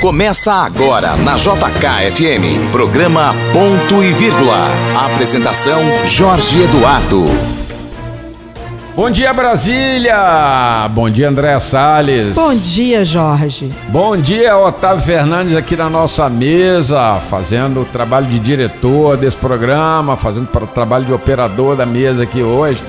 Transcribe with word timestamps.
Começa 0.00 0.52
agora 0.52 1.16
na 1.16 1.34
JKFM, 1.36 2.70
programa 2.70 3.34
Ponto 3.52 4.04
e 4.04 4.12
Vírgula. 4.12 4.68
Apresentação 5.12 5.80
Jorge 6.06 6.62
Eduardo. 6.62 7.24
Bom 8.94 9.10
dia, 9.10 9.32
Brasília! 9.34 10.88
Bom 10.92 11.10
dia, 11.10 11.28
André 11.28 11.58
Salles. 11.58 12.34
Bom 12.34 12.54
dia, 12.54 13.04
Jorge. 13.04 13.68
Bom 13.88 14.16
dia, 14.16 14.56
Otávio 14.56 15.04
Fernandes, 15.04 15.56
aqui 15.56 15.74
na 15.74 15.90
nossa 15.90 16.30
mesa, 16.30 17.20
fazendo 17.20 17.82
o 17.82 17.84
trabalho 17.84 18.26
de 18.26 18.38
diretor 18.38 19.16
desse 19.16 19.36
programa, 19.36 20.16
fazendo 20.16 20.48
o 20.54 20.66
trabalho 20.68 21.04
de 21.04 21.12
operador 21.12 21.74
da 21.74 21.84
mesa 21.84 22.22
aqui 22.22 22.40
hoje. 22.40 22.82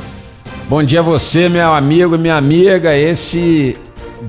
Bom 0.70 0.84
dia 0.84 1.00
a 1.00 1.04
você, 1.04 1.48
meu 1.48 1.74
amigo 1.74 2.16
e 2.16 2.18
minha 2.18 2.36
amiga. 2.36 2.94
Esse 2.94 3.78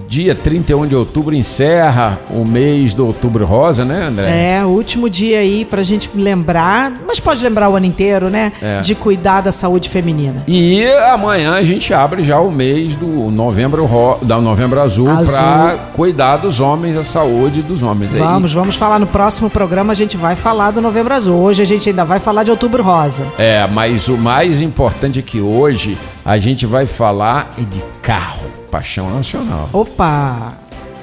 dia 0.07 0.37
31 0.37 0.87
de 0.87 0.95
outubro 0.95 1.35
encerra 1.35 2.17
o 2.31 2.45
mês 2.45 2.95
do 2.95 3.05
Outubro 3.07 3.45
Rosa, 3.45 3.85
né, 3.85 4.07
André? 4.07 4.57
É, 4.59 4.65
o 4.65 4.69
último 4.69 5.11
dia 5.11 5.41
aí 5.41 5.65
pra 5.65 5.83
gente 5.83 6.09
lembrar, 6.15 6.93
mas 7.05 7.19
pode 7.19 7.43
lembrar 7.43 7.69
o 7.69 7.75
ano 7.75 7.87
inteiro, 7.87 8.31
né? 8.31 8.53
É. 8.63 8.81
De 8.81 8.95
cuidar 8.95 9.41
da 9.41 9.51
saúde 9.51 9.89
feminina. 9.89 10.45
E 10.47 10.87
amanhã 11.13 11.55
a 11.55 11.65
gente 11.65 11.93
abre 11.93 12.23
já 12.23 12.39
o 12.39 12.53
mês 12.53 12.95
do 12.95 13.07
Novembro, 13.07 13.85
Ro... 13.85 14.19
da 14.23 14.41
Novembro 14.41 14.81
Azul, 14.81 15.11
Azul. 15.11 15.33
para 15.35 15.77
cuidar 15.93 16.37
dos 16.37 16.61
homens, 16.61 16.95
da 16.95 17.05
saúde 17.05 17.63
dos 17.63 17.83
homens. 17.83 18.13
Vamos, 18.13 18.51
aí. 18.53 18.57
vamos 18.57 18.77
falar 18.77 19.01
no 19.01 19.09
próximo 19.09 19.51
programa, 19.51 19.93
a 19.93 19.97
gente 19.97 20.17
vai 20.17 20.37
falar 20.37 20.71
do 20.71 20.81
Novembro 20.81 21.15
Azul. 21.15 21.37
Hoje 21.37 21.63
a 21.63 21.67
gente 21.67 21.89
ainda 21.89 22.05
vai 22.05 22.21
falar 22.21 22.45
de 22.45 22.53
Outubro 22.53 22.83
Rosa. 22.83 23.27
É, 23.37 23.67
mas 23.67 24.09
o 24.09 24.17
mais 24.17 24.61
importante 24.61 25.19
é 25.19 25.23
que 25.23 25.41
hoje 25.41 25.99
a 26.29 26.37
gente 26.37 26.67
vai 26.67 26.85
falar 26.85 27.55
de 27.57 27.83
carro. 28.03 28.47
Paixão 28.71 29.11
nacional. 29.11 29.71
Opa! 29.73 30.53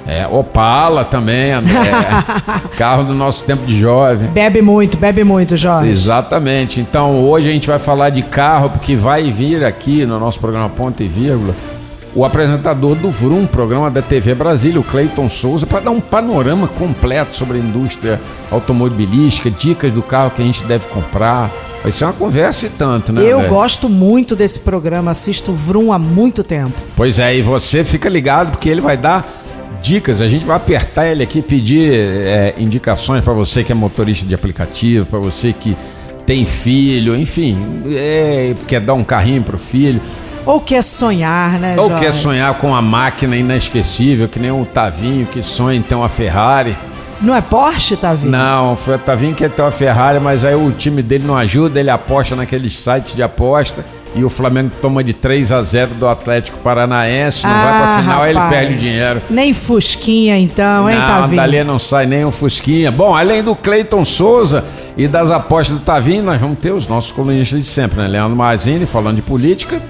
É, 0.08 0.28
Opala 0.28 1.04
também, 1.04 1.52
André. 1.52 1.90
Carro 2.78 3.06
do 3.06 3.16
nosso 3.16 3.44
tempo 3.44 3.66
de 3.66 3.80
jovem. 3.80 4.30
Bebe 4.30 4.62
muito, 4.62 5.00
bebe 5.00 5.24
muito, 5.24 5.58
jovem. 5.58 5.90
Exatamente. 5.90 6.80
Então 6.80 7.26
hoje 7.26 7.50
a 7.50 7.52
gente 7.52 7.68
vai 7.68 7.80
falar 7.80 8.12
de 8.12 8.22
carro, 8.22 8.70
porque 8.70 8.96
vai 8.96 9.32
vir 9.32 9.66
aqui 9.66 10.06
no 10.06 10.20
nosso 10.20 10.40
programa 10.40 10.70
Ponto 10.70 11.02
e 11.02 11.08
Vírgula 11.08 11.56
o 12.16 12.24
apresentador 12.24 12.96
do 12.96 13.12
VRUM, 13.12 13.46
programa 13.46 13.92
da 13.92 14.02
TV 14.02 14.34
Brasília, 14.34 14.80
o 14.80 14.84
Cleiton 14.84 15.30
Souza, 15.30 15.68
para 15.68 15.82
dar 15.82 15.92
um 15.92 16.00
panorama 16.00 16.68
completo 16.68 17.36
sobre 17.36 17.58
a 17.58 17.62
indústria 17.62 18.22
automobilística, 18.50 19.52
dicas 19.52 19.92
do 19.92 20.02
carro 20.02 20.32
que 20.32 20.42
a 20.42 20.46
gente 20.46 20.64
deve 20.64 20.88
comprar, 20.88 21.52
Vai 21.86 21.92
ser 21.92 22.06
uma 22.06 22.14
conversa 22.14 22.66
e 22.66 22.70
tanto, 22.70 23.14
né? 23.14 23.22
Eu 23.24 23.48
gosto 23.48 23.88
muito 23.88 24.36
desse 24.36 24.58
programa, 24.60 25.12
assisto 25.12 25.52
o 25.52 25.56
Vrum 25.56 25.94
há 25.94 26.00
muito 26.00 26.44
tempo. 26.44 26.74
Pois 26.96 27.20
é, 27.20 27.38
e 27.38 27.44
você 27.44 27.84
fica 27.84 28.10
ligado 28.10 28.50
porque 28.50 28.68
ele 28.68 28.82
vai 28.82 28.98
dar 28.98 29.24
dicas. 29.84 30.20
A 30.20 30.28
gente 30.28 30.44
vai 30.44 30.56
apertar 30.56 31.06
ele 31.06 31.22
aqui, 31.22 31.44
pedir 31.44 31.94
é, 31.94 32.56
indicações 32.58 33.24
para 33.24 33.34
você 33.34 33.64
que 33.64 33.72
é 33.72 33.76
motorista 33.76 34.26
de 34.26 34.34
aplicativo, 34.34 35.06
para 35.06 35.20
você 35.20 35.54
que 35.54 35.78
tem 36.26 36.44
filho, 36.44 37.16
enfim, 37.16 37.84
é, 37.88 38.56
quer 38.68 38.82
dar 38.82 38.96
um 38.96 39.04
carrinho 39.04 39.44
pro 39.44 39.60
filho. 39.60 40.02
Ou 40.46 40.60
quer 40.60 40.84
sonhar, 40.84 41.60
né? 41.60 41.76
Ou 41.78 41.90
quer 41.96 42.14
sonhar 42.14 42.54
com 42.56 42.68
uma 42.68 42.82
máquina 42.82 43.36
inesquecível, 43.36 44.28
que 44.28 44.40
nem 44.40 44.52
o 44.52 44.66
Tavinho 44.66 45.26
que 45.26 45.42
sonha 45.42 45.78
em 45.78 45.82
ter 45.82 45.96
uma 45.96 46.10
Ferrari. 46.10 46.76
Não 47.22 47.36
é 47.36 47.42
Porsche, 47.42 47.96
Tavinho? 47.96 48.32
Não, 48.32 48.76
foi 48.76 48.96
o 48.96 49.00
Tavinho 49.00 49.34
que 49.34 49.48
ter 49.48 49.62
uma 49.62 49.72
Ferrari, 49.72 50.20
mas 50.20 50.44
aí 50.44 50.54
o 50.54 50.72
time 50.72 51.02
dele 51.02 51.26
não 51.26 51.36
ajuda, 51.36 51.80
ele 51.80 51.90
aposta 51.90 52.36
naqueles 52.36 52.78
sites 52.78 53.16
de 53.16 53.24
aposta 53.24 53.86
e 54.14 54.24
o 54.24 54.30
Flamengo 54.30 54.72
toma 54.82 55.04
de 55.04 55.14
3 55.14 55.52
a 55.52 55.62
0 55.62 55.96
do 55.96 56.08
Atlético 56.08 56.58
Paranaense, 56.60 57.46
não 57.46 57.54
ah, 57.54 57.64
vai 57.64 57.78
pra 57.78 57.98
final, 58.00 58.14
rapaz. 58.14 58.24
aí 58.24 58.30
ele 58.30 58.50
perde 58.50 58.74
o 58.74 58.78
dinheiro. 58.78 59.22
Nem 59.30 59.54
Fusquinha 59.54 60.38
então, 60.38 60.90
hein, 60.90 60.98
não, 60.98 61.08
Tavinho? 61.08 61.42
Dali 61.42 61.64
não 61.64 61.80
sai 61.80 62.06
nem 62.06 62.24
um 62.26 62.32
Fusquinha. 62.32 62.92
Bom, 62.92 63.16
além 63.16 63.44
do 63.44 63.56
Cleiton 63.56 64.06
Souza 64.06 64.64
e 64.96 65.08
das 65.08 65.30
apostas 65.32 65.78
do 65.78 65.84
Tavinho, 65.84 66.24
nós 66.24 66.40
vamos 66.40 66.60
ter 66.60 66.72
os 66.72 66.88
nossos 66.88 67.12
colunistas 67.12 67.62
de 67.62 67.70
sempre, 67.70 68.02
né? 68.02 68.08
Leandro 68.08 68.38
Marzini 68.38 68.86
falando 68.86 69.18
de 69.18 69.22
política. 69.22 69.82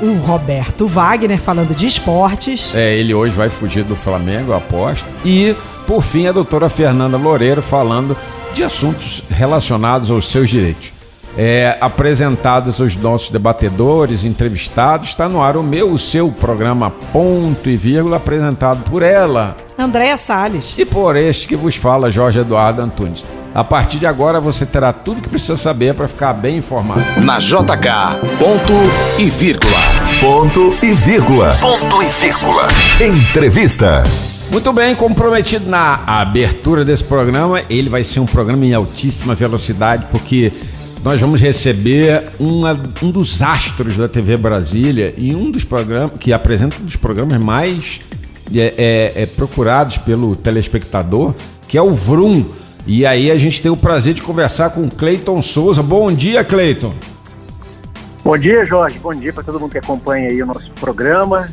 O 0.00 0.12
Roberto 0.14 0.86
Wagner 0.86 1.38
falando 1.38 1.74
de 1.74 1.86
esportes. 1.86 2.74
É, 2.74 2.94
ele 2.94 3.12
hoje 3.12 3.34
vai 3.34 3.48
fugir 3.48 3.84
do 3.84 3.94
Flamengo, 3.94 4.52
aposto. 4.52 5.06
E 5.24 5.54
por 5.86 6.02
fim, 6.02 6.26
a 6.26 6.32
doutora 6.32 6.68
Fernanda 6.68 7.16
Loureiro 7.16 7.60
falando 7.60 8.16
de 8.54 8.64
assuntos 8.64 9.22
relacionados 9.28 10.10
aos 10.10 10.28
seus 10.30 10.48
direitos. 10.48 10.92
É, 11.36 11.76
apresentados 11.80 12.80
os 12.80 12.96
nossos 12.96 13.30
debatedores, 13.30 14.24
entrevistados, 14.24 15.08
está 15.08 15.28
no 15.28 15.42
ar 15.42 15.56
o 15.56 15.62
meu, 15.62 15.92
o 15.92 15.98
seu 15.98 16.30
programa 16.30 16.90
Ponto 17.12 17.70
e 17.70 17.76
Vírgula, 17.76 18.16
apresentado 18.16 18.82
por 18.90 19.02
ela, 19.02 19.56
Andréa 19.78 20.16
Salles, 20.16 20.74
e 20.76 20.84
por 20.84 21.16
este 21.16 21.46
que 21.46 21.56
vos 21.56 21.76
fala, 21.76 22.10
Jorge 22.10 22.40
Eduardo 22.40 22.82
Antunes. 22.82 23.24
A 23.52 23.64
partir 23.64 23.98
de 23.98 24.06
agora 24.06 24.40
você 24.40 24.64
terá 24.64 24.92
tudo 24.92 25.18
o 25.18 25.22
que 25.22 25.28
precisa 25.28 25.56
saber 25.56 25.94
para 25.94 26.06
ficar 26.06 26.32
bem 26.32 26.58
informado. 26.58 27.02
Na 27.20 27.38
JK, 27.38 28.38
ponto 28.38 28.72
e 29.18 29.28
vírgula. 29.28 29.78
Ponto 30.20 30.76
e 30.82 30.92
vírgula. 30.92 31.58
Ponto 31.60 32.02
e 32.02 32.06
vírgula. 32.06 32.68
Entrevista. 33.00 34.04
Muito 34.52 34.72
bem, 34.72 34.94
comprometido 34.94 35.68
na 35.68 36.02
abertura 36.06 36.84
desse 36.84 37.04
programa, 37.04 37.62
ele 37.68 37.88
vai 37.88 38.04
ser 38.04 38.20
um 38.20 38.26
programa 38.26 38.64
em 38.64 38.72
altíssima 38.74 39.34
velocidade, 39.34 40.06
porque 40.10 40.52
nós 41.02 41.20
vamos 41.20 41.40
receber 41.40 42.22
uma, 42.38 42.78
um 43.02 43.10
dos 43.10 43.42
astros 43.42 43.96
da 43.96 44.08
TV 44.08 44.36
Brasília 44.36 45.14
e 45.16 45.34
um 45.34 45.50
dos 45.50 45.64
programas 45.64 46.12
que 46.20 46.32
apresenta 46.32 46.76
um 46.80 46.84
dos 46.84 46.96
programas 46.96 47.42
mais 47.42 48.00
é, 48.54 48.74
é, 48.76 49.22
é, 49.22 49.26
procurados 49.26 49.98
pelo 49.98 50.36
telespectador, 50.36 51.34
que 51.66 51.78
é 51.78 51.82
o 51.82 51.94
Vrum. 51.94 52.44
E 52.86 53.04
aí 53.06 53.30
a 53.30 53.38
gente 53.38 53.60
tem 53.60 53.70
o 53.70 53.76
prazer 53.76 54.14
de 54.14 54.22
conversar 54.22 54.70
com 54.70 54.88
Cleiton 54.88 55.40
Souza. 55.42 55.82
Bom 55.82 56.12
dia, 56.12 56.42
Cleiton. 56.42 56.94
Bom 58.24 58.36
dia, 58.36 58.64
Jorge. 58.64 58.98
Bom 58.98 59.14
dia 59.14 59.32
para 59.32 59.44
todo 59.44 59.60
mundo 59.60 59.72
que 59.72 59.78
acompanha 59.78 60.28
aí 60.28 60.42
o 60.42 60.46
nosso 60.46 60.70
programa. 60.72 61.48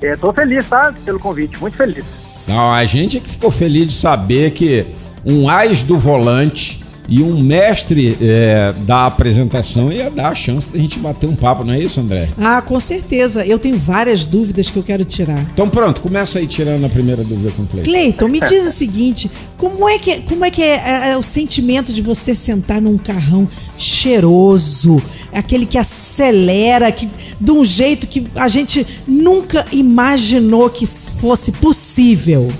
Estou 0.00 0.30
é, 0.30 0.34
feliz, 0.34 0.68
tá? 0.68 0.94
Pelo 1.04 1.18
convite, 1.18 1.58
muito 1.58 1.76
feliz. 1.76 2.04
Não, 2.46 2.72
a 2.72 2.84
gente 2.84 3.16
é 3.16 3.20
que 3.20 3.28
ficou 3.28 3.50
feliz 3.50 3.88
de 3.88 3.94
saber 3.94 4.52
que 4.52 4.86
um 5.24 5.48
AIS 5.48 5.82
do 5.82 5.98
volante 5.98 6.84
e 7.08 7.22
um 7.22 7.40
mestre 7.40 8.16
é, 8.20 8.74
da 8.80 9.06
apresentação 9.06 9.92
ia 9.92 10.10
dar 10.10 10.28
a 10.28 10.34
chance 10.34 10.68
da 10.68 10.78
gente 10.78 10.98
bater 10.98 11.28
um 11.28 11.36
papo, 11.36 11.64
não 11.64 11.74
é 11.74 11.80
isso, 11.80 12.00
André? 12.00 12.28
Ah, 12.38 12.60
com 12.60 12.78
certeza. 12.80 13.44
Eu 13.46 13.58
tenho 13.58 13.76
várias 13.76 14.26
dúvidas 14.26 14.70
que 14.70 14.76
eu 14.76 14.82
quero 14.82 15.04
tirar. 15.04 15.46
Então 15.52 15.68
pronto, 15.68 16.00
começa 16.00 16.38
aí 16.38 16.46
tirando 16.46 16.84
a 16.84 16.88
primeira 16.88 17.22
dúvida 17.22 17.52
com 17.52 17.62
o 17.62 17.66
Cleiton. 17.66 17.90
Cleiton, 17.90 18.28
me 18.28 18.40
diz 18.40 18.66
o 18.66 18.70
seguinte, 18.70 19.30
como 19.56 19.88
é 19.88 19.98
que, 19.98 20.20
como 20.22 20.44
é, 20.44 20.50
que 20.50 20.62
é, 20.62 20.76
é, 20.76 21.10
é, 21.10 21.16
o 21.16 21.22
sentimento 21.22 21.92
de 21.92 22.02
você 22.02 22.34
sentar 22.34 22.80
num 22.80 22.98
carrão 22.98 23.48
cheiroso, 23.78 25.02
aquele 25.32 25.66
que 25.66 25.78
acelera, 25.78 26.90
que 26.92 27.08
de 27.40 27.50
um 27.50 27.64
jeito 27.64 28.06
que 28.06 28.26
a 28.34 28.48
gente 28.48 28.86
nunca 29.06 29.64
imaginou 29.72 30.68
que 30.68 30.86
fosse 30.86 31.52
possível? 31.52 32.52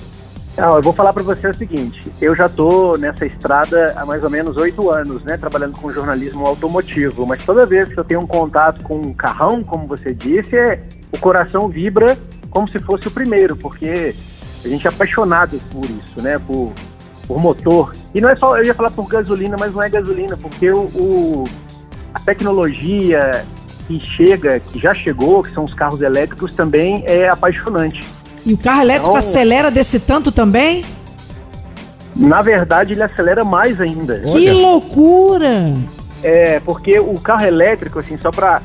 Não, 0.57 0.77
eu 0.77 0.83
vou 0.83 0.93
falar 0.93 1.13
para 1.13 1.23
você 1.23 1.49
o 1.49 1.57
seguinte: 1.57 2.11
eu 2.21 2.35
já 2.35 2.47
estou 2.47 2.97
nessa 2.97 3.27
estrada 3.27 3.95
há 3.97 4.07
mais 4.07 4.23
ou 4.25 4.31
menos 4.31 4.57
oito 4.57 4.91
anos, 4.91 5.23
né, 5.23 5.37
trabalhando 5.37 5.79
com 5.79 5.93
jornalismo 5.93 6.47
automotivo. 6.47 7.27
Mas 7.27 7.43
toda 7.43 7.67
vez 7.67 7.89
que 7.89 7.99
eu 7.99 8.05
tenho 8.05 8.21
um 8.21 8.27
contato 8.27 8.83
com 8.83 8.97
um 8.97 9.13
carrão, 9.13 9.63
como 9.63 9.87
você 9.87 10.15
disse, 10.15 10.57
é, 10.57 10.83
o 11.13 11.19
coração 11.19 11.69
vibra 11.69 12.17
como 12.51 12.67
se 12.67 12.79
fosse 12.79 13.07
o 13.07 13.11
primeiro, 13.11 13.55
porque 13.55 14.15
a 14.65 14.69
gente 14.69 14.87
é 14.87 14.91
apaixonado 14.91 15.61
por 15.71 15.85
isso, 15.85 16.23
né, 16.23 16.39
por, 16.39 16.73
por 17.27 17.39
motor. 17.39 17.93
E 18.15 18.21
não 18.21 18.31
é 18.31 18.37
só, 18.37 18.57
eu 18.57 18.65
ia 18.65 18.75
falar 18.75 18.91
por 18.91 19.07
gasolina, 19.07 19.57
mas 19.61 19.75
não 19.75 19.83
é 19.83 19.91
gasolina, 19.91 20.39
porque 20.39 20.71
o, 20.71 20.85
o 20.95 21.45
a 22.15 22.21
tecnologia 22.21 23.45
que 23.87 24.01
chega, 24.01 24.59
que 24.59 24.79
já 24.79 24.95
chegou, 24.95 25.43
que 25.43 25.53
são 25.53 25.65
os 25.65 25.75
carros 25.75 26.01
elétricos, 26.01 26.53
também 26.55 27.05
é 27.07 27.29
apaixonante. 27.29 28.03
E 28.47 28.55
o 28.55 28.57
carro 28.57 28.83
elétrico 28.83 29.09
então, 29.09 29.19
acelera 29.19 29.73
desse 29.73 29.99
tanto 29.99 30.31
também? 30.31 30.85
Na 32.15 32.41
verdade, 32.41 32.93
ele 32.93 33.03
acelera 33.03 33.45
mais 33.45 33.81
ainda. 33.81 34.21
Que 34.21 34.49
Olha. 34.49 34.55
loucura! 34.55 35.75
É, 36.23 36.61
porque 36.61 36.99
o 36.99 37.15
carro 37.15 37.45
elétrico, 37.45 37.99
assim, 37.99 38.17
só 38.17 38.31
para 38.31 38.63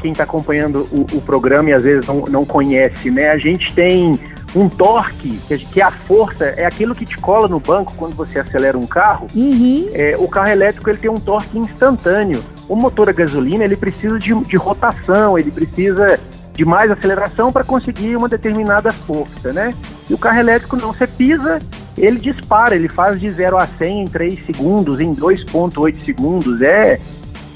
quem 0.00 0.12
está 0.12 0.22
acompanhando 0.22 0.88
o, 0.90 1.16
o, 1.16 1.20
programa 1.20 1.70
e 1.70 1.72
às 1.72 1.82
vezes 1.82 2.06
não, 2.06 2.20
não 2.26 2.44
conhece, 2.44 3.10
né? 3.10 3.30
A 3.30 3.36
gente 3.36 3.74
tem 3.74 4.18
um 4.54 4.68
torque, 4.68 5.36
que 5.72 5.80
é 5.80 5.84
a 5.84 5.90
força, 5.90 6.44
é 6.44 6.64
aquilo 6.64 6.94
que 6.94 7.04
te 7.04 7.18
cola 7.18 7.48
no 7.48 7.58
banco 7.58 7.92
quando 7.96 8.14
você 8.14 8.38
acelera 8.38 8.78
um 8.78 8.86
carro. 8.86 9.26
Uhum. 9.34 9.90
É, 9.92 10.16
o 10.16 10.28
carro 10.28 10.48
elétrico 10.48 10.88
ele 10.88 10.98
tem 10.98 11.10
um 11.10 11.18
torque 11.18 11.58
instantâneo. 11.58 12.42
O 12.68 12.76
motor 12.76 13.08
a 13.08 13.12
gasolina 13.12 13.64
ele 13.64 13.76
precisa 13.76 14.16
de, 14.18 14.32
de 14.32 14.56
rotação, 14.56 15.36
ele 15.36 15.50
precisa 15.50 16.20
de 16.54 16.64
mais 16.64 16.90
aceleração 16.90 17.52
para 17.52 17.64
conseguir 17.64 18.16
uma 18.16 18.28
determinada 18.28 18.92
força, 18.92 19.52
né? 19.52 19.74
E 20.08 20.14
o 20.14 20.18
carro 20.18 20.38
elétrico 20.38 20.76
não, 20.76 20.92
você 20.92 21.06
pisa, 21.06 21.60
ele 21.98 22.18
dispara, 22.18 22.76
ele 22.76 22.88
faz 22.88 23.18
de 23.18 23.30
0 23.30 23.58
a 23.58 23.66
100 23.66 24.02
em 24.02 24.06
3 24.06 24.46
segundos, 24.46 25.00
em 25.00 25.14
2.8 25.14 26.04
segundos, 26.04 26.60
é, 26.62 27.00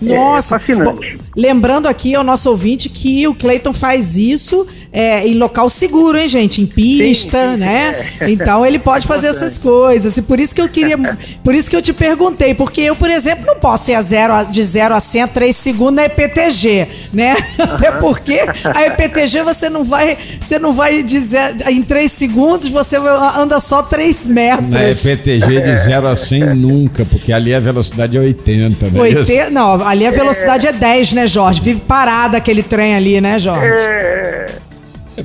é 0.07 0.15
Nossa, 0.17 0.57
é 0.57 0.59
fascinante. 0.59 1.17
Bom, 1.17 1.25
lembrando 1.37 1.87
aqui 1.87 2.15
ao 2.15 2.25
nosso 2.25 2.51
ouvinte 2.51 2.89
que 2.89 3.27
o 3.27 3.35
Clayton 3.35 3.73
faz 3.73 4.17
isso 4.17 4.67
é, 4.93 5.27
em 5.27 5.35
local 5.35 5.69
seguro, 5.69 6.19
hein, 6.19 6.29
gente? 6.29 6.63
Em 6.63 6.67
pista, 6.67 7.53
sim, 7.53 7.53
sim, 7.55 7.61
né? 7.61 8.07
É. 8.21 8.31
Então 8.31 8.65
ele 8.65 8.79
pode 8.79 9.07
fazer 9.07 9.29
essas 9.29 9.59
coisas. 9.59 10.17
E 10.17 10.23
por 10.23 10.41
isso 10.41 10.55
que 10.55 10.61
eu 10.61 10.69
queria. 10.69 10.97
por 11.45 11.55
isso 11.55 11.69
que 11.69 11.77
eu 11.77 11.83
te 11.83 11.93
perguntei, 11.93 12.55
porque 12.55 12.81
eu, 12.81 12.97
por 12.97 13.11
exemplo, 13.11 13.45
não 13.47 13.57
posso 13.57 13.91
ir 13.91 13.95
a 13.95 14.03
zero, 14.03 14.45
de 14.51 14.63
0 14.63 14.95
a 14.95 15.01
100 15.01 15.23
a 15.23 15.29
3 15.29 15.57
segundos 15.57 15.95
na 15.95 16.05
EPTG, 16.05 16.89
né? 17.13 17.37
Até 17.59 17.93
porque 17.93 18.41
a 18.65 18.87
EPTG 18.87 19.43
você 19.43 19.69
não 19.69 19.85
vai. 19.85 20.17
Você 20.41 20.59
não 20.59 20.73
vai 20.73 21.03
dizer. 21.03 21.57
Em 21.69 21.83
3 21.83 22.11
segundos 22.11 22.69
você 22.69 22.97
anda 22.97 23.61
só 23.61 23.83
3 23.83 24.27
metros. 24.27 24.71
Na 24.71 24.91
EPTG 24.91 25.61
de 25.61 25.77
0 25.77 26.09
a 26.09 26.17
100 26.17 26.55
nunca, 26.55 27.05
porque 27.05 27.33
ali 27.33 27.55
a 27.55 27.61
velocidade 27.61 28.17
é 28.17 28.21
80, 28.21 28.91
né? 28.91 29.01
80, 29.01 29.51
não, 29.51 29.87
ali 29.87 30.07
a 30.07 30.11
velocidade 30.11 30.67
é. 30.67 30.71
é 30.71 30.73
10, 30.73 31.13
né, 31.13 31.27
Jorge? 31.27 31.61
Vive 31.61 31.81
parado 31.81 32.37
aquele 32.37 32.63
trem 32.63 32.95
ali, 32.95 33.21
né, 33.21 33.39
Jorge? 33.39 33.67
É. 33.67 34.47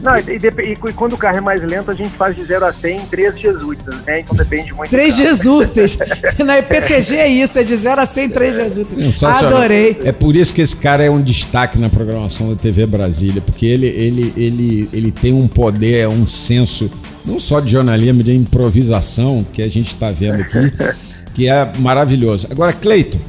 Não, 0.02 0.16
e, 0.18 0.22
e, 0.22 0.74
e, 0.74 0.94
quando 0.94 1.14
o 1.14 1.18
carro 1.18 1.38
é 1.38 1.42
mais 1.42 1.64
lento, 1.64 1.92
a 1.92 1.94
gente 1.94 2.16
faz 2.16 2.36
de 2.36 2.44
0 2.44 2.66
a 2.66 2.74
100 2.74 2.98
em 2.98 3.06
3 3.06 3.36
dias 3.38 3.62
úteis, 3.62 3.98
né? 4.06 4.20
Então 4.22 4.36
depende 4.36 4.74
muito. 4.74 4.90
3 4.90 5.16
dias 5.16 5.46
úteis. 5.46 5.98
Na 6.44 6.60
IPTG 6.60 7.16
é 7.16 7.28
isso, 7.28 7.60
é 7.60 7.64
de 7.64 7.76
0 7.76 8.02
a 8.02 8.06
100 8.06 8.26
em 8.26 8.30
3 8.30 8.56
dias 8.56 8.78
úteis. 8.78 9.24
Adorei. 9.24 10.00
É 10.04 10.12
por 10.12 10.36
isso 10.36 10.54
que 10.54 10.62
esse 10.62 10.76
cara 10.76 11.04
é 11.04 11.10
um 11.10 11.22
destaque 11.22 11.78
na 11.78 11.90
programação 11.90 12.50
da 12.50 12.56
TV 12.56 12.86
Brasília, 12.86 13.42
porque 13.42 13.66
ele, 13.66 13.88
ele, 13.88 14.34
ele, 14.36 14.90
ele 14.94 15.12
tem 15.12 15.34
um 15.34 15.48
poder, 15.48 16.08
um 16.08 16.28
senso, 16.28 16.90
não 17.26 17.40
só 17.40 17.60
de 17.60 17.72
jornalismo, 17.72 18.24
de 18.24 18.34
improvisação, 18.34 19.46
que 19.54 19.62
a 19.62 19.68
gente 19.68 19.88
está 19.88 20.12
vendo 20.12 20.42
aqui, 20.42 20.72
que 21.34 21.48
é 21.48 21.72
maravilhoso. 21.80 22.48
Agora, 22.50 22.74
Cleiton, 22.74 23.20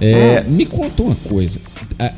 é, 0.00 0.44
hum. 0.46 0.50
me 0.50 0.66
conta 0.66 1.02
uma 1.02 1.14
coisa. 1.28 1.58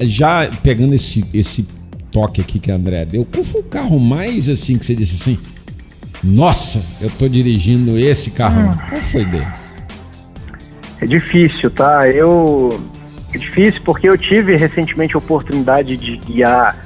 Já 0.00 0.48
pegando 0.62 0.94
esse, 0.94 1.24
esse 1.34 1.66
toque 2.12 2.40
aqui 2.40 2.58
que 2.58 2.70
a 2.70 2.74
André 2.74 3.04
deu, 3.06 3.24
qual 3.24 3.42
foi 3.42 3.62
o 3.62 3.64
carro 3.64 3.98
mais 3.98 4.48
assim 4.48 4.78
que 4.78 4.84
você 4.84 4.94
disse 4.94 5.16
assim? 5.20 5.38
Nossa, 6.22 6.84
eu 7.00 7.10
tô 7.10 7.28
dirigindo 7.28 7.98
esse 7.98 8.30
carro. 8.30 8.60
Hum. 8.60 8.78
Qual 8.88 9.02
foi 9.02 9.24
dele? 9.24 9.46
É 11.00 11.06
difícil, 11.06 11.68
tá? 11.70 12.08
Eu. 12.08 12.80
É 13.32 13.38
difícil 13.38 13.80
porque 13.84 14.08
eu 14.08 14.16
tive 14.16 14.56
recentemente 14.56 15.16
a 15.16 15.18
oportunidade 15.18 15.96
de 15.96 16.18
guiar 16.18 16.76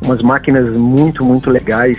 umas 0.00 0.22
máquinas 0.22 0.76
muito, 0.76 1.24
muito 1.24 1.50
legais. 1.50 1.98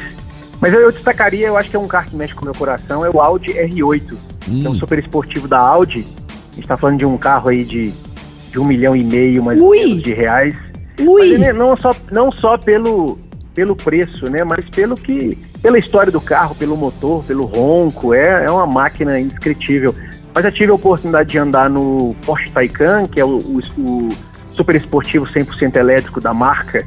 Mas 0.62 0.74
eu, 0.74 0.80
eu 0.80 0.92
destacaria, 0.92 1.48
eu 1.48 1.58
acho 1.58 1.70
que 1.70 1.76
é 1.76 1.80
um 1.80 1.88
carro 1.88 2.10
que 2.10 2.16
mexe 2.16 2.34
com 2.34 2.42
o 2.42 2.46
meu 2.46 2.54
coração, 2.54 3.04
é 3.04 3.10
o 3.10 3.20
Audi 3.20 3.54
R8, 3.54 4.14
hum. 4.48 4.62
que 4.62 4.66
é 4.66 4.70
um 4.70 4.76
super 4.76 5.00
esportivo 5.00 5.48
da 5.48 5.60
Audi. 5.60 6.06
A 6.54 6.56
gente 6.56 6.68
tá 6.68 6.78
falando 6.78 7.00
de 7.00 7.06
um 7.06 7.18
carro 7.18 7.50
aí 7.50 7.66
de, 7.66 7.92
de 8.50 8.60
um 8.60 8.66
milhão 8.66 8.96
e 8.96 9.04
meio 9.04 9.44
mais 9.44 9.60
ou 9.60 9.72
menos 9.72 10.02
de 10.02 10.14
reais. 10.14 10.56
Ui. 11.00 11.38
Mas 11.38 11.56
não 11.56 11.78
só, 11.78 11.92
não 12.12 12.32
só 12.32 12.58
pelo, 12.58 13.18
pelo 13.54 13.76
preço, 13.76 14.30
né? 14.30 14.44
Mas 14.44 14.66
pelo 14.70 14.96
que. 14.96 15.38
Pela 15.62 15.78
história 15.80 16.12
do 16.12 16.22
carro, 16.22 16.56
pelo 16.56 16.78
motor, 16.78 17.24
pelo 17.24 17.46
ronco, 17.46 18.14
é, 18.14 18.46
é 18.46 18.52
uma 18.52 18.68
máquina 18.68 19.20
indescritível. 19.20 19.94
Mas 20.34 20.46
eu 20.46 20.52
tive 20.52 20.72
a 20.72 20.76
oportunidade 20.76 21.30
de 21.30 21.38
andar 21.40 21.68
no 21.68 22.16
Porsche 22.24 22.52
Taycan, 22.52 23.08
que 23.08 23.20
é 23.20 23.26
o, 23.26 23.40
o, 23.40 23.60
o 23.80 24.10
super 24.54 24.76
esportivo 24.76 25.26
100% 25.26 25.76
elétrico 25.76 26.22
da 26.22 26.34
marca, 26.34 26.86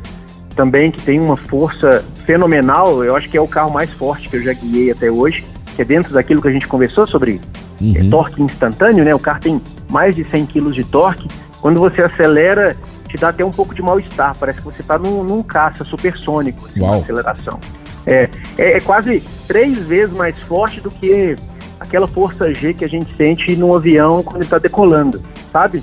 também 0.55 0.93
que 0.93 1.03
tem 1.03 1.19
uma 1.19 1.37
força 1.37 2.05
fenomenal. 2.25 3.03
Eu 3.05 3.17
acho 3.17 3.29
que 3.29 3.37
é 3.37 3.41
o 3.41 3.49
carro 3.49 3.73
mais 3.73 3.93
forte 3.93 4.29
que 4.29 4.37
eu 4.37 4.43
já 4.43 4.53
guiei 4.53 4.93
até 4.93 5.11
hoje, 5.11 5.45
que 5.75 5.83
é 5.83 5.85
dentro 5.85 6.12
daquilo 6.12 6.41
que 6.41 6.47
a 6.47 6.53
gente 6.53 6.69
conversou 6.69 7.07
sobre 7.09 7.41
uhum. 7.81 7.95
é, 7.97 8.09
torque 8.09 8.41
instantâneo, 8.41 9.05
né? 9.05 9.12
O 9.12 9.19
carro 9.19 9.41
tem 9.41 9.61
mais 9.89 10.15
de 10.15 10.25
100 10.31 10.47
kg 10.47 10.71
de 10.71 10.85
torque. 10.85 11.27
Quando 11.61 11.81
você 11.81 12.03
acelera, 12.03 12.77
te 13.11 13.17
dá 13.17 13.31
até 13.31 13.45
um 13.45 13.51
pouco 13.51 13.75
de 13.75 13.83
mal-estar. 13.83 14.37
Parece 14.39 14.59
que 14.59 14.65
você 14.65 14.81
está 14.81 14.99
num, 14.99 15.25
num 15.25 15.43
caça 15.43 15.85
supersônico, 15.85 16.67
assim, 16.67 16.81
Uau. 16.81 17.01
aceleração. 17.01 17.59
É, 18.07 18.29
é, 18.57 18.77
é, 18.77 18.81
quase 18.81 19.21
três 19.47 19.79
vezes 19.87 20.15
mais 20.15 20.39
forte 20.41 20.81
do 20.81 20.91
que 20.91 21.37
aquela 21.79 22.07
força 22.07 22.53
G 22.55 22.73
que 22.73 22.85
a 22.85 22.89
gente 22.89 23.15
sente 23.17 23.55
no 23.57 23.75
avião 23.75 24.23
quando 24.23 24.43
está 24.43 24.59
decolando, 24.59 25.21
sabe? 25.53 25.83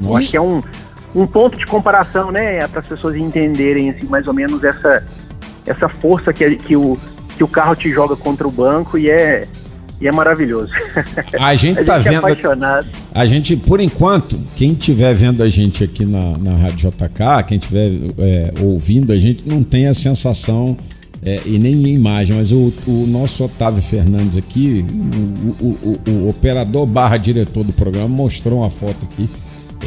Nossa. 0.00 0.30
Que 0.30 0.36
é 0.36 0.40
um, 0.40 0.62
um 1.14 1.26
ponto 1.26 1.56
de 1.56 1.66
comparação, 1.66 2.30
né, 2.30 2.66
para 2.68 2.80
as 2.80 2.86
pessoas 2.86 3.16
entenderem 3.16 3.90
assim, 3.90 4.06
mais 4.06 4.28
ou 4.28 4.34
menos 4.34 4.62
essa, 4.62 5.04
essa 5.66 5.88
força 5.88 6.32
que, 6.32 6.56
que, 6.56 6.76
o, 6.76 6.98
que 7.36 7.42
o 7.42 7.48
carro 7.48 7.74
te 7.74 7.90
joga 7.90 8.14
contra 8.16 8.46
o 8.46 8.50
banco 8.50 8.98
e 8.98 9.10
é, 9.10 9.46
e 10.00 10.08
é 10.08 10.12
maravilhoso. 10.12 10.72
A 11.38 11.54
gente 11.54 11.82
tá 11.84 11.98
gente 11.98 12.08
é 12.08 12.10
vendo. 12.12 12.26
Apaixonado. 12.26 12.88
A 13.12 13.26
gente, 13.26 13.56
por 13.56 13.80
enquanto, 13.80 14.38
quem 14.56 14.72
estiver 14.72 15.14
vendo 15.14 15.42
a 15.42 15.48
gente 15.48 15.84
aqui 15.84 16.04
na, 16.04 16.38
na 16.38 16.56
Rádio 16.56 16.90
JK, 16.90 17.44
quem 17.46 17.58
estiver 17.58 17.90
é, 18.18 18.52
ouvindo, 18.60 19.12
a 19.12 19.18
gente 19.18 19.46
não 19.46 19.62
tem 19.62 19.86
a 19.86 19.94
sensação 19.94 20.76
é, 21.22 21.40
e 21.44 21.58
nem 21.58 21.86
imagem, 21.88 22.36
mas 22.36 22.50
o, 22.50 22.72
o, 22.86 23.06
nosso 23.06 23.44
Otávio 23.44 23.82
Fernandes 23.82 24.36
aqui, 24.36 24.84
o, 25.60 25.66
o, 25.66 26.10
o 26.10 26.28
operador 26.28 26.86
barra 26.86 27.18
diretor 27.18 27.62
do 27.62 27.72
programa, 27.72 28.08
mostrou 28.08 28.60
uma 28.60 28.70
foto 28.70 29.04
aqui 29.04 29.28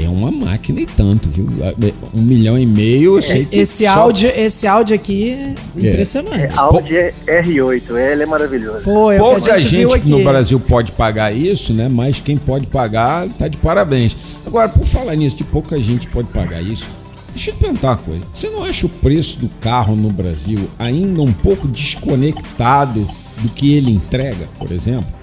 é 0.01 0.09
uma 0.09 0.31
máquina 0.31 0.81
e 0.81 0.85
tanto, 0.85 1.29
viu? 1.29 1.47
É, 1.61 1.93
um 2.13 2.21
milhão 2.21 2.57
e 2.57 2.65
meio, 2.65 3.17
eu 3.17 3.21
sei 3.21 3.45
que. 3.45 3.57
Esse, 3.57 3.85
só... 3.85 3.91
áudio, 3.91 4.29
esse 4.35 4.65
áudio 4.65 4.95
aqui 4.95 5.31
é, 5.31 5.55
é. 5.85 5.91
impressionante. 5.91 6.55
É, 6.55 6.57
Audi 6.57 6.95
R8, 7.27 7.95
ele 7.95 8.23
é 8.23 8.25
maravilhoso. 8.25 8.81
Foi, 8.81 9.17
Pouca 9.17 9.59
gente, 9.59 9.89
gente 9.89 10.09
no 10.09 10.23
Brasil 10.23 10.59
pode 10.59 10.91
pagar 10.93 11.35
isso, 11.35 11.73
né? 11.73 11.87
Mas 11.89 12.19
quem 12.19 12.37
pode 12.37 12.67
pagar 12.67 13.27
tá 13.29 13.47
de 13.47 13.57
parabéns. 13.57 14.15
Agora, 14.45 14.67
por 14.67 14.85
falar 14.85 15.15
nisso, 15.15 15.37
de 15.37 15.43
pouca 15.43 15.79
gente 15.79 16.07
pode 16.07 16.29
pagar 16.29 16.61
isso. 16.61 16.89
Deixa 17.31 17.49
eu 17.49 17.55
te 17.55 17.59
perguntar 17.59 17.89
uma 17.89 17.97
coisa. 17.97 18.21
Você 18.31 18.49
não 18.49 18.63
acha 18.63 18.85
o 18.85 18.89
preço 18.89 19.39
do 19.39 19.49
carro 19.59 19.95
no 19.95 20.11
Brasil 20.11 20.69
ainda 20.77 21.21
um 21.21 21.33
pouco 21.33 21.67
desconectado 21.67 23.07
do 23.39 23.49
que 23.49 23.75
ele 23.75 23.91
entrega, 23.91 24.47
por 24.57 24.71
exemplo? 24.71 25.22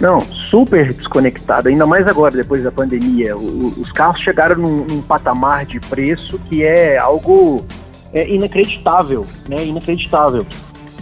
Não, 0.00 0.20
super 0.20 0.92
desconectado, 0.92 1.68
ainda 1.68 1.86
mais 1.86 2.06
agora, 2.06 2.36
depois 2.36 2.62
da 2.62 2.70
pandemia. 2.72 3.36
O, 3.36 3.68
os 3.78 3.90
carros 3.92 4.20
chegaram 4.20 4.56
num, 4.56 4.84
num, 4.84 5.02
patamar 5.02 5.64
de 5.64 5.80
preço 5.80 6.38
que 6.48 6.62
é 6.62 6.98
algo 6.98 7.64
é, 8.12 8.28
inacreditável, 8.28 9.26
né? 9.48 9.64
Inacreditável. 9.64 10.46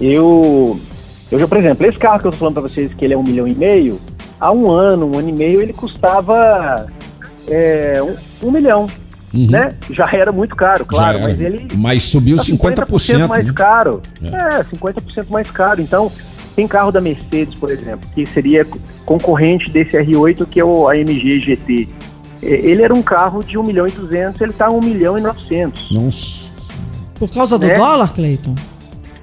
Eu, 0.00 0.78
eu 1.30 1.38
já, 1.38 1.46
por 1.46 1.58
exemplo, 1.58 1.86
esse 1.86 1.98
carro 1.98 2.20
que 2.20 2.26
eu 2.26 2.30
tô 2.30 2.36
falando 2.36 2.54
para 2.54 2.62
vocês 2.62 2.92
que 2.94 3.04
ele 3.04 3.14
é 3.14 3.16
um 3.16 3.22
milhão 3.22 3.46
e 3.46 3.54
meio, 3.54 3.98
há 4.40 4.50
um 4.50 4.70
ano, 4.70 5.06
um 5.06 5.18
ano 5.18 5.28
e 5.28 5.32
meio, 5.32 5.60
ele 5.60 5.72
custava 5.72 6.86
é, 7.48 8.00
um, 8.02 8.48
um 8.48 8.50
milhão. 8.50 8.88
Uhum. 9.32 9.50
Né? 9.50 9.74
Já 9.90 10.08
era 10.12 10.30
muito 10.30 10.54
caro, 10.54 10.84
claro, 10.84 11.20
mas 11.20 11.40
ele. 11.40 11.66
Mas 11.74 12.02
subiu 12.02 12.36
tá 12.36 12.42
50%, 12.42 12.84
50% 12.84 13.28
mais 13.28 13.46
né? 13.46 13.52
caro. 13.54 14.02
É. 14.22 14.26
é, 14.26 14.60
50% 14.60 15.30
mais 15.30 15.50
caro. 15.50 15.80
Então, 15.80 16.12
tem 16.54 16.68
carro 16.68 16.92
da 16.92 17.00
Mercedes, 17.00 17.58
por 17.58 17.70
exemplo, 17.70 18.08
que 18.14 18.26
seria 18.26 18.66
concorrente 19.04 19.70
desse 19.70 19.96
R8, 19.96 20.46
que 20.46 20.60
é 20.60 20.64
o 20.64 20.88
AMG 20.88 21.40
GT. 21.40 21.88
É, 22.42 22.46
ele 22.46 22.82
era 22.82 22.94
um 22.94 23.02
carro 23.02 23.42
de 23.42 23.56
1 23.56 23.62
milhão 23.62 23.86
e 23.86 23.90
200, 23.90 24.40
ele 24.40 24.50
está 24.50 24.70
1 24.70 24.80
milhão 24.80 25.16
e 25.16 25.20
900. 25.20 25.90
Nossa. 25.92 26.52
Por 27.18 27.32
causa 27.32 27.58
do 27.58 27.66
né? 27.66 27.76
dólar, 27.76 28.12
Cleiton? 28.12 28.54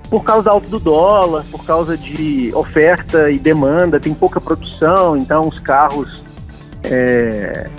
Por 0.09 0.24
causa 0.24 0.50
alto 0.50 0.67
do 0.69 0.79
dólar, 0.79 1.43
por 1.51 1.63
causa 1.65 1.95
de 1.95 2.51
oferta 2.55 3.29
e 3.29 3.38
demanda, 3.38 4.00
tem 4.00 4.13
pouca 4.13 4.41
produção, 4.41 5.15
então 5.15 5.48
os 5.48 5.59
carros 5.59 6.24
é, 6.83 7.69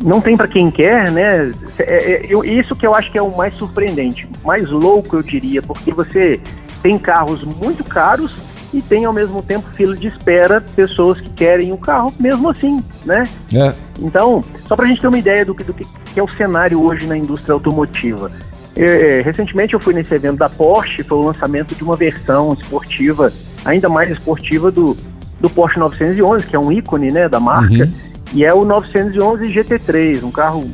não 0.00 0.20
tem 0.20 0.36
para 0.36 0.46
quem 0.46 0.70
quer, 0.70 1.10
né? 1.10 1.52
É, 1.78 2.12
é, 2.12 2.26
eu, 2.28 2.44
isso 2.44 2.76
que 2.76 2.86
eu 2.86 2.94
acho 2.94 3.10
que 3.10 3.18
é 3.18 3.22
o 3.22 3.34
mais 3.34 3.54
surpreendente, 3.54 4.28
mais 4.44 4.68
louco 4.70 5.16
eu 5.16 5.22
diria, 5.22 5.60
porque 5.60 5.92
você 5.92 6.40
tem 6.82 6.98
carros 6.98 7.42
muito 7.42 7.82
caros 7.82 8.49
e 8.72 8.80
tem 8.80 9.04
ao 9.04 9.12
mesmo 9.12 9.42
tempo 9.42 9.68
fila 9.74 9.96
de 9.96 10.08
espera 10.08 10.60
pessoas 10.60 11.20
que 11.20 11.28
querem 11.30 11.72
o 11.72 11.76
carro 11.76 12.12
mesmo 12.18 12.48
assim, 12.48 12.82
né? 13.04 13.24
É. 13.54 13.74
Então, 13.98 14.42
só 14.66 14.76
para 14.76 14.86
a 14.86 14.88
gente 14.88 15.00
ter 15.00 15.08
uma 15.08 15.18
ideia 15.18 15.44
do 15.44 15.54
que, 15.54 15.64
do 15.64 15.74
que 15.74 15.86
é 16.16 16.22
o 16.22 16.28
cenário 16.28 16.82
hoje 16.82 17.06
na 17.06 17.16
indústria 17.16 17.52
automotiva. 17.52 18.30
É, 18.76 19.20
recentemente 19.24 19.74
eu 19.74 19.80
fui 19.80 19.92
nesse 19.92 20.14
evento 20.14 20.38
da 20.38 20.48
Porsche, 20.48 21.02
foi 21.02 21.18
o 21.18 21.22
lançamento 21.22 21.74
de 21.74 21.82
uma 21.82 21.96
versão 21.96 22.52
esportiva, 22.52 23.32
ainda 23.64 23.88
mais 23.88 24.10
esportiva 24.10 24.70
do, 24.70 24.96
do 25.40 25.50
Porsche 25.50 25.78
911, 25.78 26.46
que 26.46 26.56
é 26.56 26.58
um 26.58 26.70
ícone 26.70 27.10
né, 27.10 27.28
da 27.28 27.40
marca, 27.40 27.84
uhum. 27.84 27.92
e 28.32 28.44
é 28.44 28.54
o 28.54 28.64
911 28.64 29.52
GT3, 29.52 30.22
um 30.22 30.30
carro 30.30 30.64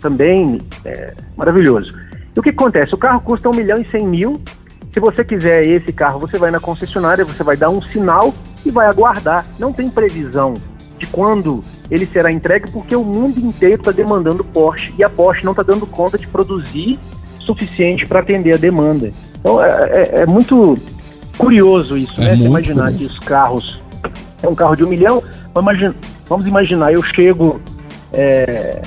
também 0.00 0.60
é, 0.84 1.14
maravilhoso. 1.36 1.94
E 2.34 2.38
o 2.38 2.42
que 2.42 2.50
acontece? 2.50 2.94
O 2.94 2.98
carro 2.98 3.20
custa 3.20 3.48
1 3.48 3.52
milhão 3.52 3.78
e 3.78 3.90
100 3.90 4.06
mil, 4.06 4.40
se 4.92 5.00
você 5.00 5.24
quiser 5.24 5.64
esse 5.66 5.92
carro, 5.92 6.18
você 6.18 6.38
vai 6.38 6.50
na 6.50 6.60
concessionária, 6.60 7.24
você 7.24 7.42
vai 7.42 7.56
dar 7.56 7.70
um 7.70 7.80
sinal 7.80 8.34
e 8.64 8.70
vai 8.70 8.86
aguardar. 8.86 9.46
Não 9.58 9.72
tem 9.72 9.88
previsão 9.88 10.54
de 10.98 11.06
quando 11.06 11.64
ele 11.90 12.06
será 12.06 12.30
entregue, 12.30 12.70
porque 12.70 12.94
o 12.94 13.04
mundo 13.04 13.40
inteiro 13.40 13.76
está 13.76 13.90
demandando 13.90 14.44
Porsche 14.44 14.94
e 14.98 15.04
a 15.04 15.08
Porsche 15.08 15.44
não 15.44 15.52
está 15.52 15.62
dando 15.62 15.86
conta 15.86 16.18
de 16.18 16.26
produzir 16.26 16.98
suficiente 17.38 18.06
para 18.06 18.20
atender 18.20 18.54
a 18.54 18.56
demanda. 18.56 19.12
Então 19.40 19.62
é, 19.62 19.68
é, 19.68 20.20
é 20.20 20.26
muito 20.26 20.78
curioso 21.38 21.96
isso, 21.96 22.20
é 22.20 22.26
né? 22.26 22.36
Você 22.36 22.44
imaginar 22.44 22.92
curioso. 22.92 22.98
que 22.98 23.12
os 23.12 23.18
carros 23.20 23.80
é 24.42 24.48
um 24.48 24.54
carro 24.54 24.76
de 24.76 24.84
um 24.84 24.88
milhão. 24.88 25.22
Vamos 26.28 26.46
imaginar, 26.46 26.92
eu 26.92 27.02
chego 27.02 27.60
é, 28.12 28.82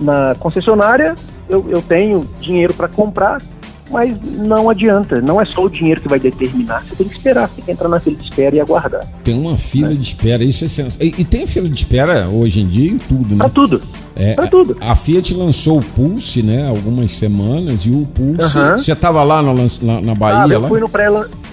na 0.00 0.34
concessionária, 0.38 1.14
eu, 1.48 1.66
eu 1.68 1.82
tenho 1.82 2.26
dinheiro 2.40 2.72
para 2.72 2.88
comprar, 2.88 3.42
mas 3.90 4.14
não 4.38 4.70
adianta, 4.70 5.20
não 5.20 5.40
é 5.40 5.44
só 5.44 5.62
o 5.64 5.68
dinheiro 5.70 6.00
que 6.00 6.08
vai 6.08 6.18
determinar. 6.20 6.80
Você 6.82 6.96
tem 6.96 7.08
que 7.08 7.14
esperar, 7.16 7.48
você 7.48 7.56
tem 7.56 7.64
que 7.64 7.70
entrar 7.72 7.88
na 7.88 8.00
fila 8.00 8.16
de 8.16 8.24
espera 8.24 8.56
e 8.56 8.60
aguardar. 8.60 9.06
Tem 9.24 9.38
uma 9.38 9.56
fila 9.58 9.94
de 9.94 10.02
espera, 10.02 10.42
isso 10.44 10.64
é 10.64 10.68
sensacional. 10.68 11.14
E, 11.18 11.20
e 11.20 11.24
tem 11.24 11.46
fila 11.46 11.68
de 11.68 11.74
espera 11.76 12.28
hoje 12.28 12.60
em 12.60 12.68
dia 12.68 12.90
em 12.90 12.98
tudo, 12.98 13.30
né? 13.34 13.38
Pra 13.38 13.48
tudo. 13.48 13.82
É, 14.16 14.34
pra 14.34 14.46
tudo. 14.46 14.76
A 14.80 14.94
Fiat 14.94 15.34
lançou 15.34 15.78
o 15.78 15.82
Pulse, 15.82 16.42
né, 16.42 16.68
algumas 16.68 17.12
semanas, 17.12 17.82
e 17.86 17.90
o 17.90 18.06
Pulse. 18.06 18.58
Aham. 18.58 18.76
Você 18.76 18.92
estava 18.92 19.22
lá 19.22 19.42
no 19.42 19.54
na, 19.54 20.00
na 20.00 20.12
Ah, 20.12 20.14
Bahia, 20.14 20.54
eu 20.54 20.60
lá? 20.60 20.68
fui 20.68 20.80
no 20.80 20.88
pré 20.88 21.06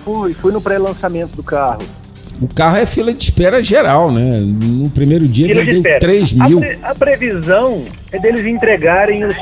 fui, 0.03 0.33
fui 0.33 0.51
no 0.51 0.61
pré-lançamento 0.61 1.35
do 1.35 1.43
carro. 1.43 1.81
O 2.39 2.47
carro 2.47 2.77
é 2.77 2.85
fila 2.85 3.11
de 3.13 3.23
espera 3.23 3.63
geral, 3.63 4.11
né? 4.11 4.39
No 4.39 4.89
primeiro 4.91 5.27
dia 5.27 5.47
vendeu 5.47 5.77
espera. 5.77 5.99
3 5.99 6.35
A 6.39 6.47
mil. 6.49 6.59
pre- 6.59 6.79
A, 6.83 6.93
previsão 6.93 7.83
é 8.11 8.19
deles 8.19 8.45
entregarem 8.45 9.23
os. 9.25 9.33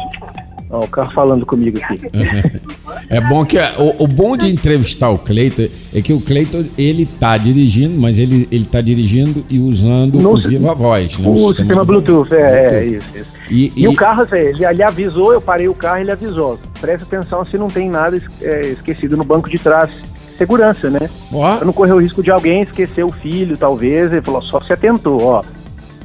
Ó, 0.70 0.84
o 0.84 0.88
carro 0.88 1.12
falando 1.12 1.46
comigo 1.46 1.80
aqui. 1.82 2.08
É 3.08 3.22
bom 3.22 3.46
que 3.46 3.58
o, 3.78 4.04
o 4.04 4.08
bom 4.08 4.36
de 4.36 4.50
entrevistar 4.50 5.10
o 5.10 5.18
Cleiton 5.18 5.68
é 5.94 6.02
que 6.02 6.12
o 6.12 6.20
Cleiton 6.20 6.66
ele 6.76 7.06
tá 7.06 7.38
dirigindo, 7.38 8.00
mas 8.00 8.18
ele 8.18 8.48
ele 8.52 8.66
tá 8.66 8.82
dirigindo 8.82 9.46
e 9.50 9.60
usando 9.60 10.20
No 10.20 10.34
o 10.34 10.38
Viva 10.38 10.74
Voz, 10.74 11.18
né? 11.20 11.30
O 11.30 11.54
sistema 11.54 11.84
Bluetooth, 11.84 12.34
é, 12.34 12.68
é 12.72 12.86
isso. 12.86 13.18
isso. 13.18 13.32
E, 13.50 13.72
E, 13.76 13.88
o 13.88 13.96
carro, 13.96 14.24
assim, 14.24 14.38
ele, 14.38 14.66
ele 14.66 14.82
avisou, 14.82 15.34
eu 15.34 15.42
parei 15.42 15.68
o 15.68 15.74
carro, 15.74 16.00
ele 16.00 16.12
avisou. 16.12 16.60
Presta 16.82 17.06
atenção 17.06 17.46
se 17.46 17.58
não 17.58 17.68
tem 17.68 17.90
nada 17.90 18.20
é, 18.42 18.62
esquecido 18.68 19.16
no 19.16 19.24
banco 19.24 19.50
de 19.50 19.60
trás. 19.60 19.92
Segurança, 20.38 20.90
né? 20.90 21.10
Ó, 21.32 21.58
Pra 21.58 21.66
não 21.66 21.74
correr 21.74 21.94
o 21.94 22.02
risco 22.02 22.24
de 22.24 22.32
alguém 22.32 22.62
esquecer 22.62 23.06
o 23.06 23.12
filho, 23.12 23.58
talvez. 23.58 24.12
Ele 24.12 24.22
falou, 24.22 24.42
só 24.42 24.60
se 24.62 24.74
atentou, 24.74 25.22
ó. 25.22 25.44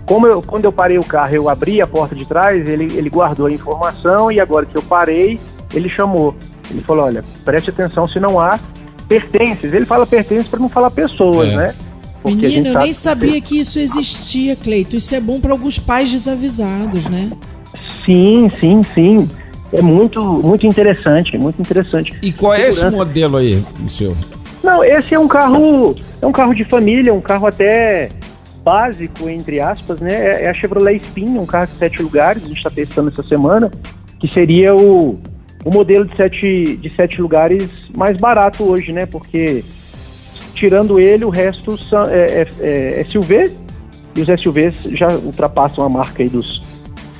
Como 0.06 0.26
eu, 0.26 0.42
quando 0.42 0.64
eu 0.64 0.72
parei 0.72 0.98
o 0.98 1.04
carro, 1.04 1.34
eu 1.34 1.48
abri 1.48 1.80
a 1.80 1.86
porta 1.86 2.14
de 2.14 2.24
trás, 2.24 2.68
ele, 2.68 2.84
ele 2.96 3.08
guardou 3.08 3.46
a 3.46 3.52
informação 3.52 4.30
e 4.32 4.40
agora 4.40 4.66
que 4.66 4.76
eu 4.76 4.82
parei, 4.82 5.38
ele 5.72 5.88
chamou. 5.88 6.34
Ele 6.70 6.80
falou, 6.82 7.04
olha, 7.04 7.24
preste 7.44 7.70
atenção 7.70 8.08
se 8.08 8.18
não 8.18 8.38
há 8.40 8.58
pertences. 9.08 9.72
Ele 9.72 9.86
fala 9.86 10.06
pertences 10.06 10.48
para 10.48 10.58
não 10.60 10.68
falar 10.68 10.90
pessoas, 10.90 11.48
É. 11.48 11.56
né? 11.56 11.74
Porque 12.22 12.36
Menina, 12.48 12.68
eu 12.68 12.78
nem 12.80 12.92
sabia 12.92 13.40
que 13.40 13.58
isso 13.58 13.78
existia, 13.78 14.54
Cleito. 14.54 14.94
Isso 14.94 15.14
é 15.14 15.20
bom 15.20 15.40
para 15.40 15.52
alguns 15.52 15.78
pais 15.78 16.12
desavisados, 16.12 17.06
né? 17.08 17.30
Sim, 18.04 18.50
sim, 18.60 18.82
sim. 18.94 19.30
É 19.72 19.80
muito, 19.80 20.22
muito 20.22 20.66
interessante, 20.66 21.38
muito 21.38 21.60
interessante. 21.62 22.12
e 22.22 22.30
qual 22.32 22.52
é 22.52 22.68
esse 22.68 22.80
Segurança. 22.80 22.96
modelo 23.04 23.36
aí, 23.38 23.62
o 23.82 23.88
seu? 23.88 24.14
Não, 24.62 24.84
esse 24.84 25.14
é 25.14 25.18
um 25.18 25.26
carro, 25.28 25.96
é 26.20 26.26
um 26.26 26.32
carro 26.32 26.54
de 26.54 26.64
família, 26.64 27.14
um 27.14 27.20
carro 27.20 27.46
até 27.46 28.10
básico, 28.70 29.28
entre 29.28 29.58
aspas, 29.58 30.00
né? 30.00 30.14
É, 30.14 30.44
é 30.44 30.48
a 30.48 30.54
Chevrolet 30.54 31.02
Spin, 31.02 31.36
um 31.36 31.44
carro 31.44 31.66
de 31.66 31.74
sete 31.74 32.00
lugares, 32.00 32.44
a 32.44 32.46
gente 32.46 32.58
está 32.58 32.70
testando 32.70 33.08
essa 33.08 33.20
semana, 33.20 33.68
que 34.20 34.28
seria 34.28 34.72
o, 34.76 35.18
o 35.64 35.70
modelo 35.72 36.04
de 36.04 36.16
sete, 36.16 36.76
de 36.76 36.88
sete 36.88 37.20
lugares 37.20 37.68
mais 37.92 38.16
barato 38.16 38.62
hoje, 38.62 38.92
né? 38.92 39.06
Porque 39.06 39.64
tirando 40.54 41.00
ele, 41.00 41.24
o 41.24 41.30
resto 41.30 41.76
são, 41.76 42.04
é, 42.08 42.46
é, 42.60 43.00
é 43.00 43.04
SUV, 43.10 43.50
e 44.14 44.20
os 44.20 44.40
SUVs 44.40 44.74
já 44.92 45.08
ultrapassam 45.16 45.84
a 45.84 45.88
marca 45.88 46.22
aí 46.22 46.28
dos 46.28 46.62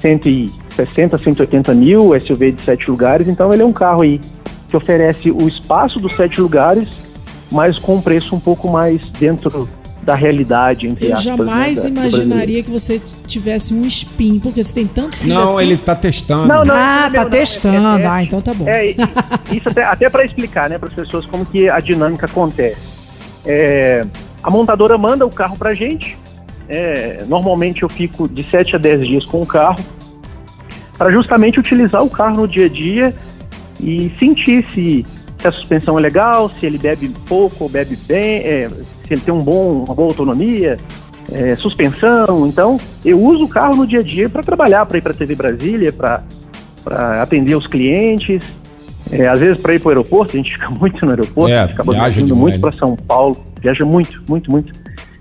160, 0.01 1.19
180 1.19 1.75
mil 1.75 2.13
SUV 2.21 2.53
de 2.53 2.63
sete 2.63 2.89
lugares, 2.89 3.27
então 3.27 3.53
ele 3.53 3.63
é 3.63 3.67
um 3.67 3.73
carro 3.73 4.03
aí 4.03 4.21
que 4.69 4.77
oferece 4.77 5.33
o 5.33 5.49
espaço 5.49 5.99
dos 5.99 6.15
sete 6.15 6.41
lugares, 6.41 6.89
mas 7.51 7.77
com 7.77 7.97
um 7.97 8.01
preço 8.01 8.37
um 8.37 8.41
pouco 8.41 8.69
mais 8.69 9.01
dentro 9.19 9.69
da 10.03 10.15
realidade, 10.15 10.87
entre 10.89 11.07
Eu 11.09 11.13
aspas. 11.13 11.25
jamais 11.25 11.77
né, 11.77 11.91
da- 11.91 12.01
do 12.01 12.09
imaginaria 12.09 12.63
que 12.63 12.71
você 12.71 13.01
tivesse 13.27 13.75
um 13.75 13.85
spin, 13.87 14.39
porque 14.41 14.63
você 14.63 14.73
tem 14.73 14.87
tanto 14.87 15.17
filho 15.17 15.35
Não, 15.35 15.43
assim. 15.43 15.63
ele 15.63 15.77
tá 15.77 15.95
testando. 15.95 16.47
Não, 16.49 16.65
não. 16.65 16.75
ah, 16.75 17.07
é 17.07 17.11
meu, 17.11 17.13
tá 17.13 17.21
não, 17.21 17.27
é- 17.27 17.31
testando. 17.41 17.99
é- 17.99 18.03
é- 18.03 18.07
ah, 18.07 18.23
então 18.23 18.41
tá 18.41 18.55
bom. 18.55 18.67
É, 18.67 18.91
isso 19.53 19.69
até, 19.69 19.85
até 19.85 20.09
para 20.09 20.25
explicar, 20.25 20.71
né, 20.71 20.79
para 20.79 20.89
as 20.89 20.95
pessoas 20.95 21.27
como 21.27 21.45
que 21.45 21.69
a 21.69 21.79
dinâmica 21.81 22.27
acontece. 22.27 22.79
É, 23.45 24.05
a 24.43 24.51
montadora 24.51 24.97
manda 24.99 25.27
o 25.27 25.31
carro 25.31 25.57
pra 25.57 25.75
gente. 25.75 26.17
é, 26.73 27.25
normalmente 27.27 27.83
eu 27.83 27.89
fico 27.89 28.29
de 28.29 28.49
7 28.49 28.77
a 28.77 28.79
10 28.79 29.05
dias 29.05 29.25
com 29.25 29.43
o 29.43 29.47
carro 29.47 29.85
para 30.97 31.11
justamente 31.11 31.59
utilizar 31.59 32.01
o 32.01 32.09
carro 32.09 32.37
no 32.43 32.47
dia 32.47 32.67
a 32.67 32.69
dia 32.69 33.13
e 33.81 34.13
sentir 34.21 34.65
se, 34.73 35.05
se 35.41 35.47
a 35.49 35.51
suspensão 35.51 35.99
é 35.99 36.01
legal, 36.03 36.49
se 36.49 36.65
ele 36.65 36.79
bebe 36.79 37.09
pouco 37.27 37.65
ou 37.65 37.69
bebe 37.71 37.97
bem, 38.07 38.37
é, 38.45 38.71
se 39.11 39.15
ele 39.15 39.23
tem 39.23 39.35
um 39.35 39.43
bom, 39.43 39.83
uma 39.85 39.95
boa 39.95 40.09
autonomia, 40.09 40.77
é, 41.33 41.57
suspensão. 41.57 42.47
Então, 42.47 42.81
eu 43.05 43.21
uso 43.21 43.45
o 43.45 43.49
carro 43.49 43.75
no 43.75 43.85
dia 43.85 43.99
a 43.99 44.03
dia 44.05 44.29
para 44.29 44.41
trabalhar, 44.41 44.87
para 44.87 44.99
ir 44.99 45.01
para 45.01 45.11
a 45.11 45.15
TV 45.17 45.35
Brasília, 45.35 45.93
para 45.93 46.23
atender 47.21 47.57
os 47.57 47.67
clientes. 47.67 48.41
É, 49.11 49.27
às 49.27 49.41
vezes 49.41 49.61
para 49.61 49.75
ir 49.75 49.81
para 49.81 49.89
o 49.89 49.91
aeroporto, 49.91 50.35
a 50.35 50.37
gente 50.37 50.53
fica 50.55 50.71
muito 50.71 51.05
no 51.05 51.11
aeroporto, 51.11 51.53
É, 51.53 51.59
a 51.59 51.63
gente 51.63 51.73
acaba 51.73 51.93
viaja 51.93 52.11
viajando 52.11 52.37
muito 52.37 52.55
né? 52.55 52.61
para 52.61 52.73
São 52.79 52.95
Paulo, 52.95 53.37
viaja 53.61 53.85
muito, 53.85 54.23
muito, 54.29 54.49
muito. 54.49 54.73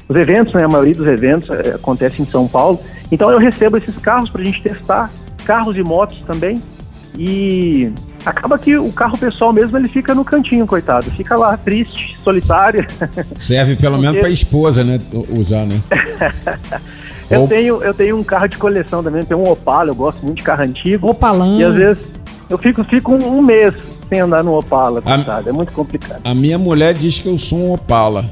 Os 0.07 0.15
eventos, 0.15 0.53
né, 0.53 0.63
a 0.63 0.67
maioria 0.67 0.93
dos 0.93 1.07
eventos 1.07 1.49
é, 1.49 1.71
acontece 1.71 2.21
em 2.21 2.25
São 2.25 2.47
Paulo. 2.47 2.79
Então 3.11 3.31
eu 3.31 3.39
recebo 3.39 3.77
esses 3.77 3.97
carros 3.97 4.29
para 4.29 4.41
a 4.41 4.45
gente 4.45 4.61
testar, 4.61 5.11
carros 5.45 5.75
e 5.75 5.81
motos 5.81 6.19
também. 6.25 6.61
E 7.17 7.91
acaba 8.25 8.57
que 8.59 8.77
o 8.77 8.91
carro 8.91 9.17
pessoal 9.17 9.51
mesmo 9.53 9.77
ele 9.77 9.87
fica 9.87 10.13
no 10.13 10.23
cantinho, 10.25 10.65
coitado. 10.67 11.09
Fica 11.11 11.35
lá 11.35 11.55
triste, 11.57 12.17
solitário. 12.23 12.85
Serve 13.37 13.75
pelo 13.75 13.97
menos 13.97 14.11
Porque- 14.15 14.21
pra 14.21 14.29
esposa, 14.29 14.83
né? 14.83 14.99
Usar, 15.37 15.65
né? 15.65 15.79
eu, 17.29 17.41
Ou- 17.41 17.47
tenho, 17.47 17.83
eu 17.83 17.93
tenho 17.93 18.17
um 18.17 18.23
carro 18.23 18.47
de 18.47 18.57
coleção 18.57 19.03
também, 19.03 19.23
tenho 19.23 19.39
um 19.39 19.49
Opala, 19.49 19.89
eu 19.89 19.95
gosto 19.95 20.23
muito 20.25 20.37
de 20.37 20.43
carro 20.43 20.63
antigo. 20.63 21.07
Opalão. 21.09 21.57
E 21.59 21.63
às 21.63 21.73
vezes 21.75 22.03
eu 22.49 22.57
fico, 22.57 22.83
fico 22.83 23.13
um, 23.13 23.41
mês 23.41 23.73
sem 24.09 24.19
andar 24.19 24.43
no 24.43 24.57
Opala, 24.57 24.99
A- 25.05 25.15
coitado. 25.15 25.49
É 25.49 25.51
muito 25.51 25.71
complicado. 25.71 26.21
A 26.23 26.33
minha 26.33 26.57
mulher 26.57 26.93
diz 26.93 27.19
que 27.19 27.27
eu 27.27 27.37
sou 27.37 27.59
um 27.59 27.73
Opala. 27.73 28.31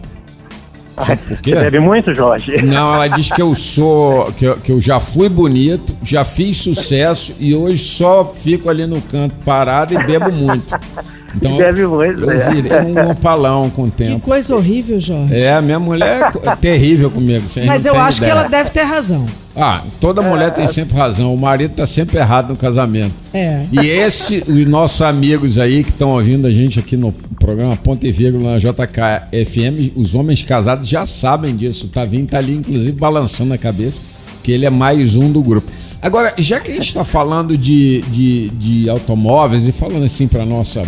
Sabe 0.99 1.21
por 1.27 1.41
quê? 1.41 1.51
Você 1.53 1.61
bebe 1.61 1.79
muito, 1.79 2.13
Jorge? 2.13 2.61
Não, 2.61 2.93
ela 2.95 3.07
diz 3.07 3.29
que 3.29 3.41
eu 3.41 3.53
sou. 3.53 4.31
Que 4.33 4.45
eu, 4.45 4.57
que 4.57 4.71
eu 4.71 4.81
já 4.81 4.99
fui 4.99 5.29
bonito, 5.29 5.95
já 6.03 6.23
fiz 6.23 6.57
sucesso 6.57 7.35
e 7.39 7.53
hoje 7.53 7.83
só 7.83 8.25
fico 8.25 8.69
ali 8.69 8.87
no 8.87 9.01
canto 9.01 9.35
parado 9.45 9.93
e 9.93 10.03
bebo 10.03 10.31
muito. 10.31 10.73
Então 11.35 11.57
Bebe 11.57 11.85
muito, 11.85 12.23
eu 12.23 12.31
é. 12.31 12.49
virei 12.49 12.71
um 12.71 13.09
opalão 13.11 13.69
com 13.69 13.83
o 13.83 13.91
Que 13.91 14.05
tempo. 14.05 14.19
coisa 14.21 14.55
horrível, 14.55 14.99
Jorge. 14.99 15.35
É, 15.35 15.53
a 15.53 15.61
minha 15.61 15.79
mulher 15.79 16.31
é 16.33 16.49
é 16.49 16.55
terrível 16.55 17.11
comigo. 17.11 17.45
Mas 17.65 17.85
eu 17.85 17.99
acho 17.99 18.19
que 18.19 18.25
ideia. 18.25 18.39
ela 18.39 18.49
deve 18.49 18.69
ter 18.69 18.83
razão. 18.83 19.27
Ah, 19.55 19.83
toda 19.99 20.21
mulher 20.21 20.53
tem 20.53 20.67
sempre 20.67 20.95
razão. 20.95 21.33
O 21.33 21.37
marido 21.37 21.73
tá 21.73 21.85
sempre 21.85 22.17
errado 22.17 22.49
no 22.49 22.55
casamento. 22.55 23.13
É. 23.33 23.65
E 23.71 23.79
esse, 23.87 24.43
os 24.47 24.65
nossos 24.67 25.01
amigos 25.01 25.57
aí 25.57 25.83
que 25.83 25.89
estão 25.89 26.11
ouvindo 26.11 26.45
a 26.45 26.51
gente 26.51 26.79
aqui 26.79 26.95
no 26.95 27.11
programa 27.39 27.75
Ponto 27.75 28.05
e 28.05 28.11
Vírgula 28.11 28.53
na 28.53 28.57
JKFM, 28.59 29.93
os 29.95 30.13
homens 30.13 30.43
casados 30.43 30.87
já 30.87 31.05
sabem 31.05 31.55
disso. 31.55 31.87
O 31.87 31.89
Tavinho 31.89 32.25
tá 32.27 32.37
ali, 32.37 32.55
inclusive, 32.55 32.91
balançando 32.91 33.53
a 33.53 33.57
cabeça, 33.57 33.99
que 34.43 34.51
ele 34.51 34.65
é 34.65 34.69
mais 34.69 35.15
um 35.15 35.31
do 35.31 35.41
grupo. 35.41 35.69
Agora, 36.01 36.33
já 36.37 36.59
que 36.59 36.69
a 36.71 36.73
gente 36.75 36.87
está 36.87 37.03
falando 37.03 37.57
de, 37.57 38.01
de, 38.03 38.49
de 38.51 38.89
automóveis 38.89 39.67
e 39.67 39.71
falando 39.71 40.03
assim 40.05 40.27
para 40.27 40.45
nossa 40.45 40.85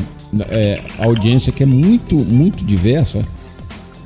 é, 0.50 0.82
audiência 1.00 1.52
que 1.52 1.64
é 1.64 1.66
muito, 1.66 2.16
muito 2.16 2.64
diversa, 2.64 3.26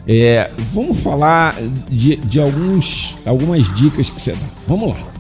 é, 0.08 0.52
vamos 0.58 1.00
falar 1.00 1.56
de, 1.90 2.18
de 2.18 2.40
alguns, 2.40 3.16
algumas 3.26 3.74
dicas 3.76 4.10
que 4.10 4.22
você 4.22 4.32
dá. 4.32 4.48
Vamos 4.68 4.90
lá. 4.90 5.14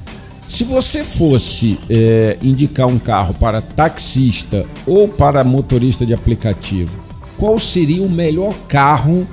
Se 0.45 0.63
você 0.65 1.03
fosse 1.03 1.79
é, 1.89 2.37
indicar 2.41 2.87
um 2.87 2.99
carro 2.99 3.33
para 3.33 3.61
taxista 3.61 4.65
ou 4.85 5.07
para 5.07 5.43
motorista 5.43 6.05
de 6.05 6.13
aplicativo, 6.13 7.01
qual 7.37 7.57
seria 7.57 8.03
o 8.03 8.09
melhor 8.09 8.53
carro 8.67 9.27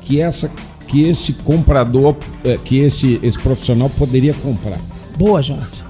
que, 0.00 0.20
essa, 0.20 0.50
que 0.86 1.04
esse 1.08 1.34
comprador, 1.34 2.16
é, 2.44 2.56
que 2.56 2.78
esse, 2.78 3.18
esse 3.22 3.38
profissional 3.38 3.90
poderia 3.90 4.34
comprar? 4.34 4.78
Boa, 5.16 5.42
Jorge. 5.42 5.82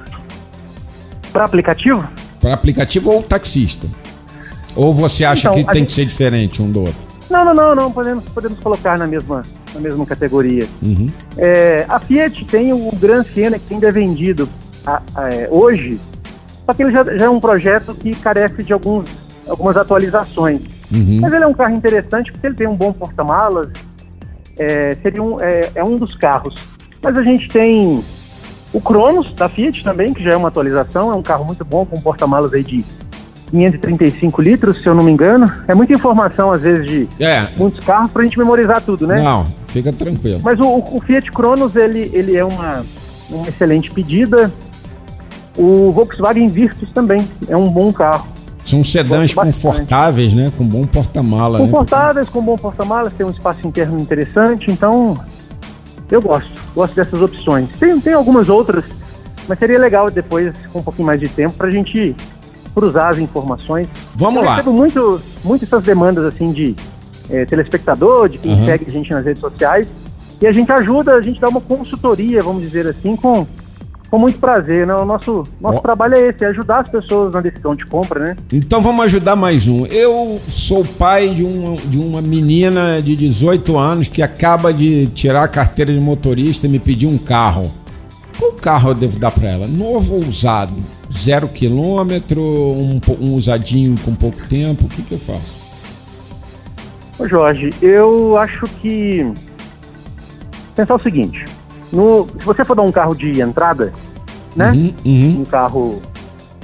Para 1.32 1.44
aplicativo? 1.44 2.04
Para 2.40 2.54
aplicativo 2.54 3.10
ou 3.10 3.22
taxista? 3.22 3.86
Ou 4.74 4.92
você 4.94 5.24
acha 5.24 5.48
Então, 5.48 5.54
que 5.54 5.64
tem 5.66 5.74
gente- 5.80 5.86
que 5.88 5.92
ser 5.92 6.04
diferente 6.06 6.62
um 6.62 6.70
do 6.70 6.80
outro? 6.80 6.94
Não, 7.30 7.44
não, 7.44 7.54
não, 7.54 7.74
não. 7.74 7.90
Podemos, 7.92 8.24
podemos 8.24 8.58
colocar 8.58 8.98
na 8.98 9.06
mesma, 9.06 9.42
na 9.74 9.80
mesma 9.80 10.04
categoria. 10.06 10.66
Uhum. 10.82 11.10
É, 11.36 11.84
a 11.88 11.98
Fiat 11.98 12.44
tem 12.46 12.72
o 12.72 12.90
Gran 12.96 13.22
Siena 13.22 13.58
que 13.58 13.72
ainda 13.74 13.88
é 13.88 13.92
vendido 13.92 14.48
a- 14.86 15.00
a- 15.14 15.28
é, 15.32 15.48
hoje, 15.50 15.98
só 16.66 16.72
que 16.74 16.82
ele 16.82 16.92
já, 16.92 17.04
já 17.16 17.24
é 17.26 17.28
um 17.30 17.40
projeto 17.40 17.94
que 17.94 18.14
carece 18.16 18.62
de 18.62 18.72
alguns, 18.72 19.08
algumas 19.48 19.76
atualizações. 19.76 20.60
Uhum. 20.92 21.20
Mas 21.22 21.32
ele 21.32 21.44
é 21.44 21.46
um 21.46 21.54
carro 21.54 21.74
interessante 21.74 22.30
porque 22.30 22.46
ele 22.46 22.54
tem 22.56 22.66
um 22.66 22.76
bom 22.76 22.92
porta-malas, 22.92 23.68
é, 24.58 24.96
seria 25.02 25.22
um, 25.22 25.40
é, 25.40 25.70
é 25.74 25.82
um 25.84 25.96
dos 25.96 26.14
carros. 26.14 26.54
Mas 27.02 27.16
a 27.16 27.22
gente 27.22 27.48
tem 27.48 28.02
o 28.74 28.80
Cronos 28.80 29.32
da 29.34 29.48
Fiat 29.48 29.82
também, 29.82 30.12
que 30.12 30.22
já 30.22 30.32
é 30.32 30.36
uma 30.36 30.48
atualização, 30.48 31.10
é 31.10 31.14
um 31.14 31.22
carro 31.22 31.44
muito 31.44 31.64
bom 31.64 31.84
com 31.86 31.98
porta-malas 32.00 32.52
aí 32.52 32.62
de 32.62 32.84
535 33.52 34.42
litros, 34.42 34.80
se 34.80 34.88
eu 34.88 34.94
não 34.94 35.04
me 35.04 35.12
engano. 35.12 35.46
É 35.68 35.74
muita 35.74 35.92
informação, 35.92 36.50
às 36.50 36.62
vezes, 36.62 36.86
de 36.86 37.08
É, 37.22 37.48
muitos 37.56 37.84
carros 37.84 38.10
pra 38.10 38.22
gente 38.22 38.38
memorizar 38.38 38.80
tudo, 38.80 39.06
né? 39.06 39.22
não, 39.22 39.46
fica 39.66 39.92
tranquilo. 39.92 40.40
Mas 40.42 40.58
o, 40.58 40.78
o 40.78 41.00
Fiat 41.06 41.30
Cronos, 41.30 41.76
ele, 41.76 42.10
ele 42.12 42.34
é 42.36 42.44
uma, 42.44 42.82
uma 43.30 43.46
excelente 43.46 43.90
pedida. 43.90 44.50
O 45.56 45.92
Volkswagen 45.92 46.48
Virtus 46.48 46.90
também 46.92 47.28
é 47.46 47.56
um 47.56 47.68
bom 47.68 47.92
carro. 47.92 48.26
São 48.64 48.82
sedãs 48.82 49.34
confortáveis, 49.34 50.32
né? 50.32 50.50
Com 50.56 50.64
bom 50.64 50.86
porta-mala. 50.86 51.58
Né? 51.58 51.64
Confortáveis, 51.66 52.26
né? 52.26 52.32
com 52.32 52.40
bom 52.40 52.56
porta-malas, 52.56 53.12
tem 53.12 53.26
um 53.26 53.30
espaço 53.30 53.66
interno 53.66 54.00
interessante, 54.00 54.70
então 54.70 55.18
eu 56.10 56.22
gosto, 56.22 56.52
gosto 56.74 56.94
dessas 56.94 57.20
opções. 57.20 57.70
Tem, 57.78 58.00
tem 58.00 58.14
algumas 58.14 58.48
outras, 58.48 58.84
mas 59.48 59.58
seria 59.58 59.78
legal 59.78 60.10
depois, 60.10 60.54
com 60.72 60.78
um 60.78 60.82
pouquinho 60.82 61.06
mais 61.06 61.20
de 61.20 61.28
tempo, 61.28 61.54
para 61.54 61.68
a 61.68 61.70
gente 61.70 62.14
cruzar 62.74 63.10
as 63.10 63.18
informações. 63.18 63.88
Vamos 64.14 64.40
eu 64.40 64.46
lá. 64.46 64.56
recebo 64.56 64.72
muito, 64.72 65.20
muito 65.44 65.64
essas 65.64 65.82
demandas 65.82 66.24
assim 66.24 66.52
de 66.52 66.74
é, 67.30 67.44
telespectador, 67.44 68.28
de 68.28 68.38
quem 68.38 68.52
uhum. 68.52 68.66
segue 68.66 68.84
a 68.86 68.90
gente 68.90 69.10
nas 69.10 69.24
redes 69.24 69.40
sociais. 69.40 69.88
E 70.40 70.46
a 70.46 70.52
gente 70.52 70.72
ajuda, 70.72 71.12
a 71.14 71.22
gente 71.22 71.40
dá 71.40 71.48
uma 71.48 71.60
consultoria, 71.60 72.42
vamos 72.42 72.62
dizer 72.62 72.84
assim, 72.86 73.14
com, 73.14 73.46
com 74.10 74.18
muito 74.18 74.40
prazer. 74.40 74.84
Né? 74.84 74.92
O 74.92 75.04
nosso, 75.04 75.44
nosso 75.60 75.80
trabalho 75.80 76.16
é 76.16 76.28
esse, 76.28 76.44
é 76.44 76.48
ajudar 76.48 76.80
as 76.80 76.88
pessoas 76.88 77.32
na 77.32 77.40
decisão 77.40 77.76
de 77.76 77.86
compra, 77.86 78.18
né? 78.18 78.36
Então 78.52 78.82
vamos 78.82 79.04
ajudar 79.04 79.36
mais 79.36 79.68
um. 79.68 79.86
Eu 79.86 80.40
sou 80.48 80.84
pai 80.84 81.28
de 81.28 81.44
uma, 81.44 81.76
de 81.76 81.98
uma 81.98 82.20
menina 82.20 83.00
de 83.00 83.14
18 83.14 83.78
anos 83.78 84.08
que 84.08 84.20
acaba 84.20 84.72
de 84.72 85.06
tirar 85.08 85.44
a 85.44 85.48
carteira 85.48 85.92
de 85.92 86.00
motorista 86.00 86.66
e 86.66 86.70
me 86.70 86.80
pediu 86.80 87.08
um 87.08 87.18
carro. 87.18 87.70
Qual 88.42 88.52
carro 88.54 88.90
eu 88.90 88.94
devo 88.94 89.20
dar 89.20 89.30
para 89.30 89.50
ela? 89.50 89.68
Novo 89.68 90.16
ou 90.16 90.24
usado? 90.24 90.74
Zero 91.12 91.46
quilômetro, 91.46 92.42
um, 92.42 93.00
um 93.20 93.34
usadinho 93.36 93.94
com 94.04 94.16
pouco 94.16 94.48
tempo? 94.48 94.86
O 94.86 94.88
que, 94.88 95.00
que 95.00 95.12
eu 95.12 95.18
faço? 95.18 95.62
Ô 97.20 97.28
Jorge, 97.28 97.72
eu 97.80 98.36
acho 98.36 98.66
que. 98.80 99.32
Pensar 100.74 100.96
o 100.96 101.00
seguinte: 101.00 101.44
no, 101.92 102.26
se 102.36 102.44
você 102.44 102.64
for 102.64 102.74
dar 102.74 102.82
um 102.82 102.90
carro 102.90 103.14
de 103.14 103.40
entrada, 103.40 103.92
né? 104.56 104.72
Uhum, 104.72 104.94
uhum. 105.04 105.40
Um 105.42 105.44
carro. 105.44 106.02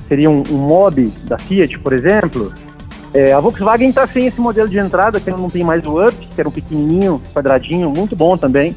Seria 0.09 0.29
um, 0.29 0.43
um 0.51 0.57
mob 0.57 1.13
da 1.25 1.39
Fiat, 1.39 1.79
por 1.79 1.93
exemplo. 1.93 2.53
É, 3.15 3.33
a 3.33 3.39
Volkswagen 3.39 3.91
está 3.91 4.05
sem 4.05 4.27
esse 4.27 4.41
modelo 4.41 4.69
de 4.69 4.79
entrada, 4.79 5.21
que 5.21 5.31
não 5.31 5.49
tem 5.49 5.63
mais 5.63 5.87
o 5.87 6.05
Up, 6.05 6.13
que 6.15 6.41
era 6.41 6.49
um 6.49 6.53
pequenininho, 6.53 7.23
quadradinho, 7.33 7.89
muito 7.89 8.17
bom 8.17 8.37
também. 8.37 8.75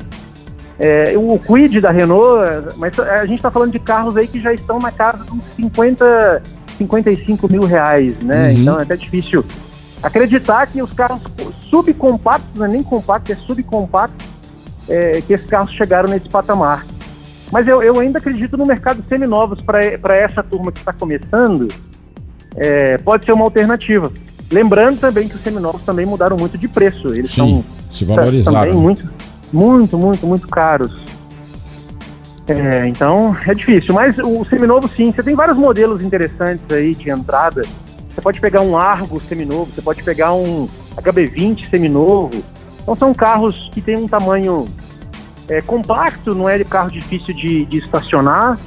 É, 0.80 1.14
o 1.16 1.38
Quid 1.38 1.80
da 1.80 1.92
Renault, 1.92 2.76
mas 2.78 2.98
a 2.98 3.26
gente 3.26 3.38
está 3.38 3.52
falando 3.52 3.72
de 3.72 3.80
carros 3.80 4.18
aí 4.18 4.28
que 4.28 4.40
já 4.40 4.54
estão 4.54 4.80
na 4.80 4.92
casa 4.92 5.24
dos 5.24 5.42
50, 5.56 6.42
55 6.78 7.52
mil 7.52 7.62
reais, 7.64 8.16
né? 8.24 8.48
Uhum. 8.48 8.54
Então 8.54 8.80
é 8.80 8.84
até 8.84 8.96
difícil 8.96 9.46
acreditar 10.02 10.66
que 10.68 10.82
os 10.82 10.92
carros 10.94 11.22
subcompactos, 11.70 12.56
não 12.56 12.66
é 12.66 12.70
nem 12.70 12.84
compacto, 12.84 13.32
é 13.32 13.36
subcompacto, 13.36 14.26
é, 14.90 15.22
que 15.22 15.34
esses 15.34 15.46
carros 15.46 15.72
chegaram 15.72 16.10
nesse 16.10 16.28
patamar. 16.28 16.86
Mas 17.52 17.68
eu, 17.68 17.84
eu 17.84 18.00
ainda 18.00 18.18
acredito 18.18 18.58
no 18.58 18.66
mercado 18.66 19.04
seminovos 19.08 19.62
para 19.62 20.16
essa 20.16 20.42
turma 20.42 20.72
que 20.72 20.80
está 20.80 20.94
começando, 20.94 21.68
é, 22.56 22.98
pode 22.98 23.26
ser 23.26 23.34
uma 23.34 23.44
alternativa. 23.44 24.12
Lembrando 24.52 25.00
também 25.00 25.30
que 25.30 25.36
os 25.36 25.42
seminovos 25.42 25.82
também 25.84 26.06
mudaram 26.06 26.36
muito 26.36 26.58
de 26.58 26.68
preço. 26.68 27.10
Eles 27.10 27.32
Sim, 27.32 27.64
são 27.64 27.66
se 27.90 28.06
valorizaram. 28.06 28.60
também 28.60 28.74
muito, 28.74 29.14
muito, 29.52 29.98
muito, 29.98 30.26
muito 30.26 30.48
caros. 30.48 30.92
É, 32.48 32.88
então 32.88 33.36
é 33.46 33.54
difícil. 33.54 33.94
Mas 33.94 34.18
o 34.18 34.44
seminovo 34.46 34.88
sim, 34.88 35.12
você 35.12 35.24
tem 35.24 35.36
vários 35.36 35.58
modelos 35.58 36.04
interessantes 36.04 36.66
aí 36.70 36.96
de 36.96 37.10
entrada. 37.10 37.62
Você 38.14 38.22
pode 38.22 38.40
pegar 38.42 38.62
um 38.62 38.78
Argo 38.78 39.22
seminovo, 39.22 39.72
você 39.72 39.82
pode 39.82 40.04
pegar 40.04 40.34
um 40.34 40.68
HB20 40.98 41.70
seminovo. 41.70 42.44
Então 42.82 42.96
são 42.96 43.14
carros 43.14 43.70
que 43.74 43.82
têm 43.82 43.98
um 43.98 44.08
tamanho 44.08 44.68
é, 45.48 45.62
compacto, 45.62 46.36
não 46.36 46.50
é 46.50 46.62
carro 46.64 46.92
difícil 46.92 47.34
de, 47.34 47.66
de 47.66 47.78
estacionar. 47.78 48.60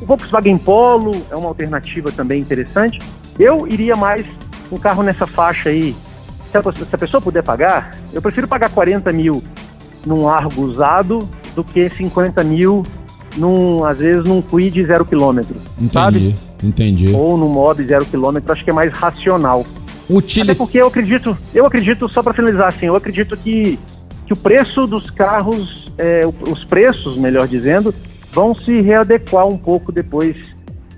O 0.00 0.06
Volkswagen 0.06 0.56
Polo 0.56 1.12
é 1.30 1.36
uma 1.36 1.48
alternativa 1.48 2.12
também 2.12 2.40
interessante. 2.40 3.00
Eu 3.38 3.66
iria 3.66 3.96
mais 3.96 4.24
um 4.70 4.78
carro 4.78 5.02
nessa 5.02 5.26
faixa 5.26 5.68
aí. 5.68 5.94
Se 6.50 6.56
a, 6.56 6.62
se 6.62 6.94
a 6.94 6.98
pessoa 6.98 7.20
puder 7.20 7.42
pagar, 7.42 7.90
eu 8.12 8.22
prefiro 8.22 8.48
pagar 8.48 8.70
40 8.70 9.12
mil 9.12 9.42
num 10.08 10.26
Argo 10.26 10.62
usado 10.62 11.28
do 11.54 11.62
que 11.62 11.88
50 11.90 12.42
mil 12.42 12.82
num, 13.36 13.84
às 13.84 13.98
vezes, 13.98 14.24
num 14.24 14.40
Quid 14.42 14.84
zero 14.84 15.04
quilômetro. 15.04 15.56
Entendi, 15.76 15.92
sabe? 15.92 16.34
entendi. 16.62 17.12
Ou 17.12 17.36
num 17.36 17.48
Mob 17.48 17.84
zero 17.84 18.04
quilômetro, 18.04 18.52
acho 18.52 18.64
que 18.64 18.70
é 18.70 18.72
mais 18.72 18.92
racional. 18.92 19.64
Até 20.42 20.54
porque 20.54 20.78
eu 20.78 20.86
acredito, 20.86 21.36
eu 21.54 21.66
acredito, 21.66 22.08
só 22.08 22.22
para 22.22 22.32
finalizar 22.32 22.68
assim, 22.68 22.86
eu 22.86 22.96
acredito 22.96 23.36
que, 23.36 23.78
que 24.26 24.32
o 24.32 24.36
preço 24.36 24.86
dos 24.86 25.10
carros, 25.10 25.92
é, 25.98 26.22
os 26.50 26.64
preços, 26.64 27.18
melhor 27.18 27.46
dizendo, 27.46 27.94
vão 28.32 28.54
se 28.54 28.80
readequar 28.80 29.46
um 29.46 29.58
pouco 29.58 29.92
depois 29.92 30.36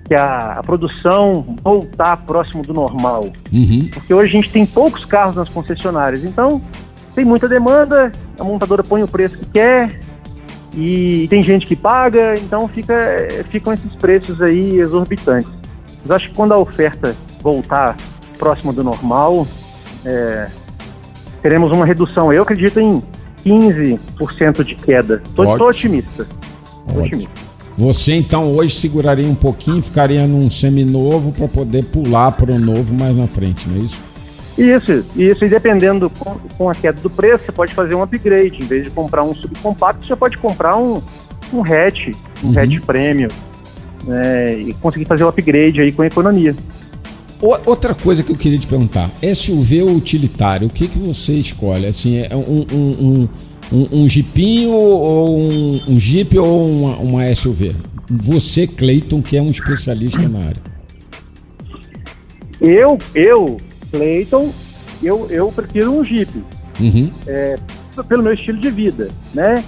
que 0.05 0.15
a, 0.15 0.53
a 0.59 0.63
produção 0.63 1.57
voltar 1.61 2.17
próximo 2.17 2.63
do 2.63 2.73
normal. 2.73 3.29
Uhum. 3.51 3.89
Porque 3.93 4.13
hoje 4.13 4.29
a 4.29 4.41
gente 4.41 4.49
tem 4.49 4.65
poucos 4.65 5.03
carros 5.03 5.35
nas 5.35 5.49
concessionárias, 5.49 6.23
então 6.23 6.61
tem 7.13 7.25
muita 7.25 7.47
demanda, 7.47 8.11
a 8.39 8.43
montadora 8.43 8.83
põe 8.83 9.03
o 9.03 9.07
preço 9.07 9.37
que 9.37 9.45
quer, 9.45 9.99
e 10.75 11.27
tem 11.29 11.43
gente 11.43 11.65
que 11.65 11.75
paga, 11.75 12.35
então 12.39 12.67
fica, 12.67 12.95
ficam 13.49 13.73
esses 13.73 13.93
preços 13.95 14.41
aí 14.41 14.79
exorbitantes. 14.79 15.49
Mas 16.01 16.11
acho 16.11 16.29
que 16.29 16.35
quando 16.35 16.53
a 16.53 16.57
oferta 16.57 17.15
voltar 17.41 17.97
próximo 18.37 18.71
do 18.71 18.83
normal, 18.83 19.45
é, 20.05 20.47
teremos 21.41 21.71
uma 21.71 21.85
redução. 21.85 22.31
Eu 22.31 22.43
acredito 22.43 22.79
em 22.79 23.03
15% 23.45 24.63
de 24.63 24.75
queda. 24.75 25.21
Estou 25.27 25.45
otimista. 25.67 26.25
Otimista. 26.95 27.31
Você 27.77 28.13
então 28.15 28.53
hoje 28.53 28.75
seguraria 28.75 29.27
um 29.27 29.35
pouquinho, 29.35 29.81
ficaria 29.81 30.25
num 30.27 30.49
seminovo 30.49 31.31
para 31.31 31.47
poder 31.47 31.85
pular 31.85 32.31
para 32.31 32.51
o 32.51 32.59
novo 32.59 32.93
mais 32.93 33.15
na 33.15 33.27
frente, 33.27 33.67
não 33.67 33.77
é 33.77 33.79
isso? 33.79 34.10
Isso, 34.57 35.03
isso. 35.15 35.45
E 35.45 35.49
dependendo 35.49 36.09
com, 36.09 36.35
com, 36.57 36.69
a 36.69 36.75
queda 36.75 36.99
do 37.01 37.09
preço, 37.09 37.45
você 37.45 37.51
pode 37.51 37.73
fazer 37.73 37.95
um 37.95 38.03
upgrade. 38.03 38.61
Em 38.61 38.65
vez 38.65 38.83
de 38.83 38.89
comprar 38.89 39.23
um 39.23 39.33
subcompacto, 39.33 40.05
você 40.05 40.15
pode 40.15 40.37
comprar 40.37 40.75
um, 40.77 41.01
um 41.53 41.63
hatch, 41.63 42.09
um 42.43 42.49
uhum. 42.49 42.59
hatch 42.59 42.79
premium. 42.85 43.29
Né, 44.03 44.57
e 44.57 44.73
conseguir 44.73 45.05
fazer 45.05 45.23
o 45.23 45.27
um 45.27 45.29
upgrade 45.29 45.79
aí 45.79 45.91
com 45.91 46.01
a 46.01 46.07
economia. 46.07 46.55
Outra 47.41 47.95
coisa 47.95 48.21
que 48.21 48.31
eu 48.31 48.35
queria 48.35 48.59
te 48.59 48.67
perguntar, 48.67 49.09
SUV 49.35 49.81
ou 49.81 49.95
utilitário, 49.95 50.67
o 50.67 50.69
que, 50.69 50.87
que 50.87 50.99
você 50.99 51.33
escolhe? 51.33 51.87
Assim, 51.87 52.19
é 52.19 52.35
um, 52.35 52.65
um, 52.71 52.75
um, 52.75 53.29
um, 53.71 54.03
um 54.03 54.09
jeepinho 54.09 54.71
ou 54.71 55.39
um, 55.39 55.81
um 55.87 55.99
jeep 55.99 56.37
ou 56.37 56.69
uma, 56.69 56.97
uma 56.97 57.35
SUV? 57.35 57.75
Você, 58.07 58.67
Clayton, 58.67 59.23
que 59.23 59.37
é 59.37 59.41
um 59.41 59.49
especialista 59.49 60.21
na 60.27 60.39
área. 60.39 60.61
Eu, 62.59 62.99
eu 63.15 63.59
Clayton, 63.91 64.49
eu, 65.03 65.27
eu 65.29 65.51
prefiro 65.51 65.91
um 65.91 66.03
Jeep. 66.03 66.31
Uhum. 66.79 67.11
É, 67.27 67.57
pelo 68.07 68.23
meu 68.23 68.33
estilo 68.33 68.57
de 68.57 68.71
vida, 68.71 69.09
né? 69.33 69.63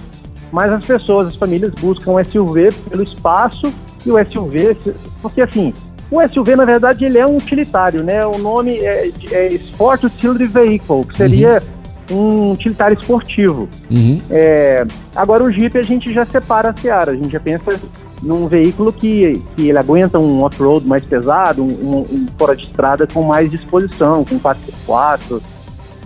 Mas 0.50 0.72
as 0.72 0.84
pessoas, 0.84 1.28
as 1.28 1.36
famílias 1.36 1.72
buscam 1.74 2.12
o 2.12 2.24
SUV 2.24 2.72
pelo 2.88 3.02
espaço 3.02 3.72
e 4.04 4.10
o 4.10 4.24
SUV, 4.24 4.76
porque 5.20 5.42
assim, 5.42 5.72
o 6.10 6.22
SUV 6.28 6.56
na 6.56 6.64
verdade 6.64 7.04
ele 7.04 7.18
é 7.18 7.26
um 7.26 7.36
utilitário, 7.36 8.02
né? 8.02 8.24
O 8.24 8.38
nome 8.38 8.78
é, 8.78 9.10
é 9.30 9.52
Sport 9.52 10.04
Utility 10.04 10.46
Vehicle, 10.46 11.04
que 11.04 11.16
seria 11.16 11.62
uhum. 12.10 12.50
um 12.50 12.52
utilitário 12.52 12.98
esportivo. 12.98 13.68
Uhum. 13.90 14.20
É, 14.30 14.86
agora 15.14 15.44
o 15.44 15.50
Jeep 15.50 15.76
a 15.76 15.82
gente 15.82 16.12
já 16.12 16.24
separa 16.24 16.70
a 16.70 16.76
seara, 16.76 17.12
a 17.12 17.16
gente 17.16 17.32
já 17.32 17.40
pensa 17.40 17.78
num 18.24 18.48
veículo 18.48 18.92
que, 18.92 19.42
que 19.54 19.68
ele 19.68 19.78
aguenta 19.78 20.18
um 20.18 20.42
off-road 20.42 20.86
mais 20.86 21.04
pesado, 21.04 21.62
um, 21.62 21.66
um, 21.66 21.98
um, 21.98 22.26
fora 22.38 22.56
de 22.56 22.64
estrada 22.64 23.06
com 23.06 23.22
mais 23.22 23.50
disposição, 23.50 24.24
com 24.24 24.38
4x4. 24.40 25.40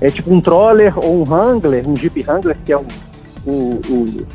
É 0.00 0.10
tipo 0.10 0.32
um 0.34 0.40
Troller 0.40 0.98
ou 0.98 1.20
um 1.20 1.22
Wrangler, 1.22 1.88
um 1.88 1.96
Jeep 1.96 2.24
Wrangler, 2.26 2.56
que 2.64 2.72
é 2.72 2.76
o, 2.76 2.84
o, 3.46 3.80
o 3.88 4.26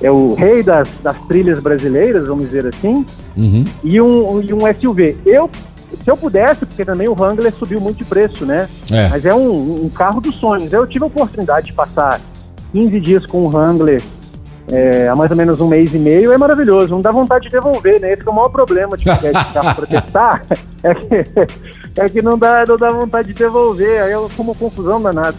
é 0.00 0.10
o 0.10 0.34
rei 0.34 0.62
das, 0.62 0.88
das 1.02 1.16
trilhas 1.28 1.60
brasileiras, 1.60 2.26
vamos 2.26 2.46
dizer 2.46 2.66
assim, 2.66 3.06
uhum. 3.36 3.64
e, 3.84 4.00
um, 4.00 4.42
e 4.42 4.52
um 4.52 4.60
SUV. 4.80 5.16
Eu, 5.24 5.48
se 6.02 6.10
eu 6.10 6.16
pudesse, 6.16 6.66
porque 6.66 6.84
também 6.84 7.08
o 7.08 7.12
Wrangler 7.12 7.54
subiu 7.54 7.80
muito 7.80 7.98
de 7.98 8.04
preço, 8.04 8.44
né? 8.44 8.68
É. 8.90 9.08
Mas 9.08 9.24
é 9.24 9.32
um, 9.32 9.84
um 9.84 9.88
carro 9.88 10.20
dos 10.20 10.34
sonhos. 10.34 10.72
Eu 10.72 10.86
tive 10.88 11.04
a 11.04 11.06
oportunidade 11.06 11.66
de 11.66 11.72
passar 11.72 12.20
15 12.72 13.00
dias 13.00 13.24
com 13.24 13.46
o 13.46 13.46
Wrangler 13.46 14.02
é, 14.72 15.06
há 15.06 15.14
mais 15.14 15.30
ou 15.30 15.36
menos 15.36 15.60
um 15.60 15.68
mês 15.68 15.94
e 15.94 15.98
meio, 15.98 16.32
é 16.32 16.38
maravilhoso. 16.38 16.94
Não 16.94 17.02
dá 17.02 17.12
vontade 17.12 17.44
de 17.44 17.50
devolver, 17.50 18.00
né? 18.00 18.14
Esse 18.14 18.26
é 18.26 18.30
o 18.30 18.34
maior 18.34 18.48
problema 18.48 18.96
de, 18.96 19.04
de 19.04 19.52
carro 19.52 19.74
protestar, 19.74 20.42
é 20.82 20.94
que, 20.94 22.00
é 22.00 22.08
que 22.08 22.22
não, 22.22 22.38
dá, 22.38 22.64
não 22.66 22.78
dá 22.78 22.90
vontade 22.90 23.28
de 23.28 23.34
devolver. 23.34 24.02
Aí 24.02 24.12
eu 24.12 24.30
como 24.34 24.54
confusão 24.54 25.00
danada. 25.00 25.36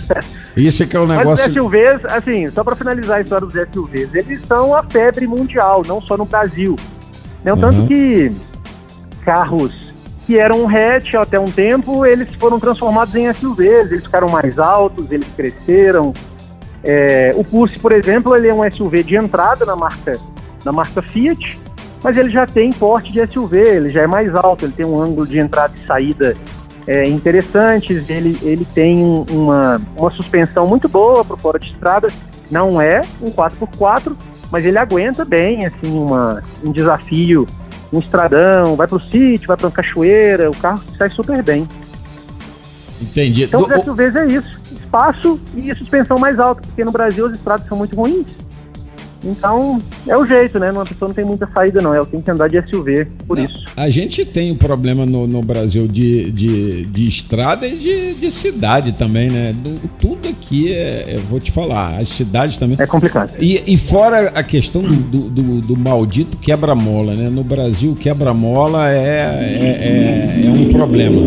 Isso 0.54 0.82
é 0.82 0.86
que 0.86 0.94
é 0.94 1.00
um 1.00 1.06
negócio... 1.06 1.46
Mas 1.46 1.46
os 1.46 1.54
SUVs, 1.54 2.04
assim, 2.04 2.50
só 2.50 2.62
para 2.62 2.76
finalizar 2.76 3.16
a 3.16 3.20
história 3.22 3.46
dos 3.46 3.68
SUVs, 3.72 4.14
eles 4.14 4.40
são 4.46 4.74
a 4.74 4.82
febre 4.82 5.26
mundial, 5.26 5.82
não 5.86 5.98
só 6.02 6.18
no 6.18 6.26
Brasil. 6.26 6.76
Né? 7.42 7.54
Uhum. 7.54 7.60
Tanto 7.60 7.86
que 7.86 8.30
carros 9.24 9.86
que 10.26 10.38
eram 10.38 10.64
um 10.64 10.68
hatch 10.68 11.14
até 11.14 11.40
um 11.40 11.46
tempo, 11.46 12.04
eles 12.04 12.34
foram 12.34 12.60
transformados 12.60 13.14
em 13.14 13.32
SUVs, 13.32 13.90
eles 13.90 14.04
ficaram 14.04 14.28
mais 14.28 14.58
altos, 14.58 15.10
eles 15.10 15.28
cresceram, 15.34 16.12
é, 16.84 17.32
o 17.34 17.44
Pulse, 17.44 17.78
por 17.78 17.92
exemplo, 17.92 18.34
ele 18.36 18.48
é 18.48 18.54
um 18.54 18.68
SUV 18.70 19.02
de 19.02 19.16
entrada 19.16 19.64
na 19.64 19.76
marca, 19.76 20.18
na 20.64 20.72
marca 20.72 21.02
Fiat, 21.02 21.58
mas 22.02 22.16
ele 22.16 22.30
já 22.30 22.46
tem 22.46 22.72
porte 22.72 23.12
de 23.12 23.24
SUV, 23.26 23.58
ele 23.58 23.88
já 23.88 24.02
é 24.02 24.06
mais 24.06 24.34
alto, 24.34 24.64
ele 24.64 24.72
tem 24.72 24.86
um 24.86 25.00
ângulo 25.00 25.26
de 25.26 25.38
entrada 25.38 25.74
e 25.76 25.86
saída 25.86 26.36
é, 26.86 27.06
interessantes, 27.08 28.08
ele, 28.08 28.38
ele 28.42 28.64
tem 28.64 29.02
uma, 29.30 29.80
uma 29.96 30.10
suspensão 30.12 30.66
muito 30.68 30.88
boa 30.88 31.24
para 31.24 31.36
fora 31.36 31.58
de 31.58 31.66
estrada, 31.66 32.08
não 32.50 32.80
é 32.80 33.00
um 33.20 33.30
4x4, 33.30 34.12
mas 34.50 34.64
ele 34.64 34.78
aguenta 34.78 35.24
bem, 35.24 35.66
assim, 35.66 35.90
uma, 35.90 36.42
um 36.64 36.70
desafio, 36.70 37.48
um 37.92 37.98
estradão, 37.98 38.76
vai 38.76 38.86
para 38.86 38.96
o 38.96 39.00
sítio, 39.00 39.48
vai 39.48 39.56
para 39.56 39.66
uma 39.66 39.72
cachoeira, 39.72 40.48
o 40.48 40.56
carro 40.56 40.82
sai 40.96 41.10
super 41.10 41.42
bem. 41.42 41.66
Entendi. 43.00 43.44
Então 43.44 43.62
Do- 43.62 43.74
os 43.74 43.84
SUVs 43.84 44.16
é 44.16 44.26
isso, 44.26 44.60
espaço 44.86 45.38
e 45.56 45.74
suspensão 45.74 46.18
mais 46.18 46.38
alta, 46.38 46.62
porque 46.62 46.84
no 46.84 46.92
Brasil 46.92 47.26
as 47.26 47.32
estradas 47.34 47.66
são 47.68 47.76
muito 47.76 47.94
ruins. 47.96 48.26
Então, 49.24 49.82
é 50.06 50.16
o 50.16 50.24
jeito, 50.24 50.58
né? 50.60 50.70
Uma 50.70 50.84
pessoa 50.84 51.08
não 51.08 51.14
tem 51.14 51.24
muita 51.24 51.48
saída, 51.52 51.80
não. 51.82 51.92
Ela 51.92 52.06
tem 52.06 52.20
que 52.20 52.30
andar 52.30 52.48
de 52.48 52.62
SUV, 52.68 53.06
por 53.26 53.36
isso. 53.38 53.64
A 53.76 53.88
gente 53.90 54.24
tem 54.24 54.52
um 54.52 54.56
problema 54.56 55.04
no, 55.04 55.26
no 55.26 55.42
Brasil 55.42 55.88
de, 55.88 56.30
de, 56.30 56.84
de 56.86 57.08
estrada 57.08 57.66
e 57.66 57.74
de, 57.76 58.14
de 58.14 58.30
cidade 58.30 58.92
também, 58.92 59.28
né? 59.30 59.52
Do- 59.52 59.80
tudo 59.98 60.28
aqui 60.28 60.72
é, 60.72 61.14
eu 61.16 61.20
vou 61.22 61.40
te 61.40 61.50
falar, 61.50 61.96
as 61.98 62.08
cidades 62.10 62.56
também. 62.56 62.76
É 62.78 62.86
complicado. 62.86 63.32
E, 63.40 63.64
e 63.66 63.76
fora 63.76 64.28
a 64.28 64.44
questão 64.44 64.82
do, 64.82 64.94
do, 64.94 65.20
do- 65.30 65.60
do 65.60 65.76
maldito 65.76 66.36
quebra-mola, 66.36 67.14
né? 67.14 67.28
No 67.28 67.42
Brasil, 67.42 67.96
quebra-mola 67.98 68.92
é, 68.92 68.96
é, 68.98 70.40
é, 70.42 70.46
é 70.46 70.50
um 70.50 70.68
problema. 70.68 71.18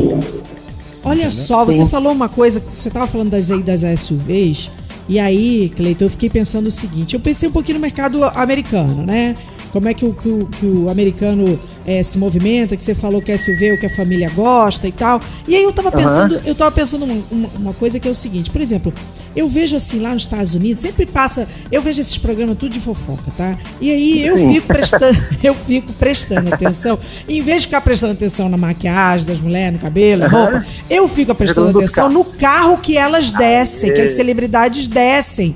Olha 1.03 1.31
só, 1.31 1.65
você 1.65 1.85
falou 1.85 2.11
uma 2.11 2.29
coisa, 2.29 2.61
você 2.75 2.89
estava 2.89 3.07
falando 3.07 3.29
das, 3.29 3.49
aí 3.51 3.63
das 3.63 3.81
SUVs, 4.01 4.69
e 5.07 5.19
aí, 5.19 5.71
Cleiton, 5.75 6.05
eu 6.05 6.09
fiquei 6.09 6.29
pensando 6.29 6.67
o 6.67 6.71
seguinte, 6.71 7.15
eu 7.15 7.19
pensei 7.19 7.49
um 7.49 7.51
pouquinho 7.51 7.77
no 7.77 7.81
mercado 7.81 8.23
americano, 8.25 9.03
né? 9.03 9.35
Como 9.71 9.87
é 9.87 9.93
que 9.93 10.05
o, 10.05 10.13
que 10.13 10.27
o, 10.27 10.45
que 10.45 10.65
o 10.65 10.89
americano 10.89 11.59
eh, 11.85 12.03
se 12.03 12.17
movimenta, 12.17 12.75
que 12.75 12.83
você 12.83 12.93
falou 12.93 13.21
que 13.21 13.31
é 13.31 13.37
SUV, 13.37 13.73
o 13.73 13.79
que 13.79 13.85
a 13.85 13.89
família 13.89 14.29
gosta 14.29 14.87
e 14.87 14.91
tal. 14.91 15.19
E 15.47 15.55
aí 15.55 15.63
eu 15.63 15.73
tava 15.73 15.91
pensando, 15.91 16.39
eu 16.45 16.55
tava 16.55 16.71
pensando 16.71 17.05
uma, 17.05 17.49
uma, 17.57 17.73
coisa 17.73 17.99
que 17.99 18.07
é 18.07 18.11
o 18.11 18.15
seguinte, 18.15 18.51
por 18.51 18.61
exemplo, 18.61 18.93
eu 19.35 19.47
vejo 19.47 19.75
assim 19.75 19.99
lá 19.99 20.13
nos 20.13 20.23
Estados 20.23 20.53
Unidos, 20.53 20.81
sempre 20.81 21.05
passa, 21.05 21.47
eu 21.71 21.81
vejo 21.81 21.99
esses 21.99 22.17
programas 22.17 22.57
tudo 22.57 22.71
de 22.71 22.79
fofoca, 22.79 23.31
tá? 23.35 23.57
E 23.81 23.91
aí 23.91 24.25
eu 24.25 24.37
Sim. 24.37 24.53
fico 24.53 24.67
prestando, 24.67 25.25
eu 25.43 25.55
fico 25.55 25.93
prestando 25.93 26.53
atenção, 26.53 26.99
em 27.27 27.41
vez 27.41 27.61
de 27.61 27.67
ficar 27.67 27.81
prestando 27.81 28.13
atenção 28.13 28.49
na 28.49 28.57
maquiagem 28.57 29.25
das 29.25 29.39
mulheres, 29.39 29.73
no 29.73 29.79
cabelo, 29.79 30.21
na 30.21 30.27
roupa, 30.27 30.65
eu 30.89 31.07
fico 31.07 31.33
prestando 31.33 31.77
atenção 31.77 32.09
no 32.09 32.23
carro 32.23 32.77
que 32.77 32.97
elas 32.97 33.31
descem, 33.31 33.93
que 33.93 34.01
as 34.01 34.11
celebridades 34.11 34.87
descem. 34.87 35.55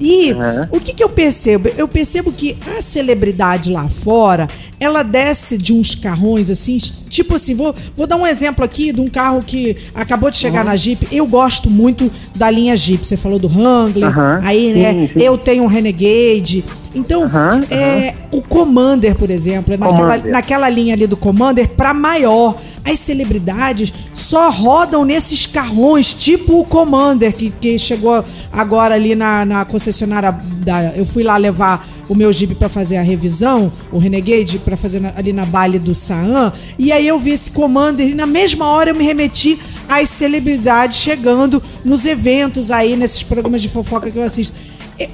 E 0.00 0.32
Uhum. 0.32 0.66
o 0.72 0.80
que, 0.80 0.92
que 0.92 1.04
eu 1.04 1.08
percebo? 1.08 1.68
Eu 1.76 1.86
percebo 1.86 2.32
que 2.32 2.56
a 2.76 2.82
celebridade 2.82 3.70
lá 3.70 3.88
fora, 3.88 4.48
ela 4.80 5.02
desce 5.02 5.56
de 5.56 5.72
uns 5.72 5.94
carrões 5.94 6.50
assim, 6.50 6.76
tipo 7.08 7.34
assim, 7.36 7.54
vou, 7.54 7.74
vou 7.96 8.06
dar 8.06 8.16
um 8.16 8.26
exemplo 8.26 8.64
aqui 8.64 8.92
de 8.92 9.00
um 9.00 9.06
carro 9.08 9.40
que 9.46 9.76
acabou 9.94 10.30
de 10.30 10.36
Uhum. 10.36 10.40
chegar 10.40 10.64
na 10.64 10.74
Jeep. 10.76 11.06
Eu 11.12 11.26
gosto 11.26 11.70
muito 11.70 12.10
da 12.34 12.50
linha 12.50 12.74
Jeep. 12.76 13.06
Você 13.06 13.16
falou 13.16 13.38
do 13.38 13.46
Wrangler, 13.48 14.08
Aham. 14.08 14.40
aí, 14.42 14.72
né? 14.72 14.92
Sim, 14.92 15.08
sim. 15.14 15.22
Eu 15.24 15.38
tenho 15.38 15.62
um 15.62 15.66
Renegade. 15.68 16.64
Então, 16.94 17.30
é, 17.70 18.14
o 18.30 18.40
Commander, 18.42 19.14
por 19.16 19.28
exemplo, 19.30 19.74
é 19.74 19.76
naquela, 19.76 20.16
naquela 20.18 20.68
linha 20.68 20.94
ali 20.94 21.06
do 21.06 21.16
Commander 21.16 21.68
para 21.68 21.92
maior. 21.94 22.56
As 22.84 22.98
celebridades 22.98 23.92
só 24.24 24.50
rodam 24.50 25.04
nesses 25.04 25.46
carrões, 25.46 26.14
tipo 26.14 26.60
o 26.60 26.64
Commander, 26.64 27.32
que, 27.34 27.50
que 27.50 27.78
chegou 27.78 28.24
agora 28.52 28.94
ali 28.94 29.14
na, 29.14 29.44
na 29.44 29.64
concessionária 29.64 30.32
da. 30.32 30.94
Eu 30.96 31.04
fui 31.06 31.22
lá 31.22 31.36
levar 31.36 31.86
o 32.08 32.14
meu 32.14 32.32
Jeep 32.32 32.54
para 32.54 32.68
fazer 32.68 32.96
a 32.96 33.02
revisão, 33.02 33.72
o 33.92 33.98
Renegade, 33.98 34.58
para 34.58 34.76
fazer 34.76 35.00
na- 35.00 35.12
ali 35.16 35.32
na 35.32 35.44
Bale 35.46 35.78
do 35.78 35.94
Saan. 35.94 36.52
E 36.78 36.92
aí 36.92 37.06
eu 37.06 37.18
vi 37.18 37.30
esse 37.30 37.50
Commander 37.50 38.08
e 38.08 38.14
na 38.14 38.26
mesma 38.26 38.66
hora 38.66 38.90
eu 38.90 38.94
me 38.94 39.04
remeti 39.04 39.58
às 39.88 40.08
celebridades 40.08 40.98
chegando 40.98 41.62
nos 41.84 42.04
eventos 42.06 42.70
aí, 42.70 42.96
nesses 42.96 43.22
programas 43.22 43.62
de 43.62 43.68
fofoca 43.68 44.10
que 44.10 44.18
eu 44.18 44.22
assisto. 44.22 44.56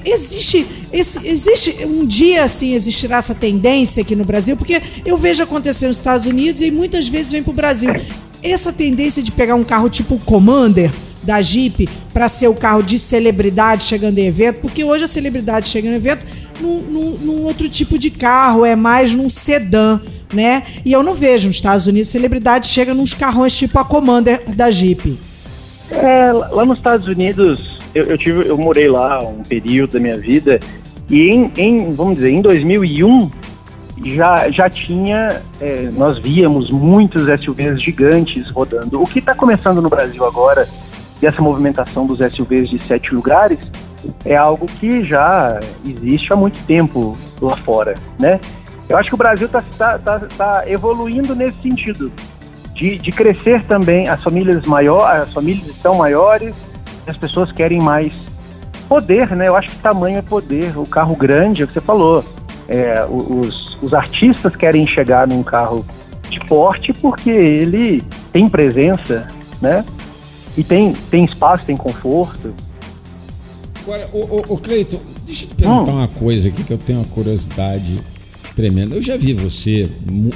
Existe, 0.04 0.66
esse, 0.92 1.26
existe 1.26 1.86
um 1.86 2.04
dia 2.04 2.44
assim 2.44 2.74
existirá 2.74 3.16
essa 3.16 3.34
tendência 3.34 4.02
aqui 4.02 4.14
no 4.14 4.24
Brasil, 4.26 4.54
porque 4.56 4.82
eu 5.06 5.16
vejo 5.16 5.42
acontecer 5.42 5.86
nos 5.88 5.96
Estados 5.96 6.26
Unidos 6.26 6.60
e 6.60 6.70
muitas 6.70 7.08
vezes 7.08 7.32
vem 7.32 7.42
pro 7.42 7.52
Brasil. 7.52 7.90
Essa 8.42 8.72
tendência 8.72 9.22
de 9.22 9.31
pegar 9.31 9.55
um 9.55 9.64
carro 9.64 9.88
tipo 9.90 10.18
Commander 10.20 10.90
da 11.22 11.40
Jeep 11.42 11.87
para 12.14 12.29
ser 12.29 12.48
o 12.48 12.55
carro 12.55 12.83
de 12.83 12.98
celebridade 12.98 13.83
chegando 13.85 14.18
em 14.18 14.26
evento, 14.26 14.61
porque 14.62 14.83
hoje 14.83 15.05
a 15.05 15.07
celebridade 15.09 15.68
chega 15.68 15.87
em 15.88 15.94
evento 15.94 16.24
num, 16.61 16.81
num- 16.81 17.18
num 17.20 17.42
outro 17.44 17.68
tipo 17.68 17.98
de 17.98 18.11
carro, 18.11 18.64
é 18.64 18.74
mais 18.74 19.14
num 19.14 19.29
sedã, 19.29 20.00
né? 20.33 20.62
E 20.85 20.92
eu 20.92 21.03
não 21.03 21.12
vejo 21.12 21.46
nos 21.48 21.57
Estados 21.57 21.87
Unidos 21.87 22.09
celebridade 22.09 22.66
chega 22.66 22.94
nos 22.94 23.12
carrões 23.12 23.55
tipo 23.57 23.79
a 23.79 23.85
Commander 23.85 24.42
da 24.55 24.70
Jeep. 24.70 25.16
É, 25.90 26.33
lá 26.33 26.64
nos 26.64 26.79
Estados 26.79 27.07
Unidos, 27.07 27.79
eu, 27.94 28.05
eu 28.05 28.16
tive, 28.16 28.48
eu 28.48 28.57
morei 28.57 28.88
lá 28.88 29.22
um 29.22 29.42
período 29.42 29.92
da 29.92 30.00
minha 30.00 30.16
vida 30.18 30.59
e 31.11 31.29
em, 31.29 31.53
em, 31.57 31.94
vamos 31.94 32.14
dizer, 32.14 32.31
em 32.31 32.40
2001 32.40 33.31
já, 34.04 34.50
já 34.50 34.70
tinha, 34.70 35.42
é, 35.60 35.90
nós 35.92 36.18
víamos 36.18 36.70
muitos 36.70 37.26
SUVs 37.42 37.82
gigantes 37.82 38.48
rodando. 38.50 39.00
O 39.00 39.06
que 39.06 39.18
está 39.18 39.34
começando 39.34 39.82
no 39.82 39.88
Brasil 39.88 40.24
agora, 40.24 40.66
dessa 41.20 41.42
movimentação 41.42 42.06
dos 42.06 42.18
SUVs 42.18 42.70
de 42.70 42.82
sete 42.82 43.14
lugares, 43.14 43.58
é 44.24 44.36
algo 44.36 44.66
que 44.66 45.04
já 45.04 45.60
existe 45.86 46.32
há 46.32 46.36
muito 46.36 46.58
tempo 46.66 47.18
lá 47.40 47.56
fora, 47.56 47.94
né? 48.18 48.40
Eu 48.88 48.96
acho 48.96 49.08
que 49.08 49.14
o 49.14 49.18
Brasil 49.18 49.46
está 49.46 49.62
tá, 49.78 49.98
tá, 49.98 50.18
tá 50.36 50.64
evoluindo 50.68 51.34
nesse 51.34 51.60
sentido 51.62 52.10
de, 52.74 52.98
de 52.98 53.12
crescer 53.12 53.62
também. 53.64 54.08
As 54.08 54.22
famílias 54.22 54.64
maiores, 54.64 55.22
as 55.22 55.32
famílias 55.32 55.66
estão 55.66 55.94
maiores, 55.94 56.54
as 57.06 57.16
pessoas 57.16 57.52
querem 57.52 57.80
mais 57.80 58.12
poder, 58.88 59.36
né? 59.36 59.46
Eu 59.46 59.54
acho 59.54 59.68
que 59.68 59.78
tamanho 59.78 60.18
é 60.18 60.22
poder. 60.22 60.76
O 60.76 60.86
carro 60.86 61.14
grande, 61.14 61.62
é 61.62 61.64
o 61.64 61.68
que 61.68 61.74
você 61.74 61.80
falou. 61.80 62.24
É, 62.68 63.04
os, 63.08 63.69
os 63.82 63.94
artistas 63.94 64.54
querem 64.54 64.86
chegar 64.86 65.26
num 65.26 65.42
carro 65.42 65.84
de 66.28 66.38
porte 66.40 66.92
porque 66.92 67.30
ele 67.30 68.02
tem 68.32 68.48
presença, 68.48 69.26
né? 69.60 69.84
E 70.56 70.62
tem, 70.64 70.92
tem 71.10 71.24
espaço, 71.24 71.64
tem 71.64 71.76
conforto. 71.76 72.52
Agora, 73.82 74.08
ô, 74.12 74.18
ô, 74.18 74.44
ô 74.54 74.58
Cleiton, 74.58 75.00
deixa 75.24 75.44
eu 75.44 75.48
te 75.48 75.54
perguntar 75.54 75.90
Hum. 75.92 75.96
uma 75.96 76.08
coisa 76.08 76.48
aqui 76.48 76.62
que 76.62 76.72
eu 76.72 76.78
tenho 76.78 77.00
uma 77.00 77.08
curiosidade 77.08 78.00
tremenda. 78.54 78.94
Eu 78.94 79.02
já 79.02 79.16
vi 79.16 79.32
você, 79.32 79.88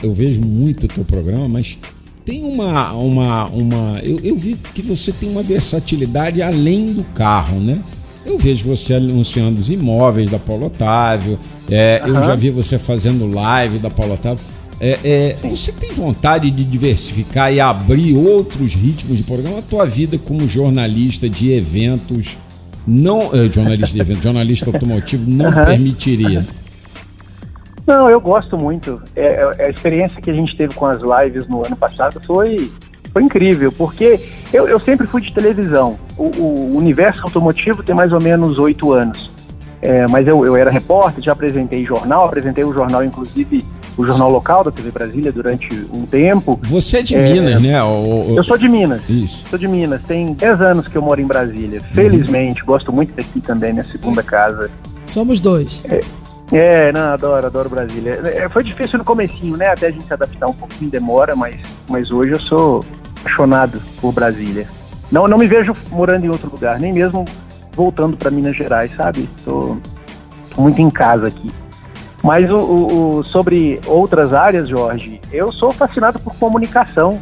eu 0.03 0.13
vejo 0.13 0.43
muito 0.43 0.85
o 0.85 0.89
teu 0.89 1.05
programa, 1.05 1.49
mas 1.49 1.79
tem 2.25 2.43
uma. 2.45 2.93
uma, 2.93 3.45
uma 3.47 3.99
eu, 4.03 4.19
eu 4.25 4.37
vi 4.37 4.57
que 4.75 4.81
você 4.81 5.13
tem 5.13 5.29
uma 5.29 5.43
versatilidade 5.43 6.41
além 6.41 6.93
do 6.93 7.05
carro, 7.15 7.61
né? 7.61 7.81
Eu 8.25 8.39
vejo 8.39 8.65
você 8.65 8.95
anunciando 8.95 9.61
os 9.61 9.71
imóveis 9.71 10.31
da 10.31 10.39
Paulo 10.39 10.67
Otávio, 10.67 11.39
é, 11.71 12.03
eu 12.05 12.17
Aham. 12.17 12.27
já 12.27 12.35
vi 12.35 12.51
você 12.51 12.79
fazendo 12.79 13.31
live 13.31 13.79
da 13.79 13.91
Paulo 13.91 14.15
Otávio. 14.15 14.45
É, 14.81 14.99
é, 15.05 15.49
você 15.49 15.73
tem 15.73 15.93
vontade 15.93 16.51
de 16.51 16.65
diversificar 16.65 17.53
e 17.53 17.61
abrir 17.61 18.17
outros 18.17 18.75
ritmos 18.75 19.17
de 19.17 19.23
programa? 19.23 19.59
A 19.59 19.63
tua 19.63 19.87
vida 19.87 20.19
como 20.19 20.49
jornalista 20.49 21.29
de 21.29 21.53
eventos 21.53 22.37
não 22.87 23.31
eh, 23.35 23.51
jornalista 23.51 23.95
de 23.95 24.01
evento, 24.01 24.23
jornalista 24.25 24.71
automotivo 24.71 25.31
não 25.31 25.47
Aham. 25.47 25.65
permitiria. 25.65 26.45
Não, 27.87 28.09
eu 28.09 28.21
gosto 28.21 28.57
muito. 28.57 29.01
É, 29.15 29.55
é, 29.59 29.67
a 29.67 29.71
experiência 29.71 30.21
que 30.21 30.31
a 30.31 30.35
gente 30.35 30.57
teve 30.57 30.75
com 30.75 30.87
as 30.87 30.99
lives 31.01 31.47
no 31.49 31.65
ano 31.65 31.77
passado 31.77 32.21
foi, 32.27 32.69
foi 33.15 33.23
incrível, 33.23 33.71
porque 33.73 34.19
eu, 34.53 34.69
eu 34.69 34.79
sempre 34.81 35.07
fui 35.07 35.23
de 35.23 35.33
televisão. 35.33 35.97
O, 36.19 36.25
o 36.25 36.77
universo 36.77 37.21
automotivo 37.23 37.83
tem 37.85 37.95
mais 37.95 38.13
ou 38.13 38.21
menos 38.21 38.59
oito 38.59 38.93
anos. 38.93 39.31
É, 39.81 40.07
mas 40.09 40.27
eu, 40.27 40.45
eu 40.45 40.57
era 40.57 40.71
repórter, 40.71 41.23
já 41.23 41.33
apresentei 41.33 41.85
jornal, 41.85 42.25
apresentei 42.27 42.65
o 42.65 42.73
jornal, 42.73 43.05
inclusive, 43.05 43.65
o 43.97 44.05
jornal 44.07 44.31
local 44.31 44.65
da 44.65 44.73
TV 44.73 44.91
Brasília 44.91 45.31
durante 45.31 45.69
um 45.93 46.05
tempo. 46.07 46.59
Você 46.63 46.99
é 46.99 47.03
de 47.03 47.15
É. 47.15 47.23
Minas, 47.23 47.63
né? 47.63 47.81
O- 47.85 48.33
o- 48.33 48.35
Eu 48.37 48.43
sou 48.43 48.59
de 48.59 48.67
Minas. 48.69 49.09
Isso. 49.09 49.47
Sou 49.49 49.59
de 49.59 49.69
Minas, 49.69 50.01
tem 50.09 50.33
10 50.33 50.61
anos 50.61 50.89
que 50.89 50.97
eu 50.97 51.03
moro 51.03 51.21
em 51.21 51.27
Brasília. 51.27 51.81
Felizmente, 51.95 52.65
gosto 52.65 52.93
muito 52.93 53.15
daqui 53.15 53.41
também, 53.41 53.73
minha 53.73 53.85
segunda 53.85 54.23
casa. 54.25 54.71
Somos 55.05 55.39
dois. 55.39 55.81
É, 56.51 56.91
não, 56.93 57.13
adoro, 57.13 57.47
adoro 57.47 57.69
Brasília. 57.69 58.21
É, 58.25 58.49
foi 58.49 58.65
difícil 58.65 58.99
no 58.99 59.05
comecinho, 59.05 59.57
né? 59.57 59.69
Até 59.69 59.87
a 59.89 59.91
gente 59.91 60.05
se 60.05 60.13
adaptar 60.13 60.47
um 60.49 60.53
pouquinho, 60.55 60.91
demora, 60.91 61.37
mas, 61.37 61.57
mas 61.89 62.11
hoje 62.11 62.33
eu 62.33 62.41
sou 62.41 62.85
apaixonado 63.29 63.81
por 64.01 64.13
Brasília. 64.13 64.67
Não, 65.11 65.27
não 65.27 65.39
me 65.39 65.47
vejo 65.47 65.75
morando 65.91 66.25
em 66.27 66.29
outro 66.29 66.51
lugar, 66.51 66.79
nem 66.79 66.93
mesmo 66.93 67.25
voltando 67.73 68.17
para 68.17 68.31
Minas 68.31 68.57
Gerais, 68.57 68.95
sabe? 68.95 69.29
Tô, 69.45 69.77
tô 70.55 70.61
muito 70.61 70.81
em 70.81 70.91
casa 70.91 71.29
aqui. 71.29 71.51
Mas 72.23 72.51
o, 72.51 72.57
o- 72.57 73.17
o- 73.19 73.25
sobre 73.25 73.81
outras 73.87 74.33
áreas, 74.33 74.69
Jorge, 74.69 75.21
eu 75.33 75.53
sou 75.53 75.73
fascinado 75.73 76.19
por 76.19 76.35
comunicação. 76.37 77.19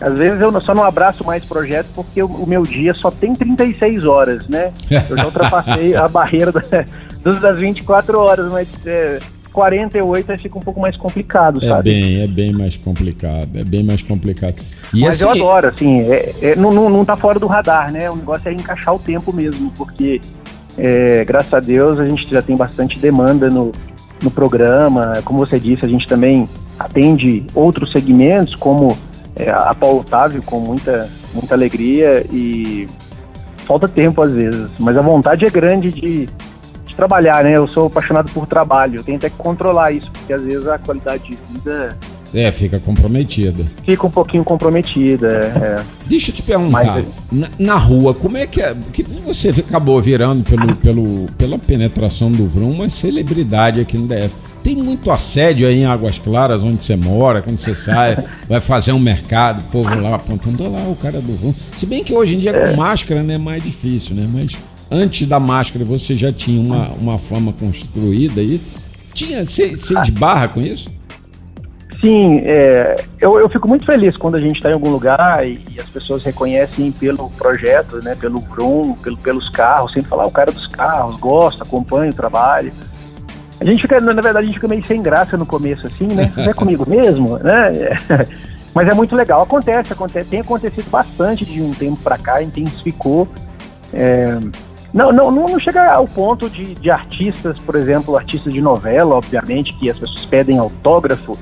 Às 0.00 0.14
vezes 0.14 0.40
eu 0.40 0.58
só 0.60 0.74
não 0.74 0.84
abraço 0.84 1.26
mais 1.26 1.44
projetos 1.44 1.90
porque 1.94 2.22
o, 2.22 2.26
o 2.26 2.46
meu 2.46 2.62
dia 2.62 2.94
só 2.94 3.10
tem 3.10 3.34
36 3.34 4.04
horas, 4.04 4.46
né? 4.48 4.72
Eu 5.10 5.16
já 5.16 5.24
ultrapassei 5.26 5.94
a 5.96 6.08
barreira 6.08 6.52
da- 6.52 7.32
das 7.40 7.58
24 7.60 8.18
horas, 8.18 8.50
mas 8.50 8.86
é, 8.86 9.18
48 9.52 10.32
aí 10.32 10.38
fica 10.38 10.58
um 10.58 10.62
pouco 10.62 10.80
mais 10.80 10.96
complicado, 10.96 11.62
É 11.64 11.68
sabe? 11.68 11.82
bem, 11.90 12.22
é 12.22 12.26
bem 12.26 12.52
mais 12.52 12.76
complicado, 12.76 13.48
é 13.58 13.64
bem 13.64 13.82
mais 13.82 14.02
complicado. 14.02 14.54
E 14.94 15.00
Mas 15.00 15.20
eu 15.20 15.30
assim, 15.30 15.40
adoro, 15.40 15.66
assim, 15.68 16.00
é, 16.10 16.34
é- 16.42 16.56
não, 16.56 16.72
não, 16.72 16.88
não 16.88 17.04
tá 17.04 17.16
fora 17.16 17.38
do 17.38 17.46
radar, 17.46 17.92
né? 17.92 18.10
O 18.10 18.16
negócio 18.16 18.48
é 18.48 18.52
encaixar 18.52 18.94
o 18.94 18.98
tempo 18.98 19.32
mesmo, 19.32 19.70
porque 19.76 20.20
é, 20.76 21.24
graças 21.24 21.52
a 21.52 21.60
Deus 21.60 21.98
a 21.98 22.08
gente 22.08 22.28
já 22.30 22.40
tem 22.40 22.56
bastante 22.56 22.98
demanda 22.98 23.50
no, 23.50 23.72
no 24.22 24.30
programa. 24.30 25.20
Como 25.24 25.38
você 25.38 25.58
disse, 25.58 25.84
a 25.84 25.88
gente 25.88 26.06
também 26.06 26.48
atende 26.78 27.44
outros 27.54 27.90
segmentos, 27.90 28.54
como 28.54 28.96
é, 29.34 29.50
a 29.50 29.74
Paulo 29.74 30.00
Otávio, 30.00 30.42
com 30.42 30.60
muita, 30.60 31.08
muita 31.34 31.54
alegria 31.54 32.24
e 32.32 32.86
falta 33.66 33.88
tempo 33.88 34.22
às 34.22 34.32
vezes. 34.32 34.68
Mas 34.78 34.96
a 34.96 35.02
vontade 35.02 35.44
é 35.44 35.50
grande 35.50 35.90
de, 35.90 36.26
de 36.26 36.57
trabalhar, 36.98 37.44
né? 37.44 37.56
Eu 37.56 37.68
sou 37.68 37.86
apaixonado 37.86 38.28
por 38.32 38.44
trabalho, 38.44 38.98
eu 38.98 39.04
tenho 39.04 39.18
até 39.18 39.30
que 39.30 39.36
controlar 39.36 39.92
isso, 39.92 40.10
porque 40.10 40.32
às 40.32 40.42
vezes 40.42 40.66
a 40.66 40.78
qualidade 40.78 41.22
de 41.22 41.38
vida 41.52 41.96
é, 42.34 42.50
fica 42.52 42.78
comprometida. 42.78 43.64
fica 43.86 44.06
um 44.06 44.10
pouquinho 44.10 44.44
comprometida. 44.44 45.28
é. 45.28 45.82
Deixa 46.06 46.30
eu 46.30 46.34
te 46.34 46.42
perguntar, 46.42 46.84
Mas- 46.84 47.04
na, 47.30 47.48
na 47.58 47.76
rua, 47.76 48.12
como 48.12 48.36
é 48.36 48.46
que 48.46 48.60
é? 48.60 48.74
Que 48.92 49.02
você 49.02 49.50
acabou 49.50 50.00
virando 50.02 50.42
pelo, 50.42 50.74
pelo, 50.76 51.26
pela 51.38 51.58
penetração 51.58 52.30
do 52.30 52.46
Vrum 52.46 52.70
uma 52.72 52.88
celebridade 52.90 53.80
aqui 53.80 53.96
no 53.96 54.06
DF. 54.06 54.34
Tem 54.62 54.74
muito 54.74 55.10
assédio 55.10 55.68
aí 55.68 55.80
em 55.80 55.84
Águas 55.86 56.18
Claras, 56.18 56.62
onde 56.64 56.82
você 56.82 56.96
mora, 56.96 57.40
quando 57.40 57.58
você 57.58 57.74
sai, 57.74 58.18
vai 58.48 58.60
fazer 58.60 58.92
um 58.92 58.98
mercado, 58.98 59.60
o 59.60 59.64
povo 59.64 59.94
lá 60.00 60.16
apontando, 60.16 60.64
olha 60.64 60.72
lá 60.72 60.88
o 60.88 60.96
cara 60.96 61.20
do 61.20 61.32
Vrum. 61.34 61.54
Se 61.76 61.86
bem 61.86 62.02
que 62.02 62.12
hoje 62.12 62.34
em 62.34 62.38
dia 62.38 62.52
com 62.52 62.76
máscara 62.76 63.22
né, 63.22 63.34
é 63.34 63.38
mais 63.38 63.62
difícil, 63.62 64.16
né? 64.16 64.28
Mas 64.30 64.58
antes 64.90 65.26
da 65.26 65.38
máscara 65.40 65.84
você 65.84 66.16
já 66.16 66.32
tinha 66.32 66.60
uma, 66.60 66.88
uma 66.90 67.18
fama 67.18 67.52
construída 67.52 68.40
aí. 68.40 68.60
Tinha, 69.14 69.44
você, 69.44 69.76
você 69.76 69.98
esbarra 70.00 70.48
com 70.48 70.60
isso? 70.60 70.90
Sim, 72.00 72.42
é, 72.44 73.04
eu, 73.20 73.40
eu 73.40 73.48
fico 73.48 73.66
muito 73.66 73.84
feliz 73.84 74.16
quando 74.16 74.36
a 74.36 74.38
gente 74.38 74.56
está 74.56 74.70
em 74.70 74.74
algum 74.74 74.90
lugar 74.90 75.44
e, 75.44 75.58
e 75.74 75.80
as 75.80 75.90
pessoas 75.90 76.22
reconhecem 76.24 76.92
pelo 76.92 77.28
projeto, 77.30 77.96
né, 78.02 78.14
pelo 78.14 78.40
Brum, 78.40 78.94
pelo, 78.94 79.16
pelos 79.16 79.48
carros, 79.48 79.92
sempre 79.92 80.08
falar 80.08 80.26
o 80.26 80.30
cara 80.30 80.52
dos 80.52 80.68
carros, 80.68 81.16
gosta, 81.16 81.64
acompanha 81.64 82.10
o 82.10 82.14
trabalho. 82.14 82.72
A 83.60 83.64
gente 83.64 83.82
fica, 83.82 84.00
na 84.00 84.14
na 84.14 84.22
verdade, 84.22 84.44
a 84.44 84.46
gente 84.46 84.54
fica 84.54 84.68
meio 84.68 84.86
sem 84.86 85.02
graça 85.02 85.36
no 85.36 85.44
começo, 85.44 85.88
assim, 85.88 86.06
né? 86.06 86.32
Não 86.36 86.44
é 86.44 86.54
comigo 86.54 86.88
mesmo, 86.88 87.36
né? 87.38 87.72
Mas 88.72 88.86
é 88.86 88.94
muito 88.94 89.16
legal. 89.16 89.42
Acontece, 89.42 89.92
acontece, 89.92 90.28
tem 90.28 90.40
acontecido 90.40 90.88
bastante 90.88 91.44
de 91.44 91.60
um 91.60 91.74
tempo 91.74 91.96
para 91.96 92.16
cá, 92.16 92.40
intensificou. 92.40 93.26
É, 93.92 94.38
não, 94.98 95.12
não, 95.12 95.30
não, 95.30 95.60
chega 95.60 95.92
ao 95.92 96.08
ponto 96.08 96.50
de, 96.50 96.74
de 96.74 96.90
artistas, 96.90 97.56
por 97.58 97.76
exemplo, 97.76 98.16
artistas 98.16 98.52
de 98.52 98.60
novela, 98.60 99.14
obviamente, 99.14 99.72
que 99.74 99.88
as 99.88 99.96
pessoas 99.96 100.24
pedem 100.24 100.58
autógrafo, 100.58 101.38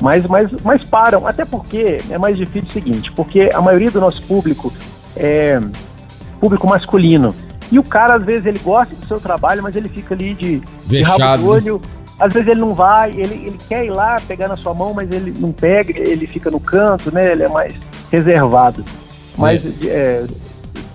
mas, 0.00 0.26
mas, 0.26 0.50
mas 0.64 0.84
param. 0.84 1.24
Até 1.24 1.44
porque 1.44 1.98
é 2.10 2.18
mais 2.18 2.36
difícil 2.36 2.68
o 2.68 2.72
seguinte, 2.72 3.12
porque 3.12 3.50
a 3.54 3.60
maioria 3.60 3.92
do 3.92 4.00
nosso 4.00 4.22
público 4.26 4.72
é 5.16 5.60
público 6.40 6.66
masculino. 6.66 7.34
E 7.70 7.78
o 7.78 7.82
cara, 7.82 8.14
às 8.14 8.24
vezes, 8.24 8.44
ele 8.44 8.58
gosta 8.58 8.94
do 8.94 9.06
seu 9.06 9.20
trabalho, 9.20 9.62
mas 9.62 9.76
ele 9.76 9.88
fica 9.88 10.14
ali 10.14 10.34
de, 10.34 10.58
de 10.58 10.98
Vexado, 10.98 11.20
rabo 11.20 11.42
do 11.42 11.48
né? 11.48 11.56
olho. 11.56 11.82
Às 12.18 12.32
vezes 12.32 12.48
ele 12.48 12.60
não 12.60 12.74
vai, 12.74 13.10
ele, 13.10 13.34
ele 13.46 13.58
quer 13.68 13.84
ir 13.84 13.90
lá 13.90 14.20
pegar 14.26 14.48
na 14.48 14.56
sua 14.56 14.72
mão, 14.72 14.94
mas 14.94 15.10
ele 15.12 15.34
não 15.38 15.52
pega, 15.52 15.96
ele 15.98 16.26
fica 16.26 16.50
no 16.50 16.58
canto, 16.58 17.14
né? 17.14 17.32
Ele 17.32 17.42
é 17.42 17.48
mais 17.48 17.74
reservado. 18.10 18.82
Mas 19.36 19.62
é, 19.84 20.24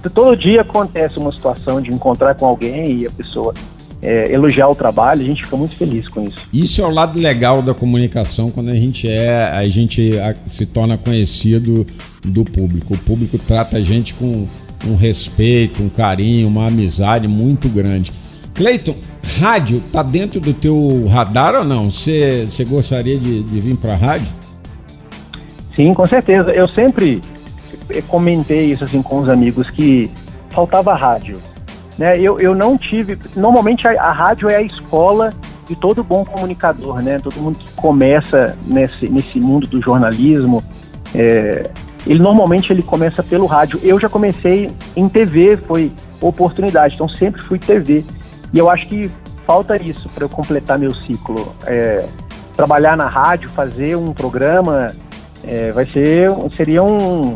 todo 0.10 0.36
dia 0.36 0.62
acontece 0.62 1.20
uma 1.20 1.32
situação 1.32 1.82
de 1.82 1.94
encontrar 1.94 2.36
com 2.36 2.46
alguém 2.46 3.02
e 3.02 3.08
a 3.08 3.12
pessoa 3.12 3.54
é, 4.02 4.32
elogiar 4.34 4.68
o 4.68 4.76
trabalho, 4.76 5.22
a 5.22 5.26
gente 5.26 5.44
fica 5.44 5.56
muito 5.56 5.76
feliz 5.76 6.10
com 6.10 6.24
isso. 6.24 6.42
Isso 6.52 6.82
é 6.82 6.86
o 6.86 6.90
lado 6.90 7.20
legal 7.20 7.62
da 7.62 7.74
comunicação 7.74 8.50
quando 8.50 8.70
a 8.70 8.76
gente 8.76 9.08
é, 9.08 9.52
a 9.54 9.68
gente 9.70 10.14
se 10.48 10.66
torna 10.66 10.98
conhecido 10.98 11.86
do 12.26 12.44
público. 12.44 12.96
O 12.96 12.98
público 12.98 13.38
trata 13.38 13.78
a 13.78 13.82
gente 13.82 14.14
com 14.16 14.48
um 14.86 14.96
respeito, 14.96 15.84
um 15.84 15.90
carinho, 15.90 16.48
uma 16.48 16.68
amizade 16.68 17.28
muito 17.28 17.70
grande. 17.70 18.12
Cleiton, 18.56 18.96
rádio 19.40 19.82
tá 19.92 20.02
dentro 20.02 20.40
do 20.40 20.54
teu 20.54 21.06
radar 21.08 21.56
ou 21.56 21.64
não? 21.64 21.92
Você 21.92 22.48
gostaria 22.68 23.20
de, 23.20 23.44
de 23.44 23.60
vir 23.60 23.78
para 23.78 23.96
rádio? 23.96 24.34
Sim, 25.76 25.94
com 25.94 26.06
certeza. 26.06 26.52
Eu 26.52 26.68
sempre 26.68 27.22
comentei 28.08 28.66
isso 28.66 28.84
assim 28.84 29.02
com 29.02 29.20
os 29.20 29.30
amigos 29.30 29.70
que 29.70 30.10
faltava 30.52 30.96
rádio. 30.96 31.40
Né? 31.98 32.20
Eu, 32.20 32.40
eu 32.40 32.56
não 32.56 32.78
tive. 32.78 33.18
Normalmente 33.36 33.88
a, 33.88 34.02
a 34.02 34.12
rádio 34.12 34.50
é 34.50 34.58
a 34.58 34.62
escola 34.62 35.34
de 35.68 35.76
todo 35.76 36.04
bom 36.04 36.26
comunicador, 36.26 37.02
né? 37.02 37.20
Todo 37.20 37.40
mundo 37.40 37.60
que 37.60 37.72
começa 37.74 38.58
nesse, 38.66 39.08
nesse 39.08 39.40
mundo 39.40 39.68
do 39.68 39.82
jornalismo, 39.82 40.64
é, 41.16 41.70
ele 42.06 42.20
normalmente 42.20 42.74
ele 42.74 42.84
começa 42.84 43.24
pelo 43.24 43.46
rádio. 43.46 43.80
Eu 43.84 44.00
já 44.00 44.10
comecei 44.10 44.72
em 44.96 45.08
TV, 45.08 45.58
foi 45.58 45.92
oportunidade, 46.20 46.96
então 46.96 47.08
sempre 47.08 47.42
fui 47.42 47.58
TV. 47.58 48.04
E 48.54 48.58
eu 48.58 48.70
acho 48.70 48.88
que 48.88 49.10
falta 49.46 49.82
isso 49.82 50.10
para 50.10 50.26
eu 50.26 50.30
completar 50.30 50.78
meu 50.78 50.94
ciclo. 50.94 51.54
É, 51.66 52.06
trabalhar 52.56 52.98
na 52.98 53.08
rádio, 53.08 53.50
fazer 53.50 53.96
um 53.96 54.14
programa, 54.14 54.88
é, 55.44 55.72
vai 55.72 55.86
ser, 55.86 56.30
seria 56.56 56.84
um, 56.84 57.36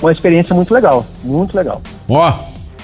uma 0.00 0.12
experiência 0.12 0.54
muito 0.54 0.72
legal, 0.74 1.06
muito 1.22 1.56
legal. 1.56 1.80
Ó, 2.08 2.32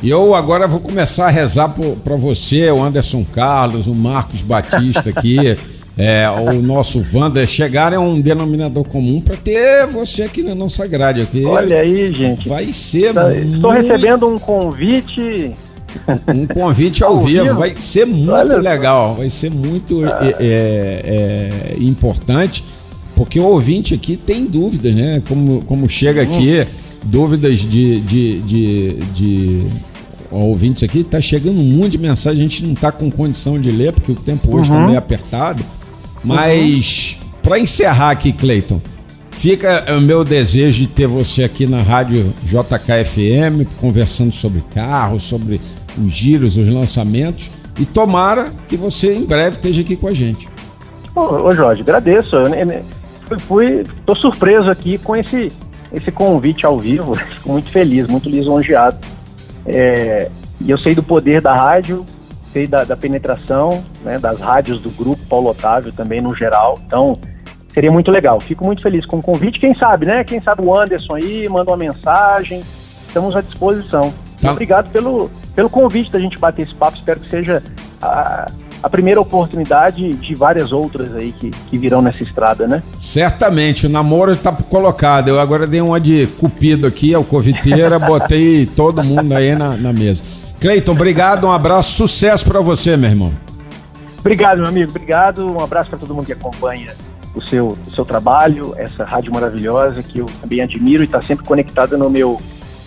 e 0.03 0.09
eu 0.09 0.35
agora 0.35 0.67
vou 0.67 0.81
começar 0.81 1.27
a 1.27 1.31
rezar 1.31 1.69
para 2.03 2.17
você, 2.17 2.71
o 2.71 2.83
Anderson 2.83 3.25
Carlos, 3.33 3.87
o 3.87 3.95
Marcos 3.95 4.41
Batista 4.43 5.11
aqui, 5.11 5.37
é, 5.99 6.25
o 6.31 6.63
nosso 6.63 7.03
Wander, 7.15 7.47
chegarem 7.47 7.99
a 7.99 8.01
um 8.01 8.19
denominador 8.21 8.85
comum 8.85 9.21
para 9.21 9.37
ter 9.37 9.87
você 9.87 10.23
aqui 10.23 10.43
na 10.43 10.55
nossa 10.55 10.87
grade. 10.87 11.21
Aqui. 11.21 11.45
Olha 11.45 11.81
aí, 11.81 12.11
gente. 12.13 12.49
Vai 12.49 12.73
ser 12.73 13.13
Tá- 13.13 13.31
Estou 13.35 13.73
muito- 13.73 13.87
recebendo 13.89 14.27
um 14.29 14.39
convite. 14.39 15.55
um 16.33 16.47
convite 16.47 17.03
ao, 17.05 17.15
Ao 17.15 17.21
vivo. 17.21 17.43
vivo? 17.43 17.59
Vai 17.59 17.75
ser 17.79 18.07
muito 18.07 18.57
legal, 18.57 19.17
vai 19.17 19.29
ser 19.29 19.51
muito 19.51 20.07
é, 20.07 20.35
é, 20.39 21.75
é, 21.75 21.77
importante, 21.81 22.65
porque 23.15 23.39
o 23.41 23.45
ouvinte 23.45 23.93
aqui 23.93 24.17
tem 24.17 24.47
dúvidas, 24.47 24.95
né? 24.95 25.21
Como, 25.29 25.63
como 25.63 25.89
chega 25.89 26.23
aqui, 26.23 26.65
dúvidas 27.03 27.61
de, 27.61 28.01
de, 28.01 28.41
de, 28.41 28.93
de 29.15 29.67
ouvintes 30.31 30.83
aqui, 30.83 31.03
tá 31.03 31.21
chegando 31.21 31.61
um 31.61 31.65
monte 31.65 31.93
de 31.93 31.99
mensagem, 31.99 32.41
a 32.41 32.43
gente 32.43 32.65
não 32.65 32.75
tá 32.75 32.93
com 32.93 33.11
condição 33.11 33.61
de 33.61 33.71
ler, 33.71 33.93
porque 33.93 34.13
o 34.13 34.17
tempo 34.17 34.55
hoje 34.55 34.71
está 34.71 34.87
meio 34.87 34.99
apertado. 34.99 35.63
Mas, 36.23 37.19
para 37.43 37.59
encerrar 37.59 38.11
aqui, 38.11 38.33
Cleiton, 38.33 38.81
Fica 39.31 39.87
o 39.97 40.01
meu 40.01 40.25
desejo 40.25 40.81
de 40.81 40.87
ter 40.89 41.07
você 41.07 41.45
aqui 41.45 41.67
na 41.67 41.81
rádio 41.81 42.33
JKFM, 42.43 43.65
conversando 43.81 44.33
sobre 44.33 44.63
carros, 44.75 45.23
sobre 45.23 45.61
os 45.97 46.13
giros, 46.13 46.57
os 46.57 46.69
lançamentos. 46.69 47.51
E 47.79 47.87
tomara 47.87 48.53
que 48.69 48.77
você 48.77 49.15
em 49.15 49.25
breve 49.25 49.57
esteja 49.57 49.81
aqui 49.81 49.97
com 49.97 50.09
a 50.09 50.13
gente. 50.13 50.49
Ô, 51.15 51.21
ô, 51.21 51.53
Jorge, 51.53 51.81
agradeço. 51.81 52.37
Eu, 52.37 52.49
né, 52.51 52.83
fui, 53.27 53.39
fui, 53.39 53.85
tô 54.05 54.15
surpreso 54.15 54.69
aqui 54.69 54.99
com 54.99 55.17
esse, 55.17 55.51
esse 55.93 56.11
convite 56.11 56.65
ao 56.65 56.79
vivo. 56.79 57.15
Fico 57.17 57.51
muito 57.51 57.71
feliz, 57.71 58.07
muito 58.07 58.29
lisonjeado. 58.29 58.99
É, 59.67 60.31
e 60.61 60.71
eu 60.71 60.79
sei 60.79 60.95
do 60.95 61.03
poder 61.03 61.41
da 61.41 61.55
rádio, 61.55 62.05
sei 62.53 62.67
da, 62.67 62.85
da 62.85 62.97
penetração, 62.97 63.83
né, 64.03 64.19
das 64.19 64.39
rádios 64.41 64.83
do 64.83 64.91
grupo 64.91 65.25
Paulo 65.29 65.51
Otávio 65.51 65.93
também 65.93 66.21
no 66.21 66.35
geral. 66.35 66.79
Então, 66.87 67.19
seria 67.73 67.91
muito 67.91 68.11
legal. 68.11 68.41
Fico 68.41 68.65
muito 68.65 68.83
feliz 68.83 69.07
com 69.07 69.19
o 69.19 69.23
convite. 69.23 69.61
Quem 69.61 69.75
sabe, 69.75 70.07
né? 70.07 70.25
Quem 70.25 70.41
sabe 70.41 70.63
o 70.63 70.77
Anderson 70.77 71.15
aí, 71.15 71.49
manda 71.49 71.71
uma 71.71 71.77
mensagem. 71.77 72.61
Estamos 72.61 73.37
à 73.37 73.41
disposição. 73.41 74.13
Tá. 74.41 74.53
Obrigado 74.53 74.91
pelo, 74.91 75.31
pelo 75.55 75.71
convite 75.71 76.11
da 76.11 76.19
gente 76.19 76.39
bater 76.39 76.63
esse 76.63 76.75
papo. 76.75 76.97
Espero 76.97 77.21
que 77.21 77.31
seja 77.31 77.63
a, 78.01 78.51
a 78.83 78.89
primeira 78.89 79.21
oportunidade 79.21 80.13
de 80.15 80.35
várias 80.35 80.73
outras 80.73 81.15
aí 81.15 81.33
que, 81.33 81.51
que 81.51 81.79
virão 81.79 82.01
nessa 82.01 82.23
estrada, 82.23 82.67
né? 82.67 82.83
Certamente, 82.99 83.87
o 83.87 83.91
namoro 83.91 84.33
está 84.33 84.53
colocado. 84.53 85.29
Eu 85.29 85.41
agora 85.41 85.67
dei 85.67 85.81
uma 85.81 86.01
de 86.01 86.27
cupido 86.39 86.87
aqui, 86.87 87.15
ao 87.15 87.25
coviteira, 87.25 87.99
botei 88.01 88.67
todo 88.67 89.05
mundo 89.05 89.35
aí 89.35 89.55
na, 89.55 89.77
na 89.77 89.93
mesa. 89.93 90.23
Cleiton, 90.61 90.93
obrigado, 90.93 91.47
um 91.47 91.53
abraço, 91.53 91.93
sucesso 91.93 92.45
para 92.45 92.61
você, 92.61 92.97
meu 92.97 93.11
irmão. 93.11 93.33
Obrigado, 94.19 94.59
meu 94.59 94.67
amigo. 94.67 94.91
Obrigado. 94.91 95.51
Um 95.51 95.61
abraço 95.61 95.89
para 95.89 95.99
todo 95.99 96.15
mundo 96.15 96.27
que 96.27 96.33
acompanha 96.33 96.93
o 97.35 97.41
seu, 97.41 97.79
o 97.87 97.95
seu 97.95 98.05
trabalho, 98.05 98.75
essa 98.77 99.05
rádio 99.05 99.33
maravilhosa 99.33 100.03
que 100.03 100.19
eu 100.19 100.27
também 100.41 100.61
admiro 100.61 101.03
e 101.03 101.07
está 101.07 101.23
sempre 101.23 101.45
conectada 101.45 101.97
no 101.97 102.11
meu, 102.11 102.41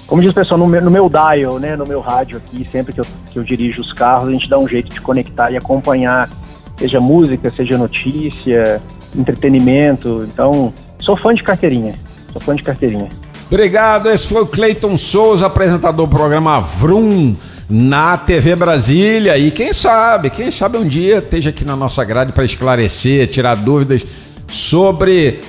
como 0.08 0.22
diz 0.22 0.32
o 0.32 0.34
pessoal, 0.34 0.60
no 0.60 0.68
meu, 0.68 0.82
no 0.82 0.92
meu 0.92 1.10
dial, 1.10 1.60
né, 1.60 1.76
no 1.76 1.86
meu 1.86 2.02
rádio 2.02 2.38
aqui, 2.38 2.68
sempre 2.72 2.94
que 2.94 3.00
eu, 3.00 3.06
que 3.32 3.39
eu 3.39 3.44
dirijo 3.44 3.82
os 3.82 3.94
carros, 3.94 4.30
a 4.30 4.32
gente 4.32 4.50
dá 4.50 4.58
um 4.58 4.68
jeito 4.68 4.94
de 4.94 5.02
conectar 5.02 5.52
e 5.52 5.58
acompanhar, 5.58 6.30
seja 6.78 7.00
música, 7.00 7.50
seja 7.50 7.78
notícia, 7.78 8.82
entretenimento. 9.16 10.28
Então, 10.32 10.74
sou 11.00 11.18
fã 11.18 11.34
de 11.34 11.44
carteirinha. 11.44 11.96
Sou 12.32 12.42
fã 12.42 12.56
de 12.56 12.63
carteirinha. 12.63 13.10
Obrigado, 13.48 14.10
esse 14.10 14.28
foi 14.28 14.42
o 14.42 14.48
Cleiton 14.48 14.98
Souza, 14.98 15.46
apresentador 15.46 16.08
do 16.08 16.10
programa 16.10 16.60
Vrum, 16.60 17.36
na 17.70 18.18
TV 18.18 18.56
Brasília. 18.56 19.38
E 19.38 19.52
quem 19.52 19.72
sabe, 19.72 20.30
quem 20.30 20.50
sabe 20.50 20.78
um 20.78 20.88
dia 20.88 21.20
esteja 21.20 21.52
aqui 21.52 21.63
na 21.63 21.76
nossa 21.76 22.04
grade 22.04 22.32
para 22.32 22.44
esclarecer, 22.44 23.28
tirar 23.28 23.56
dúvidas 23.56 24.06
sobre 24.48 25.42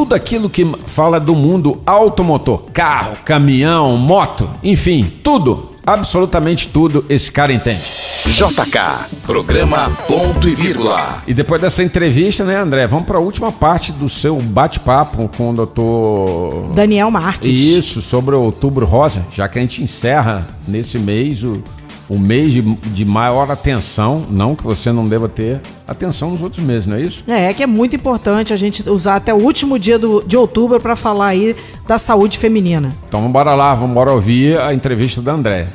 tudo 0.00 0.14
aquilo 0.14 0.48
que 0.48 0.64
fala 0.86 1.20
do 1.20 1.34
mundo 1.34 1.82
automotor, 1.84 2.62
carro, 2.72 3.18
caminhão, 3.22 3.98
moto, 3.98 4.48
enfim, 4.62 5.12
tudo, 5.22 5.72
absolutamente 5.86 6.68
tudo 6.68 7.04
esse 7.06 7.30
cara 7.30 7.52
entende. 7.52 7.82
JK, 8.24 9.20
programa 9.26 9.90
ponto 10.08 10.48
e 10.48 10.54
vírgula. 10.54 11.22
E 11.26 11.34
depois 11.34 11.60
dessa 11.60 11.82
entrevista, 11.82 12.44
né, 12.44 12.56
André, 12.56 12.86
vamos 12.86 13.04
para 13.04 13.18
a 13.18 13.20
última 13.20 13.52
parte 13.52 13.92
do 13.92 14.08
seu 14.08 14.36
bate-papo 14.36 15.28
com 15.36 15.50
o 15.50 15.54
doutor 15.54 16.72
Daniel 16.72 17.10
Marques. 17.10 17.60
Isso, 17.60 18.00
sobre 18.00 18.34
o 18.34 18.40
Outubro 18.40 18.86
Rosa, 18.86 19.26
já 19.30 19.46
que 19.48 19.58
a 19.58 19.62
gente 19.62 19.82
encerra 19.82 20.48
nesse 20.66 20.98
mês 20.98 21.44
o 21.44 21.62
um 22.10 22.18
mês 22.18 22.52
de, 22.52 22.60
de 22.60 23.04
maior 23.04 23.50
atenção, 23.50 24.26
não 24.28 24.56
que 24.56 24.64
você 24.64 24.90
não 24.90 25.06
deva 25.06 25.28
ter 25.28 25.60
atenção 25.86 26.30
nos 26.30 26.42
outros 26.42 26.62
meses, 26.62 26.86
não 26.86 26.96
é 26.96 27.00
isso? 27.00 27.22
É, 27.28 27.44
é 27.44 27.54
que 27.54 27.62
é 27.62 27.66
muito 27.66 27.94
importante 27.94 28.52
a 28.52 28.56
gente 28.56 28.88
usar 28.90 29.16
até 29.16 29.32
o 29.32 29.38
último 29.38 29.78
dia 29.78 29.98
do, 29.98 30.22
de 30.26 30.36
outubro 30.36 30.80
para 30.80 30.96
falar 30.96 31.28
aí 31.28 31.54
da 31.86 31.96
saúde 31.96 32.36
feminina. 32.36 32.94
Então 33.08 33.22
vamos 33.22 33.44
lá, 33.44 33.74
vamos 33.74 34.06
ouvir 34.08 34.58
a 34.60 34.74
entrevista 34.74 35.22
da 35.22 35.32
André. 35.32 35.68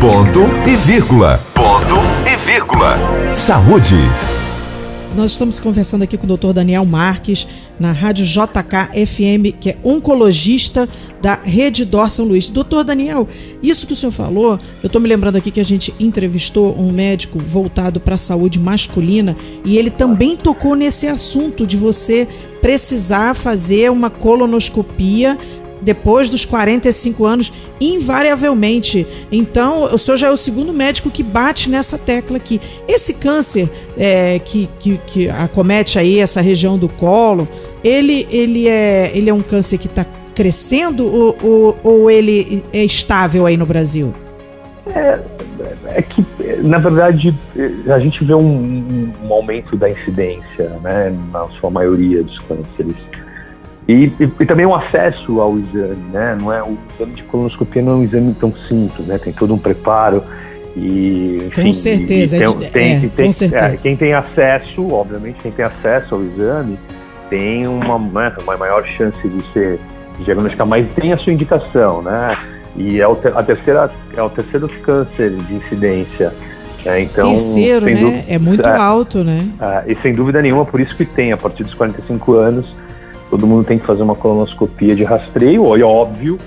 Ponto 0.00 0.42
e 0.68 0.76
vírgula. 0.76 1.40
Ponto 1.52 1.96
e 2.30 2.36
vírgula. 2.36 2.96
Saúde. 3.34 3.96
Nós 5.16 5.30
estamos 5.30 5.58
conversando 5.58 6.02
aqui 6.02 6.18
com 6.18 6.26
o 6.26 6.36
Dr. 6.36 6.52
Daniel 6.52 6.84
Marques, 6.84 7.48
na 7.80 7.90
Rádio 7.90 8.22
JK 8.26 9.06
FM, 9.06 9.58
que 9.58 9.70
é 9.70 9.78
oncologista 9.82 10.86
da 11.22 11.36
Rede 11.36 11.86
Dor 11.86 12.10
São 12.10 12.26
Luís. 12.26 12.50
Doutor 12.50 12.84
Daniel, 12.84 13.26
isso 13.62 13.86
que 13.86 13.94
o 13.94 13.96
senhor 13.96 14.12
falou, 14.12 14.58
eu 14.82 14.88
estou 14.88 15.00
me 15.00 15.08
lembrando 15.08 15.36
aqui 15.36 15.50
que 15.50 15.58
a 15.58 15.64
gente 15.64 15.94
entrevistou 15.98 16.78
um 16.78 16.92
médico 16.92 17.38
voltado 17.38 17.98
para 17.98 18.16
a 18.16 18.18
saúde 18.18 18.60
masculina 18.60 19.34
e 19.64 19.78
ele 19.78 19.88
também 19.88 20.36
tocou 20.36 20.74
nesse 20.74 21.06
assunto 21.06 21.66
de 21.66 21.78
você 21.78 22.28
precisar 22.60 23.34
fazer 23.34 23.90
uma 23.90 24.10
colonoscopia 24.10 25.38
depois 25.80 26.30
dos 26.30 26.44
45 26.44 27.24
anos, 27.24 27.52
invariavelmente. 27.80 29.06
Então, 29.30 29.84
o 29.84 29.98
senhor 29.98 30.16
já 30.16 30.28
é 30.28 30.30
o 30.30 30.36
segundo 30.36 30.72
médico 30.72 31.10
que 31.10 31.22
bate 31.22 31.68
nessa 31.70 31.98
tecla 31.98 32.36
aqui. 32.36 32.60
Esse 32.88 33.14
câncer 33.14 33.68
é, 33.96 34.38
que, 34.38 34.68
que, 34.78 34.98
que, 34.98 35.28
acomete 35.28 35.98
aí 35.98 36.18
essa 36.18 36.40
região 36.40 36.78
do 36.78 36.88
colo, 36.88 37.48
ele, 37.82 38.26
ele, 38.30 38.68
é, 38.68 39.10
ele 39.14 39.30
é 39.30 39.34
um 39.34 39.42
câncer 39.42 39.78
que 39.78 39.86
está 39.86 40.04
crescendo 40.34 41.06
ou, 41.06 41.36
ou, 41.42 41.78
ou, 41.82 42.10
ele 42.10 42.62
é 42.72 42.84
estável 42.84 43.46
aí 43.46 43.56
no 43.56 43.64
Brasil? 43.64 44.12
É, 44.94 45.18
é 45.86 46.02
que, 46.02 46.24
na 46.62 46.78
verdade, 46.78 47.34
a 47.88 47.98
gente 47.98 48.22
vê 48.24 48.34
um, 48.34 49.10
um 49.24 49.32
aumento 49.32 49.76
da 49.76 49.88
incidência, 49.88 50.68
né, 50.82 51.16
na 51.32 51.48
sua 51.60 51.70
maioria 51.70 52.22
dos 52.22 52.38
cânceres. 52.40 52.96
E, 53.88 54.12
e, 54.18 54.32
e, 54.40 54.46
também 54.46 54.66
o 54.66 54.74
acesso 54.74 55.40
ao 55.40 55.56
exame, 55.58 56.04
né? 56.12 56.36
Não 56.40 56.52
é 56.52 56.60
o 56.62 56.76
exame 56.94 57.14
de 57.14 57.22
colonoscopia 57.24 57.82
não 57.82 57.92
é 57.92 57.94
um 57.96 58.04
exame 58.04 58.34
tão 58.34 58.52
simples, 58.68 59.06
né? 59.06 59.16
Tem 59.18 59.32
todo 59.32 59.54
um 59.54 59.58
preparo 59.58 60.24
e 60.76 61.38
enfim, 61.46 61.62
com 61.62 61.72
certeza, 61.72 62.36
e, 62.36 62.40
tem, 62.40 62.48
é, 62.48 62.70
tem, 62.70 63.08
tem, 63.08 63.26
com 63.26 63.32
certeza. 63.32 63.64
É, 63.64 63.76
quem 63.76 63.96
tem 63.96 64.12
acesso, 64.12 64.92
obviamente, 64.92 65.36
quem 65.40 65.52
tem 65.52 65.64
acesso 65.64 66.16
ao 66.16 66.22
exame 66.22 66.78
tem 67.30 67.66
uma, 67.66 67.98
né, 67.98 68.32
uma 68.42 68.56
maior 68.56 68.84
chance 68.84 69.16
de 69.26 69.52
ser 69.52 69.80
diagnosticado, 70.20 70.68
mas 70.68 70.92
tem 70.92 71.12
a 71.12 71.18
sua 71.18 71.32
indicação, 71.32 72.02
né? 72.02 72.36
E 72.76 73.00
é 73.00 73.08
o, 73.08 73.16
a 73.34 73.42
terceira 73.42 73.90
é 74.16 74.22
o 74.22 74.28
terceiro 74.28 74.68
câncer 74.82 75.30
de 75.30 75.54
incidência. 75.54 76.32
É, 76.84 77.00
então, 77.00 77.30
terceiro, 77.30 77.86
né? 77.86 77.94
Dúvida, 77.94 78.24
é 78.28 78.38
muito 78.38 78.68
é, 78.68 78.76
alto, 78.76 79.24
né? 79.24 79.48
É, 79.60 79.92
e 79.92 79.96
sem 80.02 80.12
dúvida 80.12 80.42
nenhuma, 80.42 80.64
por 80.64 80.80
isso 80.80 80.94
que 80.96 81.04
tem 81.04 81.32
a 81.32 81.36
partir 81.36 81.64
dos 81.64 81.74
45 81.74 82.34
anos 82.34 82.85
todo 83.30 83.46
mundo 83.46 83.64
tem 83.64 83.78
que 83.78 83.86
fazer 83.86 84.02
uma 84.02 84.14
colonoscopia 84.14 84.94
de 84.94 85.04
rastreio, 85.04 85.76
e 85.76 85.82
óbvio, 85.82 86.38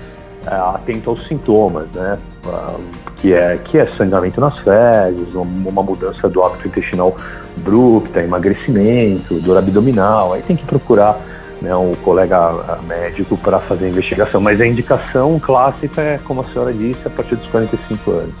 é, 0.46 0.54
atento 0.54 1.10
aos 1.10 1.26
sintomas, 1.26 1.86
né? 1.94 2.18
Ah, 2.46 2.76
que 3.16 3.34
é, 3.34 3.58
que 3.62 3.76
é 3.76 3.86
sangramento 3.96 4.40
nas 4.40 4.58
fezes, 4.58 5.34
uma 5.34 5.82
mudança 5.82 6.26
do 6.28 6.42
hábito 6.42 6.68
intestinal 6.68 7.14
abrupta, 7.56 8.22
emagrecimento, 8.22 9.34
dor 9.40 9.58
abdominal. 9.58 10.32
Aí 10.32 10.42
tem 10.42 10.56
que 10.56 10.64
procurar 10.64 11.20
né, 11.60 11.74
um 11.76 11.94
colega 11.96 12.36
ah, 12.38 12.78
médico 12.86 13.36
para 13.36 13.58
fazer 13.60 13.86
a 13.86 13.88
investigação. 13.88 14.40
Mas 14.40 14.60
a 14.60 14.66
indicação 14.66 15.38
clássica 15.38 16.00
é, 16.00 16.18
como 16.24 16.40
a 16.40 16.44
senhora 16.44 16.72
disse, 16.72 17.00
a 17.04 17.10
partir 17.10 17.36
dos 17.36 17.46
45 17.48 18.10
anos. 18.10 18.34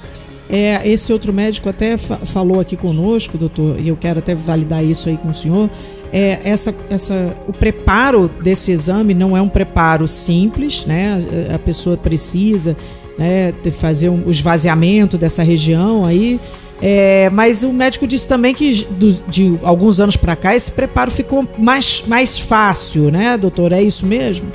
É, 0.48 0.88
esse 0.88 1.12
outro 1.12 1.32
médico 1.32 1.68
até 1.68 1.96
fa 1.96 2.16
falou 2.16 2.58
aqui 2.58 2.76
conosco, 2.76 3.38
doutor, 3.38 3.78
e 3.78 3.86
eu 3.86 3.96
quero 3.96 4.18
até 4.18 4.34
validar 4.34 4.82
isso 4.82 5.08
aí 5.08 5.16
com 5.16 5.28
o 5.28 5.34
senhor. 5.34 5.70
É, 6.12 6.40
essa, 6.44 6.74
essa, 6.90 7.36
o 7.46 7.52
preparo 7.52 8.28
desse 8.28 8.72
exame 8.72 9.14
não 9.14 9.36
é 9.36 9.42
um 9.42 9.48
preparo 9.48 10.08
simples, 10.08 10.84
né? 10.84 11.18
A, 11.54 11.58
pessoa 11.58 11.96
precisa 11.96 12.76
né, 13.16 13.52
fazer 13.72 14.08
um, 14.08 14.26
o 14.26 14.30
esvaziamento 14.30 15.16
dessa 15.16 15.42
região 15.42 16.04
aí. 16.04 16.40
É, 16.82 17.28
mas 17.30 17.62
o 17.62 17.72
médico 17.72 18.06
disse 18.06 18.26
também 18.26 18.54
que 18.54 18.84
do, 18.86 19.12
de 19.28 19.58
alguns 19.62 20.00
anos 20.00 20.16
para 20.16 20.34
cá 20.34 20.54
esse 20.56 20.72
preparo 20.72 21.10
ficou 21.10 21.46
mais, 21.58 22.02
mais 22.06 22.38
fácil, 22.38 23.10
né, 23.10 23.36
doutor? 23.36 23.72
É 23.72 23.82
isso 23.82 24.06
mesmo? 24.06 24.50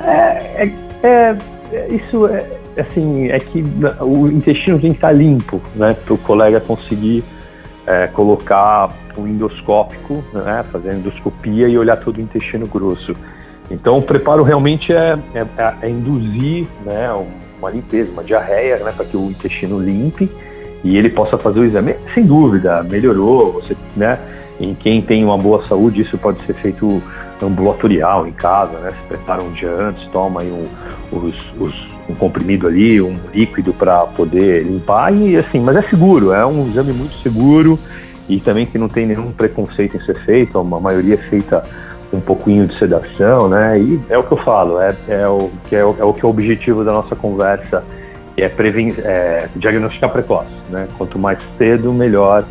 É, 0.00 0.70
é, 1.02 1.36
é 1.72 1.88
isso 1.90 2.26
é, 2.26 2.46
assim, 2.80 3.28
é 3.28 3.38
que 3.38 3.64
o 4.00 4.28
intestino 4.28 4.78
tem 4.78 4.90
que 4.90 4.98
estar 4.98 5.12
limpo, 5.12 5.60
né, 5.74 5.94
para 6.04 6.14
o 6.14 6.18
colega 6.18 6.60
conseguir 6.60 7.24
é, 7.86 8.06
colocar 8.06 8.94
um 9.16 9.26
endoscópico, 9.26 10.24
né, 10.32 10.64
fazer 10.70 10.94
endoscopia 10.94 11.68
e 11.68 11.78
olhar 11.78 11.96
todo 11.96 12.18
o 12.18 12.20
intestino 12.20 12.66
grosso. 12.66 13.14
Então, 13.70 13.98
o 13.98 14.02
preparo 14.02 14.42
realmente 14.42 14.92
é, 14.92 15.18
é, 15.34 15.74
é 15.82 15.90
induzir 15.90 16.66
né, 16.84 17.10
uma 17.58 17.70
limpeza, 17.70 18.10
uma 18.12 18.22
diarreia, 18.22 18.78
né, 18.78 18.92
para 18.94 19.04
que 19.04 19.16
o 19.16 19.30
intestino 19.30 19.80
limpe 19.80 20.30
e 20.84 20.96
ele 20.96 21.10
possa 21.10 21.36
fazer 21.36 21.60
o 21.60 21.64
exame. 21.64 21.96
Sem 22.14 22.24
dúvida, 22.24 22.82
melhorou. 22.84 23.54
Você, 23.54 23.76
né, 23.96 24.18
em 24.60 24.74
quem 24.74 25.02
tem 25.02 25.24
uma 25.24 25.36
boa 25.36 25.66
saúde, 25.66 26.02
isso 26.02 26.16
pode 26.16 26.44
ser 26.46 26.54
feito 26.54 27.02
ambulatorial, 27.42 28.26
em 28.26 28.32
casa, 28.32 28.78
né? 28.78 28.90
Se 28.90 29.08
prepara 29.08 29.42
um 29.42 29.50
dia 29.52 29.70
antes, 29.70 30.06
toma 30.08 30.40
aí 30.40 30.50
um, 30.50 30.66
os, 31.12 31.34
os 31.60 31.96
um 32.08 32.14
comprimido 32.14 32.66
ali, 32.66 33.00
um 33.00 33.16
líquido 33.34 33.72
para 33.72 34.06
poder 34.06 34.62
limpar 34.64 35.12
e 35.12 35.36
assim, 35.36 35.60
mas 35.60 35.76
é 35.76 35.82
seguro, 35.82 36.32
é 36.32 36.46
um 36.46 36.68
exame 36.68 36.92
muito 36.92 37.14
seguro 37.16 37.78
e 38.28 38.40
também 38.40 38.66
que 38.66 38.78
não 38.78 38.88
tem 38.88 39.06
nenhum 39.06 39.30
preconceito 39.32 39.96
em 39.96 40.00
ser 40.00 40.18
feito, 40.24 40.58
a 40.58 40.64
maioria 40.64 41.14
é 41.14 41.18
feita 41.28 41.62
um 42.12 42.20
pouquinho 42.20 42.66
de 42.66 42.78
sedação, 42.78 43.48
né? 43.48 43.78
E 43.78 44.00
é 44.08 44.18
o 44.18 44.22
que 44.22 44.32
eu 44.32 44.38
falo, 44.38 44.80
é, 44.80 44.94
é, 45.08 45.28
o, 45.28 45.50
que 45.68 45.76
é, 45.76 45.84
o, 45.84 45.96
é 45.98 46.04
o 46.04 46.12
que 46.12 46.24
é 46.24 46.26
o 46.26 46.30
objetivo 46.30 46.84
da 46.84 46.92
nossa 46.92 47.14
conversa, 47.14 47.84
que 48.34 48.42
é, 48.42 48.48
previn 48.48 48.94
é 48.98 49.48
diagnosticar 49.56 50.10
precoce, 50.10 50.50
né? 50.70 50.88
Quanto 50.96 51.18
mais 51.18 51.38
cedo, 51.58 51.92
melhor 51.92 52.44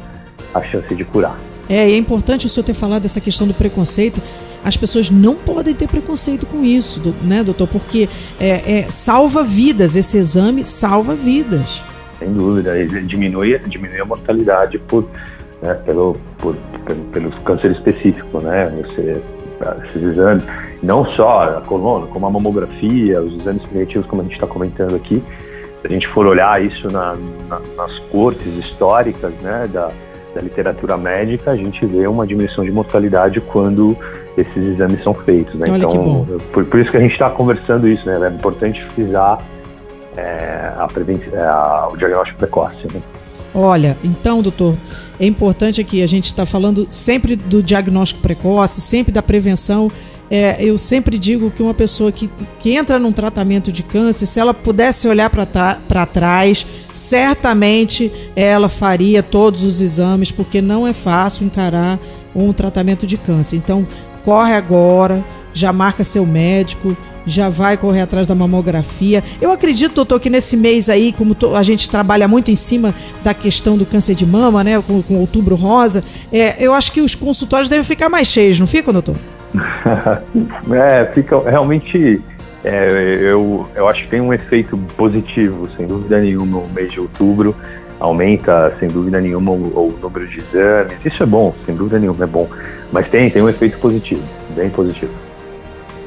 a 0.54 0.62
chance 0.62 0.94
de 0.94 1.04
curar. 1.04 1.38
É, 1.68 1.90
e 1.90 1.94
é 1.94 1.98
importante 1.98 2.46
o 2.46 2.50
senhor 2.50 2.66
ter 2.66 2.74
falado 2.74 3.04
dessa 3.04 3.20
questão 3.20 3.48
do 3.48 3.54
preconceito. 3.54 4.22
As 4.64 4.78
pessoas 4.78 5.10
não 5.10 5.36
podem 5.36 5.74
ter 5.74 5.88
preconceito 5.88 6.46
com 6.46 6.64
isso, 6.64 7.16
né, 7.22 7.44
doutor? 7.44 7.68
Porque 7.68 8.10
é, 8.40 8.80
é, 8.80 8.86
salva 8.90 9.44
vidas, 9.44 9.96
esse 9.96 10.18
exame 10.18 10.64
salva 10.64 11.16
vidas. 11.16 11.84
Sem 12.20 12.32
dúvida, 12.34 12.78
ele 12.78 13.02
diminui, 13.02 13.60
diminui 13.68 14.00
a 14.00 14.06
mortalidade 14.06 14.80
por, 14.80 15.08
né, 15.62 15.74
pelo, 15.86 16.18
por, 16.38 16.56
pelo, 16.86 17.04
pelo 17.06 17.32
câncer 17.42 17.72
específico, 17.72 18.40
né? 18.40 18.72
Você, 18.84 19.22
esses 19.86 20.04
exames, 20.04 20.44
não 20.84 21.06
só 21.14 21.58
a 21.58 21.62
coluna, 21.62 22.08
como 22.08 22.26
a 22.26 22.30
mamografia, 22.30 23.22
os 23.22 23.42
exames 23.42 23.64
preventivos, 23.64 24.08
como 24.08 24.22
a 24.22 24.26
gente 24.26 24.36
está 24.36 24.48
comentando 24.48 24.96
aqui, 24.96 25.24
se 25.82 25.88
a 25.88 25.90
gente 25.90 26.08
for 26.08 26.26
olhar 26.26 26.62
isso 26.64 26.92
na, 26.92 27.16
na, 27.48 27.60
nas 27.78 27.98
cortes 28.12 28.48
históricas, 28.58 29.34
né, 29.42 29.70
da, 29.72 29.92
da 30.34 30.42
literatura 30.42 30.98
médica, 30.98 31.52
a 31.52 31.56
gente 31.56 31.86
vê 31.86 32.06
uma 32.08 32.28
diminuição 32.28 32.64
de 32.64 32.72
mortalidade 32.72 33.40
quando 33.40 33.96
esses 34.38 34.68
exames 34.68 35.02
são 35.04 35.14
feitos. 35.14 35.54
Né? 35.56 35.72
Olha 35.72 35.86
então, 35.86 36.28
por, 36.52 36.66
por, 36.66 36.80
isso 36.80 36.92
que 36.92 36.98
a 36.98 37.00
gente 37.00 37.14
está 37.14 37.30
conversando 37.30 37.88
isso, 37.88 38.06
né? 38.06 38.20
É 38.22 38.30
importante 38.30 38.84
frisar 38.94 39.40
é, 40.18 40.74
a 40.76 40.88
é, 41.34 41.48
a, 41.48 41.88
o 41.92 41.98
diagnóstico 41.98 42.40
precoce. 42.40 42.88
Né? 42.94 43.02
Olha, 43.56 43.98
então, 44.04 44.42
doutor, 44.42 44.78
é 45.18 45.26
importante 45.26 45.80
aqui, 45.80 46.04
a 46.04 46.08
gente 46.08 46.26
está 46.26 46.46
falando 46.46 46.86
sempre 46.90 47.38
do 47.38 47.64
diagnóstico 47.64 48.22
precoce, 48.22 48.82
sempre 48.82 49.14
da 49.14 49.24
prevenção 49.24 49.90
é, 50.30 50.58
eu 50.60 50.78
sempre 50.78 51.20
digo 51.20 51.52
que 51.52 51.62
uma 51.62 51.74
pessoa 51.74 52.12
que, 52.12 52.30
que 52.60 52.76
entra 52.76 52.98
num 52.98 53.12
tratamento 53.12 53.72
de 53.72 53.84
câncer, 53.84 54.26
se 54.26 54.40
ela 54.40 54.54
pudesse 54.54 55.08
olhar 55.08 55.30
para 55.30 56.06
trás, 56.06 56.66
certamente 56.92 58.12
ela 58.36 58.68
faria 58.68 59.22
todos 59.22 59.64
os 59.64 59.82
exames, 59.82 60.32
porque 60.32 60.62
não 60.62 60.88
é 60.88 60.94
fácil 60.94 61.46
encarar 61.46 62.00
um 62.36 62.52
tratamento 62.52 63.06
de 63.06 63.18
câncer. 63.18 63.58
Então, 63.58 63.88
corre 64.24 64.54
agora, 64.54 65.24
já 65.54 65.72
marca 65.72 66.04
seu 66.04 66.26
médico, 66.26 66.98
já 67.26 67.50
vai 67.50 67.78
correr 67.78 68.02
atrás 68.02 68.28
da 68.28 68.36
mamografia. 68.36 69.24
Eu 69.42 69.52
acredito, 69.52 69.96
doutor, 69.96 70.20
que 70.20 70.30
nesse 70.30 70.56
mês 70.56 70.90
aí, 70.90 71.12
como 71.14 71.36
a 71.56 71.64
gente 71.64 71.90
trabalha 71.90 72.28
muito 72.28 72.52
em 72.52 72.56
cima 72.56 72.94
da 73.24 73.34
questão 73.34 73.78
do 73.78 73.86
câncer 73.86 74.16
de 74.16 74.26
mama, 74.26 74.64
né, 74.64 74.82
com, 74.86 75.02
com 75.02 75.16
outubro 75.16 75.56
rosa, 75.56 76.04
é, 76.32 76.64
eu 76.64 76.74
acho 76.74 76.92
que 76.92 77.02
os 77.02 77.16
consultórios 77.16 77.70
devem 77.70 77.84
ficar 77.84 78.10
mais 78.10 78.28
cheios, 78.28 78.60
não 78.60 78.68
ficam, 78.68 78.94
doutor? 78.94 79.16
é, 80.74 81.06
fica 81.14 81.40
realmente. 81.50 82.22
É, 82.64 83.20
eu, 83.22 83.68
eu 83.76 83.88
acho 83.88 84.04
que 84.04 84.10
tem 84.10 84.20
um 84.20 84.34
efeito 84.34 84.76
positivo, 84.98 85.70
sem 85.78 85.86
dúvida 85.86 86.20
nenhuma, 86.20 86.58
o 86.58 86.70
mês 86.70 86.92
de 86.92 87.00
outubro 87.00 87.56
aumenta, 88.00 88.74
sem 88.80 88.90
dúvida 88.90 89.22
nenhuma, 89.22 89.52
o, 89.52 89.56
o 89.56 90.00
número 90.02 90.28
de 90.28 90.40
exames. 90.40 90.98
Isso 91.06 91.22
é 91.22 91.26
bom, 91.26 91.54
sem 91.66 91.76
dúvida 91.76 92.00
nenhuma, 92.00 92.24
é 92.24 92.28
bom. 92.28 92.48
Mas 92.92 93.08
tem, 93.10 93.30
tem 93.30 93.42
um 93.42 93.50
efeito 93.50 93.78
positivo, 93.78 94.24
bem 94.56 94.70
positivo. 94.70 95.12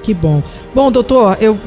Que 0.09 0.15
bom. 0.15 0.43
Bom, 0.75 0.91
doutor, 0.91 1.37
eu 1.39 1.59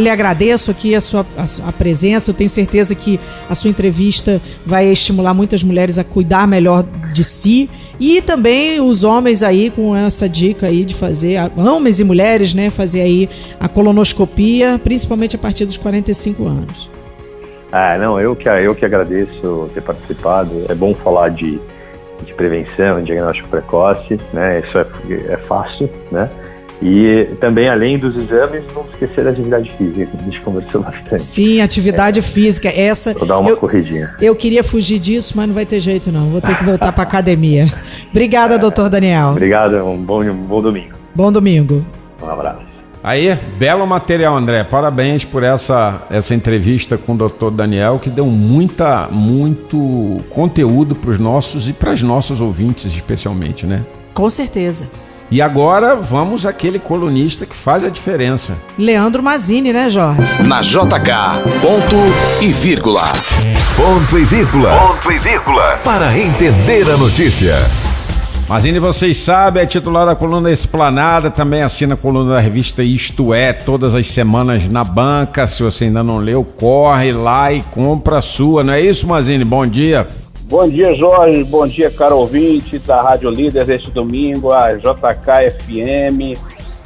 lhe 0.00 0.10
agradeço 0.10 0.68
aqui 0.68 0.96
a 0.96 1.00
sua, 1.00 1.24
a 1.36 1.46
sua 1.46 1.70
presença. 1.70 2.32
Eu 2.32 2.34
tenho 2.34 2.50
certeza 2.50 2.92
que 2.92 3.20
a 3.48 3.54
sua 3.54 3.70
entrevista 3.70 4.42
vai 4.66 4.86
estimular 4.86 5.32
muitas 5.32 5.62
mulheres 5.62 5.96
a 5.96 6.02
cuidar 6.02 6.44
melhor 6.48 6.84
de 7.12 7.22
si 7.22 7.70
e 8.00 8.20
também 8.20 8.80
os 8.80 9.04
homens 9.04 9.44
aí 9.44 9.70
com 9.70 9.94
essa 9.94 10.28
dica 10.28 10.66
aí 10.66 10.84
de 10.84 10.92
fazer, 10.92 11.38
homens 11.56 12.00
e 12.00 12.04
mulheres, 12.04 12.52
né, 12.52 12.68
fazer 12.68 13.02
aí 13.02 13.30
a 13.60 13.68
colonoscopia, 13.68 14.80
principalmente 14.82 15.36
a 15.36 15.38
partir 15.38 15.64
dos 15.64 15.76
45 15.76 16.48
anos. 16.48 16.90
Ah, 17.70 17.96
não, 17.96 18.18
eu 18.18 18.34
que, 18.34 18.48
eu 18.48 18.74
que 18.74 18.84
agradeço 18.84 19.70
ter 19.72 19.82
participado. 19.82 20.64
É 20.68 20.74
bom 20.74 20.96
falar 20.96 21.28
de, 21.28 21.60
de 22.26 22.34
prevenção, 22.34 23.00
diagnóstico 23.04 23.48
precoce, 23.48 24.18
né? 24.32 24.64
Isso 24.66 24.76
é, 24.76 24.86
é 25.28 25.36
fácil, 25.36 25.88
né? 26.10 26.28
E 26.86 27.34
também, 27.40 27.66
além 27.66 27.98
dos 27.98 28.14
exames, 28.14 28.62
não 28.74 28.84
esquecer 28.92 29.24
da 29.24 29.30
atividade 29.30 29.72
física, 29.72 30.04
que 30.04 30.16
a 30.18 30.20
gente 30.20 30.40
conversou 30.42 30.82
bastante. 30.82 31.22
Sim, 31.22 31.62
atividade 31.62 32.18
é. 32.18 32.22
física. 32.22 32.68
Essa. 32.68 33.14
Vou 33.14 33.26
dar 33.26 33.38
uma 33.38 33.48
eu, 33.48 33.56
corridinha. 33.56 34.14
Eu 34.20 34.36
queria 34.36 34.62
fugir 34.62 34.98
disso, 34.98 35.32
mas 35.34 35.46
não 35.46 35.54
vai 35.54 35.64
ter 35.64 35.80
jeito, 35.80 36.12
não. 36.12 36.28
Vou 36.28 36.42
ter 36.42 36.54
que 36.54 36.62
voltar 36.62 36.92
para 36.92 37.02
academia. 37.02 37.72
Obrigada, 38.10 38.58
doutor 38.58 38.90
Daniel. 38.90 39.30
Obrigado, 39.30 39.76
um 39.76 39.96
bom, 39.96 40.22
um 40.22 40.34
bom 40.34 40.60
domingo. 40.60 40.92
Bom 41.14 41.32
domingo. 41.32 41.82
Um 42.22 42.28
abraço. 42.28 42.74
Aí, 43.02 43.34
belo 43.58 43.86
material, 43.86 44.36
André. 44.36 44.62
Parabéns 44.62 45.24
por 45.24 45.42
essa, 45.42 46.02
essa 46.10 46.34
entrevista 46.34 46.98
com 46.98 47.14
o 47.14 47.16
doutor 47.16 47.50
Daniel, 47.50 47.98
que 47.98 48.10
deu 48.10 48.26
muita, 48.26 49.08
muito 49.10 50.20
conteúdo 50.28 50.94
para 50.94 51.12
os 51.12 51.18
nossos 51.18 51.66
e 51.66 51.72
para 51.72 51.92
as 51.92 52.02
nossas 52.02 52.42
ouvintes, 52.42 52.92
especialmente, 52.92 53.66
né? 53.66 53.76
Com 54.12 54.28
certeza. 54.28 54.86
E 55.30 55.40
agora 55.40 55.96
vamos 55.96 56.46
àquele 56.46 56.78
colunista 56.78 57.46
que 57.46 57.56
faz 57.56 57.82
a 57.82 57.88
diferença. 57.88 58.54
Leandro 58.78 59.22
Mazini, 59.22 59.72
né, 59.72 59.88
Jorge? 59.88 60.20
Na 60.42 60.60
JK, 60.60 61.60
ponto 61.60 61.96
e 62.40 62.52
vírgula. 62.52 63.04
Ponto 63.76 64.18
e 64.18 64.24
vírgula. 64.24 64.70
Ponto 64.78 65.10
e 65.10 65.18
vírgula. 65.18 65.78
Para 65.82 66.16
entender 66.16 66.88
a 66.90 66.96
notícia. 66.96 67.54
Mazini, 68.46 68.78
vocês 68.78 69.16
sabem, 69.16 69.62
é 69.62 69.66
titular 69.66 70.04
da 70.04 70.14
coluna 70.14 70.50
Esplanada, 70.50 71.30
também 71.30 71.62
assina 71.62 71.94
a 71.94 71.96
coluna 71.96 72.34
da 72.34 72.40
revista 72.40 72.82
Isto 72.82 73.32
É, 73.32 73.54
todas 73.54 73.94
as 73.94 74.06
semanas 74.08 74.68
na 74.68 74.84
banca. 74.84 75.46
Se 75.46 75.62
você 75.62 75.84
ainda 75.84 76.02
não 76.02 76.18
leu, 76.18 76.44
corre 76.44 77.10
lá 77.10 77.50
e 77.50 77.62
compra 77.70 78.18
a 78.18 78.22
sua, 78.22 78.62
não 78.62 78.74
é 78.74 78.82
isso, 78.82 79.08
Mazini? 79.08 79.46
Bom 79.46 79.66
dia. 79.66 80.06
Bom 80.54 80.68
dia, 80.68 80.94
Jorge. 80.94 81.42
Bom 81.42 81.66
dia, 81.66 81.90
caro 81.90 82.16
ouvinte 82.16 82.78
da 82.78 83.02
Rádio 83.02 83.28
Líder 83.28 83.64
deste 83.64 83.90
domingo, 83.90 84.52
a 84.52 84.74
JKFM. 84.74 86.38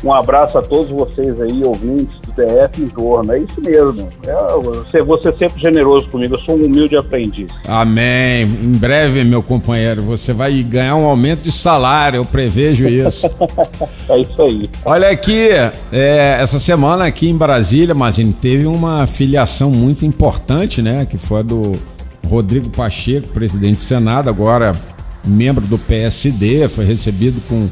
Um 0.02 0.10
abraço 0.10 0.56
a 0.56 0.62
todos 0.62 0.90
vocês 0.90 1.38
aí, 1.38 1.62
ouvintes 1.62 2.18
do 2.20 2.32
DF 2.32 2.80
em 2.80 2.88
torno. 2.88 3.30
É 3.30 3.40
isso 3.40 3.60
mesmo. 3.60 4.08
É, 4.26 4.34
você, 4.62 5.02
você 5.02 5.30
sempre 5.34 5.60
generoso 5.60 6.08
comigo. 6.08 6.36
Eu 6.36 6.38
sou 6.38 6.56
um 6.56 6.64
humilde 6.64 6.96
aprendiz. 6.96 7.48
Amém. 7.66 8.44
Em 8.44 8.72
breve, 8.72 9.22
meu 9.22 9.42
companheiro, 9.42 10.00
você 10.00 10.32
vai 10.32 10.62
ganhar 10.62 10.96
um 10.96 11.04
aumento 11.04 11.42
de 11.42 11.52
salário. 11.52 12.16
Eu 12.16 12.24
prevejo 12.24 12.88
isso. 12.88 13.26
é 14.08 14.18
isso 14.18 14.42
aí. 14.42 14.70
Olha 14.82 15.10
aqui, 15.10 15.50
é, 15.92 16.38
essa 16.40 16.58
semana 16.58 17.04
aqui 17.04 17.28
em 17.28 17.36
Brasília, 17.36 17.94
Mazine, 17.94 18.32
teve 18.32 18.64
uma 18.64 19.06
filiação 19.06 19.70
muito 19.70 20.06
importante, 20.06 20.80
né? 20.80 21.04
Que 21.04 21.18
foi 21.18 21.40
a 21.40 21.42
do 21.42 21.97
Rodrigo 22.29 22.68
Pacheco, 22.70 23.29
presidente 23.29 23.79
do 23.79 23.83
Senado, 23.83 24.29
agora 24.29 24.76
membro 25.24 25.66
do 25.66 25.79
PSD, 25.79 26.68
foi 26.68 26.85
recebido 26.85 27.41
com 27.49 27.68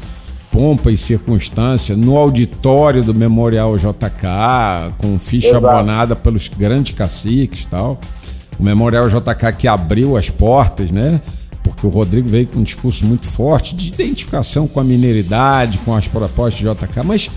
pompa 0.51 0.91
e 0.91 0.97
circunstância 0.97 1.95
no 1.95 2.17
auditório 2.17 3.03
do 3.03 3.13
Memorial 3.13 3.77
JK, 3.77 4.93
com 4.97 5.19
ficha 5.19 5.49
Exato. 5.49 5.67
abonada 5.67 6.15
pelos 6.15 6.47
grandes 6.47 6.93
caciques 6.93 7.63
e 7.63 7.67
tal. 7.67 7.99
O 8.57 8.63
Memorial 8.63 9.07
JK 9.07 9.53
que 9.55 9.67
abriu 9.67 10.17
as 10.17 10.31
portas, 10.31 10.89
né? 10.89 11.21
Porque 11.61 11.85
o 11.85 11.89
Rodrigo 11.89 12.27
veio 12.27 12.47
com 12.47 12.59
um 12.59 12.63
discurso 12.63 13.05
muito 13.05 13.27
forte 13.27 13.75
de 13.75 13.89
identificação 13.89 14.67
com 14.67 14.79
a 14.79 14.83
mineridade, 14.83 15.77
com 15.79 15.93
as 15.93 16.07
propostas 16.07 16.59
de 16.59 16.63
JK, 16.63 17.03
mas 17.03 17.29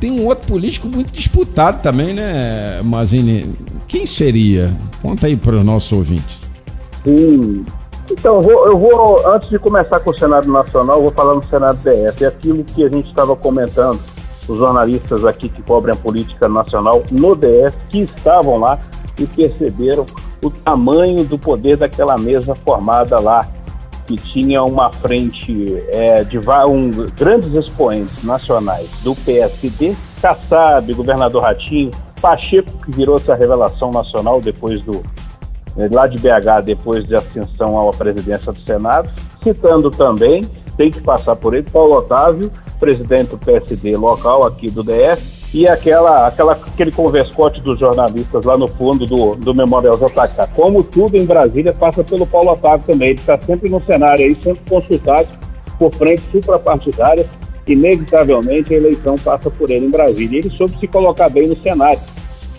tem 0.00 0.10
um 0.10 0.24
outro 0.24 0.46
político 0.46 0.88
muito 0.88 1.12
disputado 1.12 1.82
também, 1.82 2.14
né, 2.14 2.80
Mazini? 2.82 3.54
Quem 3.86 4.06
seria? 4.06 4.74
Conta 5.02 5.26
aí 5.26 5.36
para 5.36 5.56
os 5.56 5.64
nossos 5.64 5.92
ouvintes. 5.92 6.41
Sim. 7.04 7.64
Então, 8.10 8.36
eu 8.36 8.42
vou, 8.42 8.66
eu 8.66 8.78
vou, 8.78 9.26
antes 9.34 9.48
de 9.48 9.58
começar 9.58 10.00
com 10.00 10.10
o 10.10 10.18
Senado 10.18 10.50
Nacional, 10.50 10.96
eu 10.96 11.02
vou 11.02 11.10
falar 11.12 11.34
no 11.34 11.42
Senado 11.44 11.78
DF. 11.78 12.24
É 12.24 12.28
aquilo 12.28 12.64
que 12.64 12.84
a 12.84 12.88
gente 12.88 13.08
estava 13.08 13.34
comentando, 13.36 14.00
os 14.48 14.58
jornalistas 14.58 15.24
aqui 15.24 15.48
que 15.48 15.62
cobrem 15.62 15.94
a 15.94 15.96
política 15.96 16.48
nacional 16.48 17.02
no 17.10 17.34
DF, 17.34 17.76
que 17.88 18.02
estavam 18.02 18.58
lá 18.58 18.78
e 19.18 19.26
perceberam 19.26 20.04
o 20.42 20.50
tamanho 20.50 21.24
do 21.24 21.38
poder 21.38 21.76
daquela 21.76 22.18
mesa 22.18 22.54
formada 22.54 23.18
lá, 23.20 23.46
que 24.06 24.16
tinha 24.16 24.62
uma 24.64 24.90
frente 24.90 25.80
é, 25.88 26.24
de 26.24 26.38
um, 26.38 26.90
grandes 27.16 27.54
expoentes 27.54 28.24
nacionais 28.24 28.90
do 29.04 29.14
PSD, 29.14 29.94
Kassab, 30.20 30.92
governador 30.92 31.44
Ratinho, 31.44 31.92
Pacheco, 32.20 32.70
que 32.84 32.90
virou 32.90 33.16
essa 33.16 33.34
revelação 33.34 33.92
nacional 33.92 34.40
depois 34.40 34.82
do 34.82 35.02
lá 35.76 36.06
de 36.06 36.18
BH 36.18 36.64
depois 36.64 37.06
de 37.06 37.14
ascensão 37.14 37.88
à 37.88 37.92
presidência 37.92 38.52
do 38.52 38.60
Senado, 38.60 39.08
citando 39.42 39.90
também, 39.90 40.44
tem 40.76 40.90
que 40.90 41.00
passar 41.00 41.36
por 41.36 41.54
ele, 41.54 41.66
Paulo 41.70 41.96
Otávio, 41.96 42.50
presidente 42.78 43.30
do 43.30 43.38
PSD 43.38 43.96
local 43.96 44.44
aqui 44.44 44.70
do 44.70 44.82
DF, 44.82 45.42
e 45.54 45.68
aquela, 45.68 46.26
aquela, 46.26 46.52
aquele 46.52 46.90
converscote 46.90 47.60
dos 47.60 47.78
jornalistas 47.78 48.44
lá 48.44 48.56
no 48.56 48.66
fundo 48.66 49.06
do, 49.06 49.34
do 49.36 49.54
Memorial 49.54 49.98
JK. 49.98 50.48
Como 50.54 50.82
tudo 50.82 51.16
em 51.16 51.26
Brasília 51.26 51.72
passa 51.72 52.02
pelo 52.02 52.26
Paulo 52.26 52.52
Otávio 52.52 52.86
também, 52.86 53.10
ele 53.10 53.18
está 53.18 53.38
sempre 53.38 53.68
no 53.68 53.80
cenário 53.82 54.24
aí, 54.24 54.34
sempre 54.34 54.62
consultado 54.68 55.28
por 55.78 55.92
frente 55.94 56.22
suprapartidária, 56.32 57.26
inevitavelmente 57.66 58.74
a 58.74 58.78
eleição 58.78 59.14
passa 59.16 59.50
por 59.50 59.70
ele 59.70 59.86
em 59.86 59.90
Brasília. 59.90 60.38
Ele 60.38 60.50
soube 60.50 60.78
se 60.78 60.86
colocar 60.86 61.28
bem 61.28 61.48
no 61.48 61.56
cenário 61.62 62.00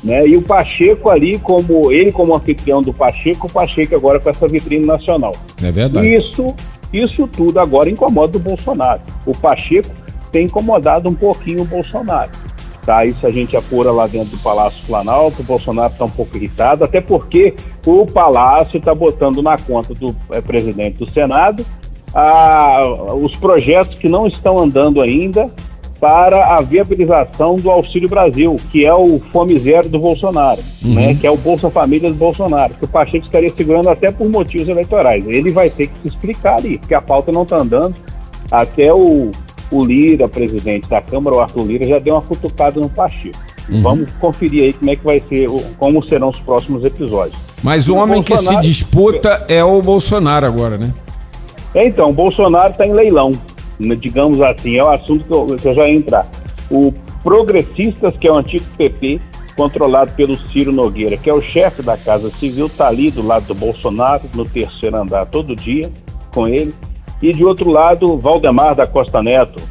né? 0.04 0.28
E 0.28 0.36
o 0.36 0.42
Pacheco 0.42 1.10
ali, 1.10 1.40
como 1.40 1.92
ele 1.92 2.12
como 2.12 2.36
anfitrião 2.36 2.82
do 2.82 2.94
Pacheco, 2.94 3.48
o 3.48 3.50
Pacheco 3.50 3.96
agora 3.96 4.20
com 4.20 4.30
essa 4.30 4.48
vitrine 4.48 4.86
nacional. 4.86 5.34
É 5.64 5.72
verdade. 5.72 6.14
Isso, 6.14 6.54
isso 6.92 7.28
tudo 7.28 7.60
agora 7.60 7.90
incomoda 7.90 8.38
o 8.38 8.42
Bolsonaro. 8.42 9.02
O 9.26 9.36
Pacheco 9.36 9.90
tem 10.32 10.46
incomodado 10.46 11.08
um 11.08 11.16
pouquinho 11.16 11.62
o 11.62 11.66
Bolsonaro. 11.66 12.32
Tá, 12.86 13.06
isso 13.06 13.26
a 13.26 13.32
gente 13.32 13.56
apura 13.56 13.92
lá 13.92 14.08
dentro 14.08 14.36
do 14.36 14.44
Palácio 14.44 14.86
Planalto, 14.86 15.42
o 15.42 15.46
Bolsonaro 15.46 15.94
está 15.94 16.04
um 16.04 16.10
pouco 16.10 16.36
irritado, 16.36 16.84
até 16.84 17.00
porque 17.00 17.56
o 17.86 18.06
Palácio 18.06 18.78
está 18.78 18.94
botando 18.94 19.42
na 19.42 19.58
conta 19.58 19.94
do 19.94 20.14
é, 20.30 20.42
presidente 20.42 20.98
do 20.98 21.10
Senado 21.10 21.66
a, 22.14 22.82
os 23.16 23.36
projetos 23.38 23.98
que 23.98 24.10
não 24.10 24.28
estão 24.28 24.60
andando 24.60 25.02
ainda 25.02 25.50
para 26.04 26.58
a 26.58 26.62
viabilização 26.62 27.56
do 27.56 27.72
Auxílio 27.72 28.10
Brasil, 28.10 28.58
que 28.70 28.86
é 28.86 28.94
o 28.94 29.20
Fome 29.32 29.58
Zero 29.58 29.88
do 29.88 29.98
Bolsonaro, 29.98 30.60
uhum. 30.84 30.96
né, 30.96 31.16
que 31.16 31.26
é 31.26 31.32
o 31.32 31.38
Bolsa 31.38 31.70
Família 31.70 32.10
do 32.10 32.18
Bolsonaro, 32.18 32.74
que 32.74 32.84
o 32.84 32.88
Pacheco 32.90 33.26
estaria 33.26 33.50
segurando 33.56 33.88
até 33.88 34.12
por 34.12 34.28
motivos 34.28 34.68
eleitorais. 34.68 35.26
Ele 35.26 35.50
vai 35.50 35.70
ter 35.70 35.88
que 35.88 35.94
se 36.02 36.10
explicar 36.10 36.58
ali, 36.58 36.78
porque 36.78 36.94
a 36.94 37.02
pauta 37.02 37.32
não 37.32 37.44
está 37.44 37.56
andando. 37.56 37.96
Até 38.52 38.94
o, 38.94 39.32
o 39.72 39.82
Lira, 39.82 40.28
presidente 40.28 40.90
da 40.90 41.02
Câmara, 41.02 41.38
o 41.38 41.40
Arthur 41.40 41.66
Lira, 41.66 41.88
já 41.88 42.00
deu 42.00 42.16
uma 42.16 42.22
cutucada 42.22 42.82
no 42.82 42.90
Pacheco. 42.90 43.40
Uhum. 43.70 43.82
Vamos 43.82 44.10
conferir 44.20 44.62
aí 44.62 44.74
como 44.74 44.92
é 44.92 44.96
que 44.98 45.06
vai 45.06 45.22
ser, 45.22 45.48
como 45.80 46.04
serão 46.10 46.32
os 46.32 46.40
próximos 46.42 46.84
episódios. 46.84 47.38
Mas 47.64 47.88
o, 47.88 47.94
o 47.94 47.98
homem 48.00 48.22
Bolsonaro... 48.22 48.58
que 48.58 48.66
se 48.66 48.70
disputa 48.70 49.46
é 49.48 49.64
o 49.64 49.82
Bolsonaro 49.82 50.46
agora, 50.46 50.78
né? 50.78 50.94
É, 51.74 51.88
então, 51.88 52.10
o 52.10 52.14
Bolsonaro 52.14 52.72
está 52.72 52.86
em 52.86 52.92
leilão 52.92 53.32
digamos 53.80 54.42
assim, 54.42 54.78
é 54.78 54.84
o 54.84 54.90
assunto 54.90 55.26
que 55.26 55.32
eu, 55.32 55.56
que 55.58 55.68
eu 55.68 55.74
já 55.74 55.90
entrar. 55.90 56.28
O 56.70 56.94
Progressistas, 57.24 58.16
que 58.18 58.28
é 58.28 58.32
o 58.32 58.36
antigo 58.36 58.66
PP, 58.78 59.22
controlado 59.56 60.12
pelo 60.12 60.38
Ciro 60.50 60.72
Nogueira, 60.72 61.16
que 61.16 61.30
é 61.30 61.34
o 61.34 61.42
chefe 61.42 61.82
da 61.82 61.96
Casa 61.96 62.30
Civil, 62.32 62.66
está 62.66 62.88
ali 62.88 63.10
do 63.12 63.26
lado 63.26 63.46
do 63.48 63.56
Bolsonaro, 63.56 64.24
no 64.34 64.46
terceiro 64.46 64.98
andar 64.98 65.26
todo 65.28 65.56
dia 65.56 65.90
com 66.32 66.48
ele. 66.48 66.74
E 67.22 67.32
de 67.32 67.46
outro 67.46 67.70
lado, 67.70 68.18
Valdemar 68.18 68.76
da 68.76 68.86
Costa 68.86 69.24
Neto, 69.24 69.62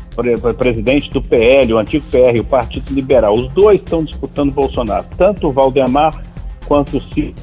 presidente 0.56 1.10
do 1.10 1.20
PL, 1.20 1.74
o 1.74 1.78
antigo 1.78 2.06
PR, 2.10 2.40
o 2.40 2.44
Partido 2.44 2.90
Liberal. 2.94 3.34
Os 3.34 3.52
dois 3.52 3.78
estão 3.78 4.02
disputando 4.02 4.52
Bolsonaro. 4.52 5.04
Tanto 5.18 5.48
o 5.48 5.52
Valdemar 5.52 6.24
quanto 6.66 6.96
o 6.96 7.00
Ciro 7.00 7.34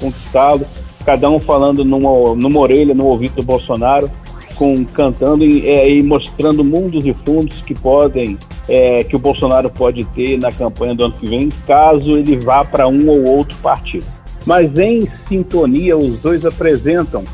conquistá-lo, 0.00 0.66
cada 1.04 1.30
um 1.30 1.38
falando 1.38 1.84
numa, 1.84 2.34
numa 2.34 2.60
orelha, 2.60 2.94
no 2.94 3.06
ouvido 3.06 3.36
do 3.36 3.42
Bolsonaro, 3.42 4.10
com, 4.56 4.84
cantando 4.84 5.44
e, 5.44 5.66
é, 5.66 5.90
e 5.90 6.02
mostrando 6.02 6.64
mundos 6.64 7.06
e 7.06 7.14
fundos 7.14 7.60
que 7.62 7.74
podem, 7.74 8.36
é, 8.68 9.04
que 9.04 9.14
o 9.14 9.18
Bolsonaro 9.18 9.70
pode 9.70 10.04
ter 10.06 10.38
na 10.38 10.50
campanha 10.50 10.94
do 10.94 11.04
ano 11.04 11.14
que 11.14 11.26
vem, 11.26 11.48
caso 11.66 12.16
ele 12.16 12.36
vá 12.36 12.64
para 12.64 12.88
um 12.88 13.08
ou 13.08 13.24
outro 13.24 13.56
partido. 13.58 14.06
Mas 14.44 14.76
em 14.78 15.08
sintonia, 15.28 15.96
os 15.96 16.20
dois 16.20 16.44
apresentam 16.44 17.24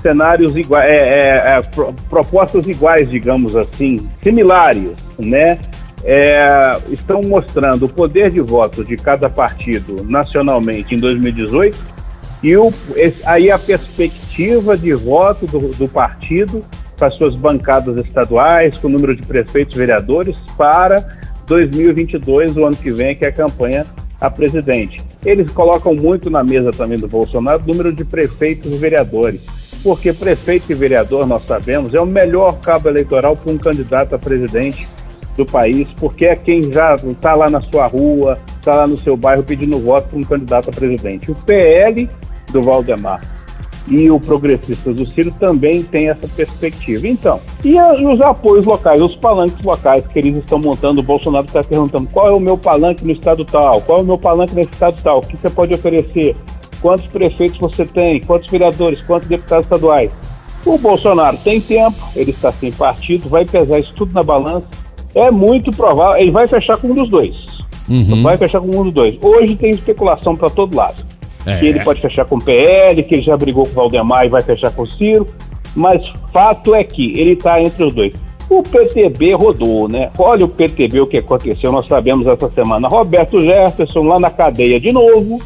cenários 0.00 0.56
iguais, 0.56 0.88
é, 0.88 0.96
é, 0.96 1.58
é 1.58 1.62
propostas 2.08 2.66
iguais, 2.66 3.10
digamos 3.10 3.56
assim, 3.56 4.08
similares, 4.22 4.92
né? 5.18 5.58
É, 6.04 6.78
estão 6.90 7.22
mostrando 7.22 7.86
o 7.86 7.88
poder 7.88 8.30
de 8.30 8.40
voto 8.40 8.84
de 8.84 8.96
cada 8.96 9.28
partido 9.28 10.04
nacionalmente 10.04 10.94
em 10.94 10.98
2018 10.98 11.76
e 12.40 12.56
o, 12.56 12.72
aí 13.24 13.50
a 13.50 13.58
perspectiva 13.58 14.27
de 14.38 14.94
voto 14.94 15.46
do, 15.46 15.70
do 15.70 15.88
partido 15.88 16.64
para 16.96 17.10
suas 17.10 17.34
bancadas 17.34 17.96
estaduais, 18.06 18.76
com 18.76 18.86
o 18.86 18.90
número 18.90 19.16
de 19.16 19.22
prefeitos 19.22 19.74
e 19.74 19.78
vereadores 19.78 20.36
para 20.56 21.04
2022, 21.46 22.56
o 22.56 22.64
ano 22.64 22.76
que 22.76 22.92
vem, 22.92 23.16
que 23.16 23.24
é 23.24 23.28
a 23.28 23.32
campanha 23.32 23.84
a 24.20 24.30
presidente. 24.30 25.02
Eles 25.24 25.50
colocam 25.50 25.94
muito 25.94 26.30
na 26.30 26.44
mesa 26.44 26.70
também 26.70 26.98
do 26.98 27.08
Bolsonaro 27.08 27.62
o 27.64 27.66
número 27.66 27.92
de 27.92 28.04
prefeitos 28.04 28.72
e 28.72 28.76
vereadores, 28.76 29.40
porque 29.82 30.12
prefeito 30.12 30.70
e 30.70 30.74
vereador, 30.74 31.26
nós 31.26 31.42
sabemos, 31.44 31.92
é 31.92 32.00
o 32.00 32.06
melhor 32.06 32.60
cabo 32.60 32.88
eleitoral 32.88 33.36
para 33.36 33.52
um 33.52 33.58
candidato 33.58 34.14
a 34.14 34.18
presidente 34.18 34.88
do 35.36 35.44
país, 35.44 35.88
porque 35.98 36.26
é 36.26 36.36
quem 36.36 36.72
já 36.72 36.94
está 36.94 37.34
lá 37.34 37.50
na 37.50 37.60
sua 37.60 37.86
rua, 37.86 38.38
está 38.58 38.74
lá 38.74 38.86
no 38.86 38.98
seu 38.98 39.16
bairro 39.16 39.42
pedindo 39.42 39.80
voto 39.80 40.08
para 40.08 40.18
um 40.18 40.24
candidato 40.24 40.70
a 40.70 40.72
presidente. 40.72 41.30
O 41.30 41.34
PL 41.34 42.08
do 42.52 42.62
Valdemar 42.62 43.37
e 43.90 44.10
o 44.10 44.20
Progressistas 44.20 44.94
do 44.94 45.06
Ciro 45.06 45.32
também 45.38 45.82
tem 45.82 46.08
essa 46.08 46.28
perspectiva. 46.28 47.08
Então, 47.08 47.40
e, 47.64 47.78
a, 47.78 47.94
e, 47.96 48.06
os 48.06 48.20
apoios 48.20 48.66
locais, 48.66 49.00
os 49.00 49.16
palanques 49.16 49.62
locais 49.64 50.06
que 50.06 50.18
eles 50.18 50.36
estão 50.36 50.58
montando, 50.58 51.00
o 51.00 51.04
Bolsonaro 51.04 51.46
está 51.46 51.64
perguntando 51.64 52.08
qual 52.12 52.28
é 52.28 52.32
o 52.32 52.40
meu 52.40 52.58
palanque 52.58 53.04
no 53.04 53.12
estado 53.12 53.44
tal, 53.44 53.80
qual 53.82 53.98
é 53.98 54.02
o 54.02 54.04
meu 54.04 54.18
palanque 54.18 54.54
nesse 54.54 54.70
estado 54.70 55.00
tal, 55.02 55.18
o 55.18 55.22
que 55.22 55.36
você 55.36 55.48
pode 55.48 55.74
oferecer, 55.74 56.36
quantos 56.80 57.06
prefeitos 57.06 57.58
você 57.58 57.86
tem, 57.86 58.20
quantos 58.20 58.50
vereadores, 58.50 59.00
quantos 59.02 59.28
deputados 59.28 59.64
estaduais. 59.64 60.10
O 60.66 60.76
Bolsonaro 60.76 61.38
tem 61.38 61.60
tempo, 61.60 61.96
ele 62.14 62.30
está 62.30 62.52
sem 62.52 62.70
partido, 62.72 63.28
vai 63.28 63.44
pesar 63.44 63.78
isso 63.78 63.94
tudo 63.94 64.12
na 64.12 64.22
balança. 64.22 64.66
É 65.14 65.30
muito 65.30 65.70
provável, 65.70 66.20
ele 66.20 66.30
vai 66.30 66.46
fechar 66.46 66.76
com 66.76 66.88
um 66.88 66.94
dos 66.94 67.08
dois. 67.08 67.34
Uhum. 67.88 68.22
Vai 68.22 68.36
fechar 68.36 68.60
com 68.60 68.66
um 68.66 68.84
dos 68.84 68.92
dois. 68.92 69.16
Hoje 69.22 69.56
tem 69.56 69.70
especulação 69.70 70.36
para 70.36 70.50
todo 70.50 70.76
lado 70.76 71.07
é. 71.48 71.58
que 71.58 71.66
ele 71.66 71.80
pode 71.80 72.00
fechar 72.00 72.24
com 72.24 72.36
o 72.36 72.42
PL, 72.42 73.02
que 73.02 73.14
ele 73.14 73.22
já 73.22 73.36
brigou 73.36 73.64
com 73.64 73.72
o 73.72 73.74
Valdemar 73.74 74.26
e 74.26 74.28
vai 74.28 74.42
fechar 74.42 74.70
com 74.72 74.82
o 74.82 74.86
Ciro, 74.86 75.26
mas 75.74 76.02
fato 76.32 76.74
é 76.74 76.82
que 76.84 77.18
ele 77.18 77.32
está 77.32 77.60
entre 77.60 77.84
os 77.84 77.94
dois. 77.94 78.12
O 78.48 78.62
PTB 78.62 79.34
rodou, 79.34 79.88
né? 79.88 80.10
Olha 80.18 80.46
o 80.46 80.48
PTB, 80.48 81.00
o 81.00 81.06
que 81.06 81.18
aconteceu, 81.18 81.70
nós 81.70 81.86
sabemos 81.86 82.26
essa 82.26 82.48
semana. 82.48 82.88
Roberto 82.88 83.40
Jefferson 83.40 84.04
lá 84.04 84.18
na 84.18 84.30
cadeia 84.30 84.80
de 84.80 84.90
novo, 84.90 85.40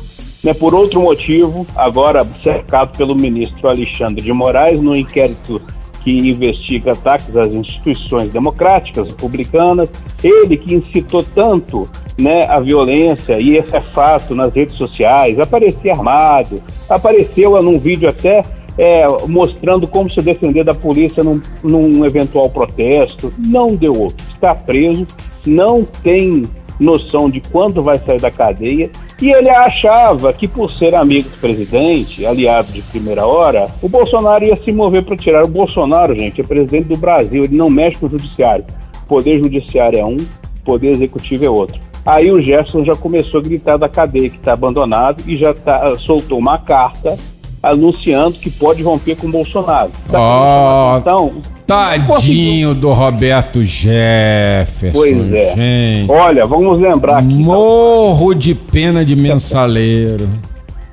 né, 0.45 0.55
por 0.55 0.75
outro 0.75 1.01
motivo, 1.01 1.67
agora 1.75 2.27
cercado 2.43 2.97
pelo 2.97 3.15
ministro 3.15 3.69
Alexandre 3.69 4.23
de 4.23 4.33
Moraes 4.33 4.81
no 4.81 4.95
inquérito 4.95 5.61
que 6.03 6.31
investiga 6.31 6.93
ataques 6.93 7.37
às 7.37 7.49
instituições 7.53 8.31
democráticas 8.31 9.09
republicanas. 9.09 9.89
Ele 10.23 10.57
que 10.57 10.75
incitou 10.75 11.25
tanto 11.35 11.89
né, 12.19 12.45
a 12.45 12.61
violência, 12.61 13.41
e 13.41 13.57
esse 13.57 13.75
é 13.75 13.81
fato 13.81 14.35
nas 14.35 14.53
redes 14.53 14.75
sociais, 14.75 15.39
aparecia 15.39 15.93
armado, 15.93 16.63
apareceu 16.89 17.61
num 17.63 17.79
vídeo 17.79 18.09
até 18.09 18.43
é, 18.77 19.07
mostrando 19.27 19.87
como 19.87 20.11
se 20.11 20.21
defender 20.23 20.65
da 20.65 20.75
polícia 20.75 21.23
num, 21.23 21.41
num 21.63 22.05
eventual 22.05 22.49
protesto, 22.51 23.33
não 23.39 23.75
deu 23.75 23.95
outro, 23.99 24.25
está 24.33 24.55
preso, 24.55 25.07
não 25.47 25.85
tem 25.85 26.43
noção 26.81 27.31
de 27.31 27.41
quando 27.41 27.83
vai 27.83 27.99
sair 27.99 28.21
da 28.21 28.31
cadeia, 28.31 28.91
e 29.21 29.31
ele 29.31 29.49
achava 29.49 30.33
que 30.33 30.49
por 30.49 30.71
ser 30.71 30.95
amigo 30.95 31.29
do 31.29 31.39
presidente, 31.39 32.27
aliado 32.27 32.73
de 32.73 32.83
primeira 32.83 33.25
hora, 33.25 33.69
o 33.81 33.89
Bolsonaro 33.89 34.45
ia 34.45 34.57
se 34.65 34.73
mover 34.73 35.05
para 35.05 35.17
tirar. 35.17 35.45
O 35.45 35.49
Bolsonaro, 35.49 36.19
gente, 36.19 36.41
é 36.41 36.45
presidente 36.45 36.89
do 36.89 36.97
Brasil, 36.97 37.45
ele 37.45 37.57
não 37.57 37.71
mexe 37.71 37.99
com 37.99 38.07
o 38.07 38.11
judiciário. 38.11 38.65
O 39.05 39.07
poder 39.07 39.39
judiciário 39.39 39.99
é 39.99 40.05
um, 40.05 40.17
poder 40.65 40.91
executivo 40.91 41.45
é 41.45 41.51
outro. 41.51 41.81
Aí 42.05 42.31
o 42.31 42.43
Jefferson 42.43 42.85
já 42.85 42.97
começou 42.97 43.41
a 43.41 43.43
gritar 43.43 43.77
da 43.77 43.89
cadeia 43.89 44.29
que 44.29 44.37
está 44.37 44.53
abandonado 44.53 45.23
e 45.27 45.37
já 45.37 45.55
tá, 45.55 45.95
soltou 45.97 46.39
uma 46.39 46.59
carta 46.59 47.17
anunciando 47.63 48.33
que 48.39 48.51
pode 48.51 48.83
romper 48.83 49.17
com 49.17 49.29
o 49.29 49.31
Bolsonaro. 49.31 49.93
Tá 50.11 50.19
oh, 50.19 50.99
então, 50.99 51.33
tadinho 51.65 52.75
do 52.75 52.93
Roberto 52.93 53.63
Jefferson. 53.63 54.99
Pois 54.99 55.33
é. 55.33 55.55
Gente. 55.55 56.11
Olha, 56.11 56.45
vamos 56.45 56.81
lembrar 56.81 57.19
aqui. 57.19 57.27
Morro 57.27 58.35
de 58.35 58.55
pena 58.55 59.05
de 59.05 59.15
mensaleiro. 59.15 60.29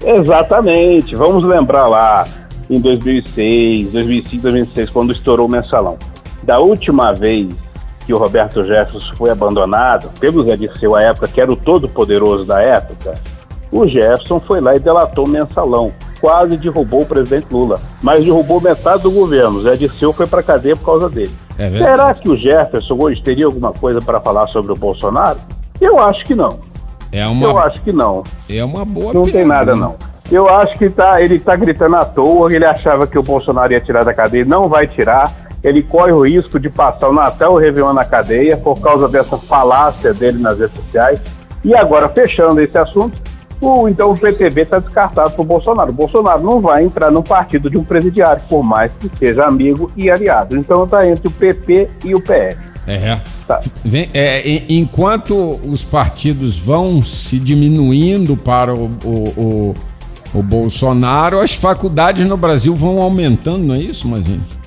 Exatamente. 0.05 1.15
Vamos 1.15 1.43
lembrar 1.43 1.87
lá 1.87 2.27
em 2.69 2.79
2006, 2.79 3.91
2005, 3.91 4.43
2006, 4.43 4.89
quando 4.91 5.11
estourou 5.11 5.47
o 5.47 5.51
mensalão. 5.51 5.97
Da 6.43 6.59
última 6.59 7.11
vez 7.13 7.47
que 8.09 8.13
o 8.13 8.17
Roberto 8.17 8.65
Jefferson 8.65 9.15
foi 9.15 9.29
abandonado 9.29 10.09
pelo 10.19 10.43
Zé 10.43 10.57
Dirceu 10.57 10.95
à 10.95 11.03
época, 11.03 11.27
que 11.27 11.39
era 11.39 11.53
o 11.53 11.55
todo-poderoso 11.55 12.43
da 12.43 12.59
época, 12.59 13.13
o 13.71 13.85
Jefferson 13.85 14.39
foi 14.39 14.59
lá 14.59 14.75
e 14.75 14.79
delatou 14.79 15.27
o 15.27 15.29
mensalão. 15.29 15.93
Quase 16.19 16.57
derrubou 16.57 17.03
o 17.03 17.05
presidente 17.05 17.45
Lula, 17.51 17.79
mas 18.01 18.25
derrubou 18.25 18.59
metade 18.59 19.03
do 19.03 19.11
governo. 19.11 19.61
Zé 19.61 19.75
Dirceu 19.75 20.11
foi 20.11 20.25
para 20.25 20.41
cadeia 20.41 20.75
por 20.75 20.85
causa 20.85 21.07
dele. 21.07 21.31
É 21.55 21.69
Será 21.69 22.11
que 22.15 22.27
o 22.27 22.35
Jefferson 22.35 22.97
hoje 22.99 23.21
teria 23.21 23.45
alguma 23.45 23.71
coisa 23.73 24.01
para 24.01 24.19
falar 24.19 24.47
sobre 24.47 24.71
o 24.71 24.75
Bolsonaro? 24.75 25.37
Eu 25.79 25.99
acho 25.99 26.25
que 26.25 26.33
não. 26.33 26.57
É 27.11 27.27
uma... 27.27 27.45
Eu 27.45 27.59
acho 27.59 27.79
que 27.83 27.93
não. 27.93 28.23
É 28.49 28.63
uma 28.63 28.83
boa 28.85 29.13
Não 29.13 29.21
tem 29.21 29.45
nada, 29.45 29.75
não. 29.75 29.95
Eu 30.31 30.49
acho 30.49 30.75
que 30.79 30.89
tá, 30.89 31.21
ele 31.21 31.35
está 31.35 31.55
gritando 31.55 31.95
à 31.95 32.05
toa, 32.05 32.51
ele 32.51 32.65
achava 32.65 33.05
que 33.05 33.19
o 33.19 33.23
Bolsonaro 33.23 33.71
ia 33.71 33.79
tirar 33.79 34.03
da 34.03 34.15
cadeia, 34.15 34.45
não 34.45 34.67
vai 34.67 34.87
tirar 34.87 35.31
ele 35.63 35.83
corre 35.83 36.11
o 36.11 36.23
risco 36.23 36.59
de 36.59 36.69
passar 36.69 37.09
o 37.09 37.13
Natal 37.13 37.51
e 37.51 37.55
o 37.55 37.57
Réveillon 37.57 37.93
na 37.93 38.05
cadeia 38.05 38.55
por 38.57 38.79
causa 38.79 39.07
dessa 39.07 39.37
falácia 39.37 40.13
dele 40.13 40.39
nas 40.39 40.57
redes 40.59 40.75
sociais. 40.75 41.19
E 41.63 41.75
agora, 41.75 42.07
fechando 42.07 42.61
esse 42.61 42.77
assunto, 42.77 43.21
o, 43.61 43.89
então 43.89 44.11
o 44.11 44.17
PTB 44.17 44.61
está 44.61 44.79
descartado 44.79 45.31
para 45.31 45.41
o 45.41 45.45
Bolsonaro. 45.45 45.89
O 45.89 45.93
Bolsonaro 45.93 46.41
não 46.41 46.61
vai 46.61 46.83
entrar 46.83 47.11
no 47.11 47.21
partido 47.21 47.69
de 47.69 47.77
um 47.77 47.83
presidiário, 47.83 48.41
por 48.49 48.63
mais 48.63 48.93
que 48.93 49.11
seja 49.17 49.45
amigo 49.45 49.91
e 49.97 50.09
aliado. 50.09 50.55
Então 50.55 50.85
está 50.85 51.05
entre 51.07 51.27
o 51.27 51.31
PP 51.31 51.89
e 52.05 52.15
o 52.15 52.21
PL. 52.21 52.57
É. 52.87 53.21
Tá. 53.45 53.59
Vem, 53.83 54.09
é, 54.13 54.63
enquanto 54.69 55.59
os 55.63 55.83
partidos 55.83 56.57
vão 56.57 57.03
se 57.03 57.37
diminuindo 57.37 58.37
para 58.37 58.73
o, 58.73 58.89
o, 59.03 59.29
o, 59.37 59.75
o 60.33 60.41
Bolsonaro, 60.41 61.39
as 61.39 61.53
faculdades 61.53 62.25
no 62.25 62.37
Brasil 62.37 62.73
vão 62.73 63.01
aumentando, 63.01 63.59
não 63.59 63.75
é 63.75 63.79
isso, 63.79 64.07
Mazinho? 64.07 64.58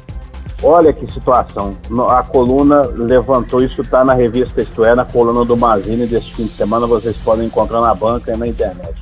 Olha 0.63 0.93
que 0.93 1.11
situação. 1.13 1.77
A 2.09 2.23
coluna 2.23 2.83
levantou, 2.83 3.61
isso 3.63 3.81
está 3.81 4.05
na 4.05 4.15
revista 4.15 4.63
Isto 4.63 4.85
É, 4.85 4.95
na 4.95 5.05
coluna 5.05 5.45
do 5.45 5.57
Mazini 5.57 6.07
desse 6.07 6.33
fim 6.33 6.45
de 6.45 6.53
semana, 6.53 6.87
vocês 6.87 7.17
podem 7.17 7.47
encontrar 7.47 7.81
na 7.81 7.93
banca 7.93 8.33
e 8.33 8.37
na 8.37 8.47
internet. 8.47 8.95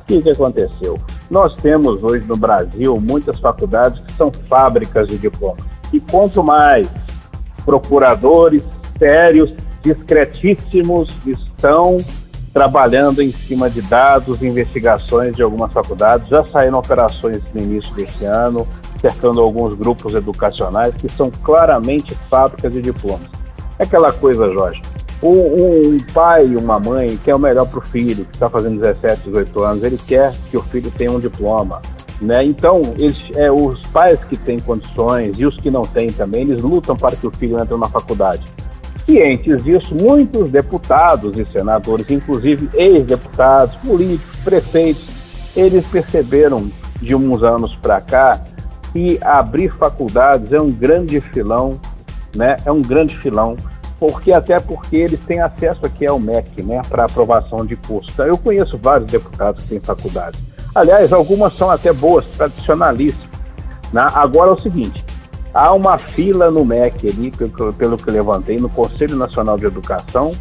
O 0.00 0.04
que, 0.06 0.22
que 0.22 0.30
aconteceu? 0.30 0.98
Nós 1.30 1.54
temos 1.56 2.02
hoje 2.02 2.24
no 2.24 2.36
Brasil 2.36 2.98
muitas 2.98 3.38
faculdades 3.38 4.02
que 4.04 4.12
são 4.12 4.32
fábricas 4.48 5.08
de 5.08 5.18
diplomas. 5.18 5.64
E 5.92 6.00
quanto 6.00 6.42
mais 6.42 6.88
procuradores 7.64 8.62
sérios, 8.98 9.52
discretíssimos 9.82 11.14
estão 11.26 11.98
trabalhando 12.52 13.22
em 13.22 13.32
cima 13.32 13.68
de 13.68 13.80
dados, 13.82 14.42
investigações 14.42 15.34
de 15.34 15.42
algumas 15.42 15.72
faculdades, 15.72 16.28
já 16.28 16.44
saíram 16.46 16.78
operações 16.78 17.40
no 17.54 17.62
início 17.62 17.92
desse 17.94 18.24
ano, 18.24 18.66
cercando 19.02 19.40
alguns 19.40 19.76
grupos 19.76 20.14
educacionais 20.14 20.94
que 20.94 21.08
são 21.08 21.30
claramente 21.42 22.14
fábricas 22.30 22.72
de 22.72 22.80
diplomas. 22.80 23.28
É 23.78 23.82
aquela 23.82 24.12
coisa, 24.12 24.50
Jorge. 24.52 24.80
Um, 25.22 25.98
pai 26.12 26.46
e 26.46 26.56
uma 26.56 26.78
mãe 26.78 27.16
quer 27.24 27.34
o 27.34 27.38
melhor 27.38 27.66
para 27.66 27.80
o 27.80 27.82
filho, 27.82 28.24
que 28.24 28.34
está 28.34 28.48
fazendo 28.48 28.80
17, 28.80 29.24
18 29.24 29.62
anos, 29.62 29.84
ele 29.84 29.98
quer 29.98 30.32
que 30.50 30.56
o 30.56 30.62
filho 30.62 30.90
tenha 30.90 31.10
um 31.12 31.20
diploma. 31.20 31.82
Né? 32.20 32.44
Então, 32.44 32.80
eles, 32.96 33.20
é, 33.34 33.50
os 33.50 33.80
pais 33.88 34.22
que 34.24 34.36
têm 34.36 34.60
condições 34.60 35.36
e 35.36 35.44
os 35.44 35.56
que 35.56 35.70
não 35.70 35.82
têm 35.82 36.08
também, 36.10 36.42
eles 36.42 36.62
lutam 36.62 36.96
para 36.96 37.16
que 37.16 37.26
o 37.26 37.30
filho 37.30 37.60
entre 37.60 37.76
na 37.76 37.88
faculdade. 37.88 38.42
Cientes 39.04 39.64
disso, 39.64 39.94
muitos 39.94 40.48
deputados 40.50 41.36
e 41.36 41.44
senadores, 41.46 42.08
inclusive 42.08 42.68
ex-deputados, 42.74 43.74
políticos, 43.76 44.38
prefeitos, 44.44 45.52
eles 45.56 45.84
perceberam 45.86 46.70
de 47.00 47.14
uns 47.14 47.42
anos 47.42 47.74
para 47.76 48.00
cá 48.00 48.40
e 48.94 49.18
abrir 49.22 49.70
faculdades 49.70 50.52
é 50.52 50.60
um 50.60 50.70
grande 50.70 51.20
filão 51.20 51.80
né, 52.34 52.56
é 52.64 52.72
um 52.72 52.80
grande 52.82 53.16
filão, 53.16 53.56
porque 53.98 54.32
até 54.32 54.58
porque 54.58 54.96
eles 54.96 55.20
têm 55.20 55.40
acesso 55.40 55.84
aqui 55.86 56.06
ao 56.06 56.18
MEC, 56.18 56.62
né, 56.62 56.82
para 56.88 57.04
aprovação 57.04 57.64
de 57.64 57.76
curso. 57.76 58.10
Então, 58.12 58.26
eu 58.26 58.36
conheço 58.38 58.76
vários 58.78 59.08
deputados 59.10 59.62
que 59.62 59.70
têm 59.70 59.80
faculdades. 59.80 60.40
Aliás, 60.74 61.12
algumas 61.12 61.52
são 61.52 61.70
até 61.70 61.92
boas, 61.92 62.24
tradicionalistas. 62.36 63.30
Né? 63.92 64.04
Agora 64.14 64.50
é 64.50 64.54
o 64.54 64.58
seguinte, 64.58 65.04
há 65.52 65.72
uma 65.72 65.98
fila 65.98 66.50
no 66.50 66.64
MEC 66.64 67.08
ali, 67.08 67.30
pelo, 67.30 67.72
pelo 67.74 67.98
que 67.98 68.10
levantei, 68.10 68.58
no 68.58 68.70
Conselho 68.70 69.16
Nacional 69.16 69.58
de 69.58 69.66
Educação, 69.66 70.32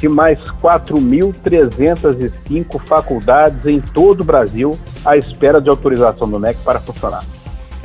de 0.00 0.08
mais 0.08 0.38
4.305 0.62 2.80
faculdades 2.86 3.66
em 3.66 3.80
todo 3.80 4.22
o 4.22 4.24
Brasil 4.24 4.70
à 5.04 5.18
espera 5.18 5.60
de 5.60 5.68
autorização 5.68 6.26
do 6.26 6.40
MEC 6.40 6.58
para 6.64 6.80
funcionar. 6.80 7.22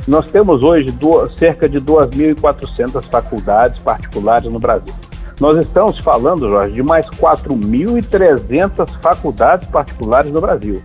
Nós 0.06 0.24
temos 0.26 0.62
hoje 0.62 0.92
do, 0.92 1.28
cerca 1.36 1.68
de 1.68 1.80
2.400 1.80 3.02
faculdades 3.10 3.80
particulares 3.82 4.50
no 4.50 4.60
Brasil. 4.60 4.94
Nós 5.40 5.58
estamos 5.58 5.98
falando, 5.98 6.48
Jorge, 6.48 6.74
de 6.74 6.82
mais 6.82 7.06
4.300 7.10 8.88
faculdades 9.02 9.68
particulares 9.68 10.32
no 10.32 10.40
Brasil. 10.40 10.80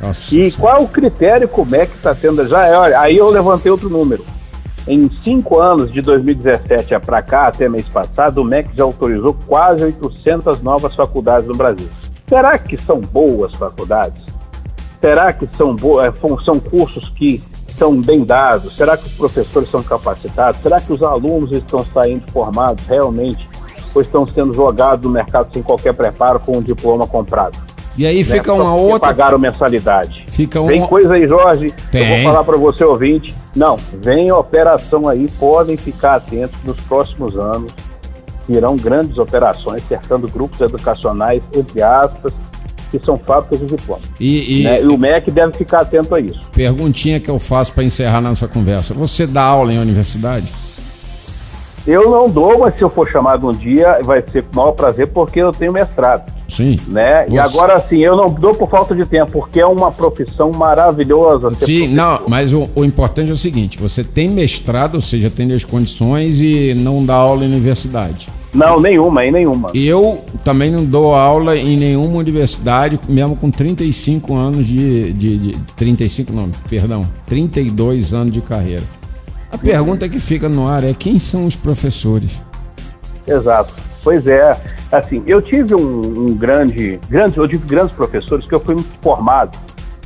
Nossa, 0.00 0.36
e 0.36 0.50
qual 0.52 0.82
o 0.82 0.88
critério 0.88 1.46
como 1.46 1.76
é 1.76 1.86
que 1.86 1.94
está 1.94 2.14
tendo? 2.14 2.48
Já 2.48 2.66
é, 2.66 2.76
olha, 2.76 2.98
aí 2.98 3.16
eu 3.16 3.28
levantei 3.30 3.70
outro 3.70 3.88
número. 3.88 4.24
Em 4.88 5.08
cinco 5.22 5.60
anos, 5.60 5.92
de 5.92 6.00
2017 6.00 6.98
para 7.00 7.22
cá, 7.22 7.46
até 7.46 7.68
mês 7.68 7.88
passado, 7.88 8.40
o 8.40 8.44
MEC 8.44 8.70
já 8.74 8.82
autorizou 8.82 9.36
quase 9.46 9.84
800 9.84 10.60
novas 10.60 10.96
faculdades 10.96 11.46
no 11.46 11.54
Brasil. 11.54 11.88
Será 12.28 12.58
que 12.58 12.76
são 12.76 13.00
boas 13.00 13.54
faculdades? 13.54 14.20
Será 15.00 15.32
que 15.32 15.48
são, 15.56 15.76
boas, 15.76 16.08
é, 16.08 16.44
são 16.44 16.58
cursos 16.58 17.08
que 17.10 17.40
são 17.82 18.00
bem 18.00 18.22
dados? 18.24 18.76
Será 18.76 18.96
que 18.96 19.08
os 19.08 19.14
professores 19.14 19.68
são 19.68 19.82
capacitados? 19.82 20.60
Será 20.62 20.80
que 20.80 20.92
os 20.92 21.02
alunos 21.02 21.50
estão 21.50 21.84
saindo 21.92 22.22
formados 22.30 22.86
realmente 22.86 23.48
ou 23.92 24.00
estão 24.00 24.24
sendo 24.24 24.54
jogados 24.54 25.04
no 25.04 25.10
mercado 25.10 25.52
sem 25.52 25.64
qualquer 25.64 25.92
preparo 25.92 26.38
com 26.38 26.58
um 26.58 26.62
diploma 26.62 27.08
comprado? 27.08 27.58
E 27.98 28.06
aí 28.06 28.22
fica 28.22 28.52
né? 28.52 28.62
uma 28.62 28.72
outra. 28.76 29.08
Pagaram 29.08 29.36
mensalidade. 29.36 30.24
Fica 30.28 30.60
uma... 30.60 30.70
Tem 30.70 30.86
coisa 30.86 31.14
aí, 31.14 31.26
Jorge. 31.26 31.74
Tem. 31.90 32.02
Eu 32.02 32.22
vou 32.22 32.32
falar 32.32 32.44
para 32.44 32.56
você, 32.56 32.84
ouvinte. 32.84 33.34
Não, 33.54 33.76
vem 33.76 34.30
operação 34.30 35.08
aí, 35.08 35.28
podem 35.38 35.76
ficar 35.76 36.14
atentos 36.14 36.58
nos 36.62 36.80
próximos 36.82 37.36
anos. 37.36 37.72
Virão 38.48 38.76
grandes 38.76 39.18
operações 39.18 39.82
cercando 39.88 40.28
grupos 40.28 40.60
educacionais, 40.60 41.42
entre 41.52 41.82
aspas, 41.82 42.32
que 42.98 43.04
são 43.04 43.18
fábricas 43.18 43.58
de 43.60 43.66
diplomas. 43.74 44.04
E, 44.20 44.60
e, 44.60 44.64
né? 44.64 44.82
e 44.82 44.86
o 44.86 44.98
MEC 44.98 45.30
deve 45.30 45.54
ficar 45.54 45.80
atento 45.80 46.14
a 46.14 46.20
isso. 46.20 46.40
Perguntinha 46.52 47.18
que 47.18 47.30
eu 47.30 47.38
faço 47.38 47.72
para 47.72 47.82
encerrar 47.82 48.20
nossa 48.20 48.46
conversa. 48.46 48.92
Você 48.94 49.26
dá 49.26 49.42
aula 49.42 49.72
em 49.72 49.78
universidade? 49.78 50.52
Eu 51.86 52.10
não 52.10 52.30
dou, 52.30 52.60
mas 52.60 52.76
se 52.76 52.82
eu 52.82 52.90
for 52.90 53.08
chamado 53.10 53.48
um 53.48 53.52
dia, 53.52 53.98
vai 54.04 54.22
ser 54.30 54.44
com 54.44 54.52
o 54.52 54.56
maior 54.56 54.72
prazer, 54.72 55.08
porque 55.08 55.40
eu 55.40 55.52
tenho 55.52 55.72
mestrado. 55.72 56.30
Sim. 56.46 56.78
Né? 56.86 57.24
Você... 57.26 57.34
E 57.34 57.38
agora, 57.38 57.74
assim, 57.74 57.98
eu 57.98 58.14
não 58.14 58.30
dou 58.30 58.54
por 58.54 58.68
falta 58.68 58.94
de 58.94 59.04
tempo, 59.04 59.32
porque 59.32 59.58
é 59.58 59.66
uma 59.66 59.90
profissão 59.90 60.52
maravilhosa. 60.52 61.52
Sim, 61.54 61.88
não, 61.88 62.22
mas 62.28 62.52
o, 62.52 62.68
o, 62.74 62.84
importante 62.84 63.30
é 63.30 63.32
o 63.32 63.36
seguinte: 63.36 63.78
você 63.78 64.04
tem 64.04 64.28
mestrado, 64.28 64.96
ou 64.96 65.00
seja, 65.00 65.28
tem 65.28 65.50
as 65.52 65.64
condições 65.64 66.40
e 66.40 66.72
não 66.74 67.04
dá 67.04 67.14
aula 67.14 67.44
em 67.44 67.48
universidade. 67.48 68.28
Não, 68.54 68.78
nenhuma, 68.78 69.24
em 69.24 69.32
nenhuma. 69.32 69.70
Eu 69.74 70.22
também 70.44 70.70
não 70.70 70.84
dou 70.84 71.14
aula 71.14 71.56
em 71.56 71.76
nenhuma 71.76 72.18
universidade, 72.18 73.00
mesmo 73.08 73.34
com 73.34 73.50
35 73.50 74.34
anos 74.34 74.66
de. 74.66 75.12
de, 75.12 75.38
de 75.38 75.58
35 75.76 76.32
não, 76.32 76.50
perdão, 76.68 77.06
32 77.26 78.12
anos 78.12 78.32
de 78.32 78.40
carreira. 78.42 78.82
A 79.50 79.58
pergunta 79.58 80.08
que 80.08 80.18
fica 80.18 80.48
no 80.48 80.66
ar 80.66 80.84
é 80.84 80.94
quem 80.94 81.18
são 81.18 81.46
os 81.46 81.56
professores? 81.56 82.42
Exato. 83.26 83.72
Pois 84.02 84.26
é. 84.26 84.56
Assim, 84.90 85.22
eu 85.26 85.40
tive 85.40 85.74
um, 85.74 86.28
um 86.28 86.34
grande, 86.34 86.98
grande, 87.08 87.38
eu 87.38 87.48
tive 87.48 87.66
grandes 87.66 87.92
professores 87.92 88.46
que 88.46 88.54
eu 88.54 88.60
fui 88.60 88.76
formado 89.00 89.56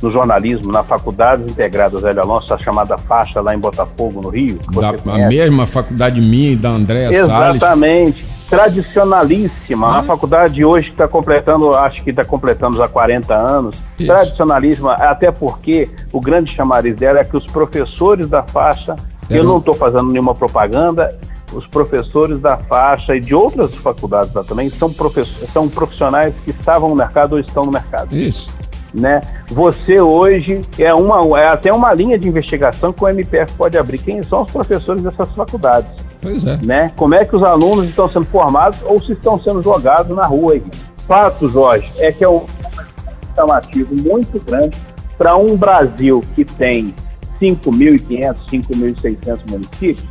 no 0.01 0.11
jornalismo 0.11 0.71
na 0.71 0.83
Faculdade 0.83 1.43
Integrada 1.43 1.97
Zé 1.97 2.11
Alonso, 2.11 2.53
a 2.53 2.57
chamada 2.57 2.97
faixa 2.97 3.41
lá 3.41 3.53
em 3.55 3.57
Botafogo, 3.57 4.21
no 4.21 4.29
Rio. 4.29 4.59
Da, 4.71 4.93
a 5.13 5.27
mesma 5.27 5.65
faculdade 5.65 6.21
minha 6.21 6.51
e 6.51 6.55
da 6.55 6.69
Andréa 6.69 7.25
Salles. 7.25 7.55
Exatamente. 7.55 8.36
Tradicionalíssima. 8.49 9.87
Ah. 9.87 9.99
A 9.99 10.03
faculdade 10.03 10.63
hoje 10.63 10.89
está 10.89 11.07
completando, 11.07 11.75
acho 11.75 12.03
que 12.03 12.11
está 12.11 12.23
completando 12.23 12.81
há 12.81 12.87
40 12.87 13.33
anos. 13.33 13.75
Isso. 13.97 14.07
Tradicionalíssima, 14.07 14.93
até 14.93 15.31
porque 15.31 15.89
o 16.11 16.21
grande 16.21 16.53
chamariz 16.53 16.95
dela 16.95 17.19
é 17.19 17.23
que 17.23 17.35
os 17.35 17.45
professores 17.45 18.29
da 18.29 18.43
faixa 18.43 18.95
eu 19.29 19.43
não 19.43 19.57
estou 19.57 19.73
fazendo 19.73 20.09
nenhuma 20.09 20.33
propaganda. 20.33 21.13
Os 21.53 21.65
professores 21.65 22.41
da 22.41 22.57
faixa 22.57 23.15
e 23.15 23.21
de 23.21 23.33
outras 23.33 23.73
faculdades 23.75 24.33
lá 24.33 24.43
também 24.43 24.69
são, 24.69 24.93
são 25.53 25.69
profissionais 25.69 26.33
que 26.43 26.51
estavam 26.51 26.89
no 26.89 26.95
mercado 26.95 27.33
ou 27.33 27.39
estão 27.39 27.65
no 27.65 27.71
mercado. 27.71 28.13
Isso. 28.15 28.53
Né? 28.93 29.21
Você 29.49 29.99
hoje 29.99 30.61
é 30.77 30.93
uma 30.93 31.39
é 31.39 31.47
até 31.47 31.71
uma 31.71 31.93
linha 31.93 32.17
de 32.17 32.27
investigação 32.27 32.91
que 32.91 33.03
o 33.03 33.07
MPF 33.07 33.53
pode 33.53 33.77
abrir. 33.77 33.99
Quem 33.99 34.23
são 34.23 34.43
os 34.43 34.51
professores 34.51 35.01
dessas 35.01 35.29
faculdades? 35.31 35.89
Pois 36.21 36.45
é. 36.45 36.57
Né? 36.57 36.91
Como 36.95 37.13
é 37.13 37.23
que 37.25 37.35
os 37.35 37.43
alunos 37.43 37.85
estão 37.85 38.09
sendo 38.09 38.25
formados 38.25 38.79
ou 38.83 39.01
se 39.01 39.13
estão 39.13 39.39
sendo 39.39 39.61
jogados 39.61 40.15
na 40.15 40.25
rua 40.25 40.53
aí? 40.53 40.63
Fato, 41.07 41.47
Jorge, 41.47 41.89
é 41.99 42.11
que 42.11 42.23
é 42.23 42.29
um 42.29 42.45
chamativo 43.35 43.95
muito 43.95 44.43
grande 44.43 44.77
para 45.17 45.35
um 45.37 45.55
Brasil 45.55 46.23
que 46.35 46.43
tem 46.43 46.93
5.500, 47.41 48.35
5.600 48.51 49.39
municípios, 49.49 50.07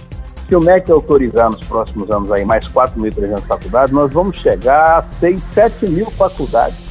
se 0.48 0.54
o 0.54 0.60
MEC 0.60 0.90
autorizar 0.92 1.50
nos 1.50 1.64
próximos 1.64 2.08
anos 2.10 2.30
aí 2.30 2.44
mais 2.44 2.66
4.300 2.68 3.40
faculdades, 3.42 3.92
nós 3.92 4.12
vamos 4.12 4.38
chegar 4.38 4.98
a 4.98 5.04
6, 5.18 5.42
7 5.52 5.88
mil 5.88 6.08
faculdades. 6.12 6.85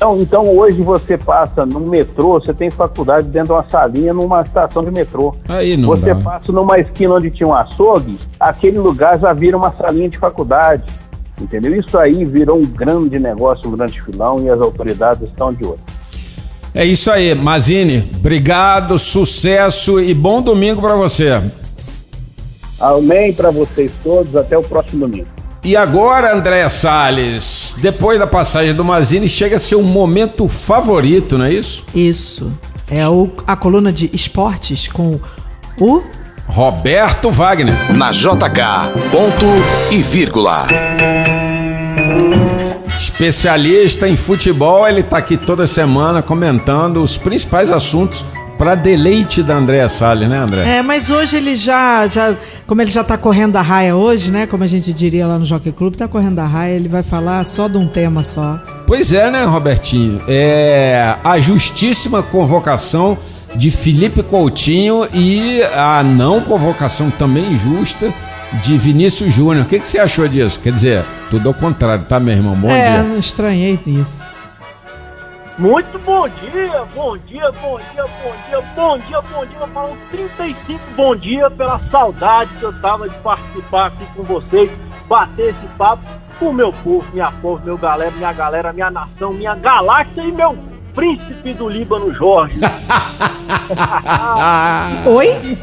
Então, 0.00 0.18
então, 0.18 0.56
hoje 0.56 0.80
você 0.80 1.18
passa 1.18 1.66
no 1.66 1.78
metrô, 1.78 2.40
você 2.40 2.54
tem 2.54 2.70
faculdade 2.70 3.28
dentro 3.28 3.48
de 3.48 3.52
uma 3.52 3.66
salinha 3.70 4.14
numa 4.14 4.40
estação 4.40 4.82
de 4.82 4.90
metrô. 4.90 5.36
Aí 5.46 5.76
não 5.76 5.88
você 5.90 6.14
dá. 6.14 6.22
passa 6.22 6.50
numa 6.50 6.78
esquina 6.78 7.16
onde 7.16 7.30
tinha 7.30 7.46
um 7.46 7.54
açougue, 7.54 8.18
aquele 8.40 8.78
lugar 8.78 9.20
já 9.20 9.30
vira 9.34 9.58
uma 9.58 9.70
salinha 9.70 10.08
de 10.08 10.16
faculdade. 10.16 10.84
Entendeu? 11.38 11.78
Isso 11.78 11.98
aí 11.98 12.24
virou 12.24 12.56
um 12.56 12.64
grande 12.64 13.18
negócio, 13.18 13.68
um 13.68 13.76
grande 13.76 14.00
filão 14.00 14.42
e 14.42 14.48
as 14.48 14.58
autoridades 14.58 15.28
estão 15.28 15.52
de 15.52 15.66
olho. 15.66 15.78
É 16.74 16.82
isso 16.82 17.10
aí, 17.10 17.34
Mazine. 17.34 18.10
Obrigado, 18.16 18.98
sucesso 18.98 20.00
e 20.00 20.14
bom 20.14 20.40
domingo 20.40 20.80
para 20.80 20.94
você. 20.94 21.42
Amém 22.80 23.34
para 23.34 23.50
vocês 23.50 23.92
todos. 24.02 24.34
Até 24.34 24.56
o 24.56 24.62
próximo 24.62 25.06
domingo. 25.06 25.28
E 25.62 25.76
agora, 25.76 26.34
André 26.34 26.66
Salles, 26.70 27.44
depois 27.78 28.18
da 28.18 28.26
passagem 28.26 28.74
do 28.74 28.84
Mazine, 28.84 29.28
chega 29.28 29.56
a 29.56 29.58
ser 29.58 29.76
o 29.76 29.82
momento 29.82 30.48
favorito, 30.48 31.36
não 31.38 31.44
é 31.44 31.52
isso? 31.52 31.84
Isso. 31.94 32.52
É 32.90 33.08
o, 33.08 33.30
a 33.46 33.54
coluna 33.54 33.92
de 33.92 34.10
esportes 34.12 34.88
com 34.88 35.20
o 35.78 36.02
Roberto 36.46 37.30
Wagner. 37.30 37.96
Na 37.96 38.10
JK, 38.10 39.10
ponto 39.12 39.46
e 39.90 40.02
vírgula. 40.02 40.66
Especialista 42.98 44.08
em 44.08 44.16
futebol, 44.16 44.86
ele 44.86 45.00
está 45.00 45.18
aqui 45.18 45.36
toda 45.36 45.66
semana 45.66 46.20
comentando 46.20 47.02
os 47.02 47.16
principais 47.16 47.70
assuntos 47.70 48.24
para 48.60 48.74
deleite 48.74 49.42
da 49.42 49.54
Andréa 49.54 49.88
Salles, 49.88 50.28
né, 50.28 50.36
André? 50.36 50.76
É, 50.76 50.82
mas 50.82 51.08
hoje 51.08 51.34
ele 51.34 51.56
já, 51.56 52.06
já, 52.06 52.36
como 52.66 52.82
ele 52.82 52.90
já 52.90 53.00
está 53.00 53.16
correndo 53.16 53.56
a 53.56 53.62
raia 53.62 53.96
hoje, 53.96 54.30
né, 54.30 54.46
como 54.46 54.62
a 54.62 54.66
gente 54.66 54.92
diria 54.92 55.26
lá 55.26 55.38
no 55.38 55.46
Jockey 55.46 55.72
Club, 55.72 55.94
está 55.94 56.06
correndo 56.06 56.40
a 56.40 56.44
raia, 56.44 56.74
ele 56.74 56.86
vai 56.86 57.02
falar 57.02 57.42
só 57.44 57.68
de 57.68 57.78
um 57.78 57.88
tema 57.88 58.22
só. 58.22 58.60
Pois 58.86 59.14
é, 59.14 59.30
né, 59.30 59.44
Robertinho? 59.44 60.20
É 60.28 61.16
a 61.24 61.40
justíssima 61.40 62.22
convocação 62.22 63.16
de 63.56 63.70
Felipe 63.70 64.22
Coutinho 64.22 65.08
e 65.10 65.62
a 65.74 66.02
não 66.02 66.42
convocação 66.42 67.08
também 67.08 67.56
justa 67.56 68.12
de 68.62 68.76
Vinícius 68.76 69.32
Júnior. 69.32 69.64
O 69.64 69.68
que, 69.70 69.80
que 69.80 69.88
você 69.88 69.98
achou 69.98 70.28
disso? 70.28 70.60
Quer 70.60 70.74
dizer, 70.74 71.04
tudo 71.30 71.48
ao 71.48 71.54
contrário, 71.54 72.04
tá, 72.04 72.20
meu 72.20 72.34
irmão? 72.34 72.54
Bom 72.54 72.68
é, 72.68 72.90
dia. 72.90 73.02
não 73.04 73.18
estranhei 73.18 73.80
isso. 73.86 74.22
Muito 75.58 75.98
bom 75.98 76.28
dia, 76.28 76.84
bom 76.94 77.16
dia, 77.18 77.52
bom 77.52 77.78
dia, 77.78 78.04
bom 78.04 78.32
dia, 78.48 78.60
bom 78.74 78.98
dia, 78.98 79.20
bom 79.20 79.46
dia. 79.46 79.66
Falam 79.66 79.96
35 80.10 80.80
bom 80.96 81.14
dia 81.14 81.50
pela 81.50 81.78
saudade 81.90 82.50
que 82.58 82.62
eu 82.62 82.80
tava 82.80 83.08
de 83.08 83.18
participar 83.18 83.86
aqui 83.86 84.06
com 84.14 84.22
vocês, 84.22 84.70
bater 85.06 85.50
esse 85.50 85.66
papo 85.76 86.02
com 86.38 86.46
o 86.46 86.52
meu 86.52 86.72
povo, 86.72 87.06
minha 87.12 87.30
povo, 87.42 87.62
meu 87.64 87.76
galera, 87.76 88.10
minha 88.12 88.32
galera, 88.32 88.72
minha 88.72 88.90
nação, 88.90 89.32
minha 89.32 89.54
galáxia 89.54 90.22
e 90.22 90.32
meu 90.32 90.69
príncipe 90.94 91.54
do 91.54 91.68
Líbano, 91.68 92.12
Jorge. 92.12 92.60
Oi? 95.06 95.58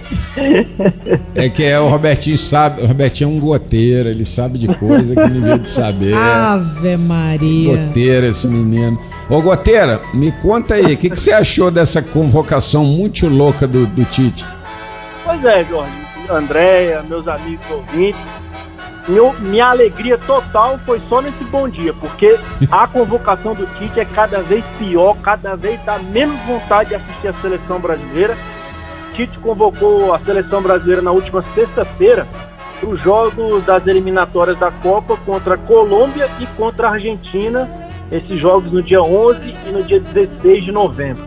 É 1.35 1.49
que 1.49 1.63
é, 1.63 1.79
o 1.79 1.87
Robertinho 1.87 2.37
sabe, 2.37 2.81
o 2.81 2.85
Robertinho 2.85 3.29
é 3.29 3.33
um 3.33 3.39
goteiro, 3.39 4.09
ele 4.09 4.23
sabe 4.23 4.57
de 4.57 4.67
coisa 4.75 5.15
que 5.15 5.21
não 5.21 5.29
devia 5.29 5.57
de 5.57 5.69
saber. 5.69 6.13
Ave 6.13 6.97
Maria. 6.97 7.77
Goteiro 7.77 8.27
esse 8.27 8.47
menino. 8.47 8.99
Ô 9.29 9.41
Goteira, 9.41 10.01
me 10.13 10.31
conta 10.31 10.75
aí, 10.75 10.93
o 10.93 10.97
que, 10.97 11.09
que 11.09 11.19
você 11.19 11.31
achou 11.31 11.71
dessa 11.71 12.01
convocação 12.01 12.85
muito 12.85 13.27
louca 13.27 13.67
do, 13.67 13.85
do 13.87 14.05
Tite? 14.05 14.45
Pois 15.23 15.43
é, 15.43 15.65
Jorge, 15.65 15.91
Andréia, 16.29 17.03
meus 17.03 17.27
amigos 17.27 17.65
ouvintes, 17.69 18.21
meu, 19.07 19.33
minha 19.39 19.67
alegria 19.67 20.17
total 20.17 20.77
foi 20.85 21.01
só 21.07 21.21
nesse 21.21 21.43
bom 21.45 21.67
dia, 21.69 21.93
porque 21.93 22.37
a 22.69 22.85
convocação 22.87 23.55
do 23.55 23.65
Tite 23.77 23.99
é 23.99 24.05
cada 24.05 24.41
vez 24.41 24.63
pior, 24.77 25.15
cada 25.21 25.55
vez 25.55 25.83
dá 25.85 25.97
menos 25.97 26.39
vontade 26.41 26.89
de 26.89 26.95
assistir 26.95 27.29
a 27.29 27.33
seleção 27.33 27.79
brasileira. 27.79 28.37
Tite 29.13 29.37
convocou 29.39 30.13
a 30.13 30.19
seleção 30.19 30.61
brasileira 30.61 31.01
na 31.01 31.11
última 31.11 31.43
sexta-feira 31.55 32.27
para 32.79 32.89
os 32.89 33.01
jogos 33.01 33.63
das 33.65 33.87
eliminatórias 33.87 34.57
da 34.59 34.71
Copa 34.71 35.17
contra 35.25 35.55
a 35.55 35.57
Colômbia 35.57 36.29
e 36.39 36.45
contra 36.57 36.89
a 36.89 36.91
Argentina. 36.91 37.69
Esses 38.11 38.39
jogos 38.39 38.71
no 38.71 38.81
dia 38.81 39.01
11 39.01 39.55
e 39.65 39.71
no 39.71 39.83
dia 39.83 39.99
16 39.99 40.65
de 40.65 40.71
novembro. 40.71 41.23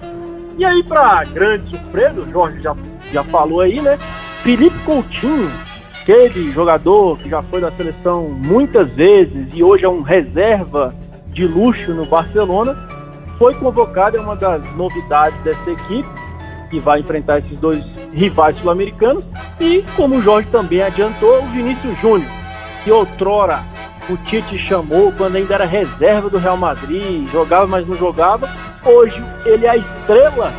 E 0.57 0.65
aí, 0.65 0.83
para 0.83 1.25
grande 1.25 1.71
surpresa, 1.71 2.21
o 2.21 2.31
Jorge 2.31 2.63
já, 2.63 2.75
já 3.13 3.25
falou 3.25 3.61
aí, 3.61 3.81
né? 3.81 3.99
Felipe 4.43 4.79
Coutinho, 4.81 5.51
aquele 6.03 6.53
jogador 6.53 7.19
que 7.19 7.29
já 7.29 7.43
foi 7.43 7.61
da 7.61 7.71
seleção 7.73 8.29
muitas 8.29 8.91
vezes 8.91 9.49
e 9.53 9.63
hoje 9.63 9.85
é 9.85 9.89
um 9.89 10.03
reserva 10.03 10.95
de 11.29 11.47
luxo 11.47 11.93
no 11.93 12.07
Barcelona, 12.07 12.77
foi 13.39 13.55
convocado, 13.55 14.17
é 14.17 14.21
uma 14.21 14.37
das 14.37 14.63
novidades 14.77 15.39
dessa 15.43 15.71
equipe, 15.71 16.09
que 16.69 16.79
vai 16.79 17.01
enfrentar 17.01 17.39
esses 17.39 17.59
dois 17.59 17.83
rivais 18.13 18.57
sul-americanos. 18.59 19.25
E, 19.59 19.85
como 19.97 20.17
o 20.17 20.23
Jorge 20.23 20.49
também 20.51 20.83
adiantou, 20.83 21.43
o 21.43 21.47
Vinícius 21.47 21.99
Júnior, 22.01 22.31
que 22.85 22.93
outrora 22.93 23.65
o 24.09 24.17
Tite 24.17 24.59
chamou 24.59 25.13
quando 25.13 25.37
ainda 25.37 25.55
era 25.55 25.65
reserva 25.65 26.29
do 26.29 26.39
Real 26.39 26.57
Madrid, 26.57 27.29
jogava, 27.31 27.67
mas 27.67 27.87
não 27.87 27.97
jogava. 27.97 28.49
Hoje 28.85 29.23
ele 29.45 29.67
é 29.67 29.71
a 29.71 29.77
estrela 29.77 30.53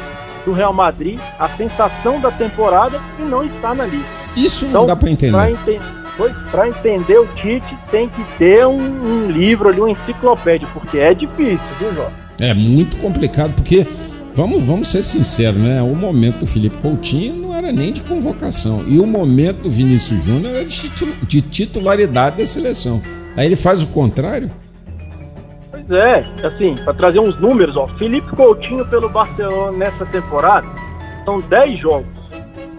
do 0.45 0.51
Real 0.51 0.73
Madrid, 0.73 1.19
a 1.37 1.47
sensação 1.49 2.19
da 2.19 2.31
temporada 2.31 2.99
e 3.19 3.21
não 3.21 3.43
está 3.43 3.75
na 3.75 3.85
lista. 3.85 4.20
Isso 4.35 4.65
Então, 4.65 4.81
não 4.81 4.87
dá 4.87 4.95
pra 4.95 5.09
entender. 5.09 5.31
Para 5.31 6.33
pra 6.51 6.67
entender 6.67 7.17
o 7.17 7.25
Tite, 7.27 7.77
tem 7.89 8.07
que 8.09 8.23
ter 8.37 8.65
um, 8.65 8.77
um 8.77 9.31
livro 9.31 9.69
ali, 9.69 9.79
uma 9.79 9.89
enciclopédia, 9.89 10.67
porque 10.73 10.99
é 10.99 11.13
difícil, 11.13 11.59
viu, 11.79 11.93
Jorge? 11.93 12.13
É 12.39 12.53
muito 12.53 12.97
complicado, 12.97 13.53
porque, 13.53 13.87
vamos, 14.35 14.65
vamos 14.65 14.87
ser 14.87 15.01
sinceros, 15.01 15.59
né? 15.59 15.81
O 15.81 15.95
momento 15.95 16.39
do 16.39 16.45
Felipe 16.45 16.77
Coutinho 16.77 17.35
não 17.35 17.55
era 17.55 17.71
nem 17.71 17.91
de 17.91 18.01
convocação. 18.01 18.83
E 18.87 18.99
o 18.99 19.07
momento 19.07 19.61
do 19.63 19.69
Vinícius 19.69 20.23
Júnior 20.23 20.55
era 20.55 20.65
de 20.65 21.41
titularidade 21.41 22.37
da 22.37 22.45
seleção. 22.45 23.01
Aí 23.35 23.45
ele 23.45 23.55
faz 23.55 23.81
o 23.81 23.87
contrário? 23.87 24.51
Pois 25.71 25.89
é, 25.91 26.25
assim, 26.43 26.75
para 26.83 26.93
trazer 26.93 27.19
uns 27.19 27.39
números, 27.39 27.75
ó, 27.77 27.87
Felipe 27.97 28.35
Coutinho 28.35 28.85
pelo 28.85 29.09
Barcelona 29.09 29.77
nessa 29.77 30.05
temporada 30.05 30.67
são 31.23 31.39
10 31.39 31.79
jogos, 31.79 32.20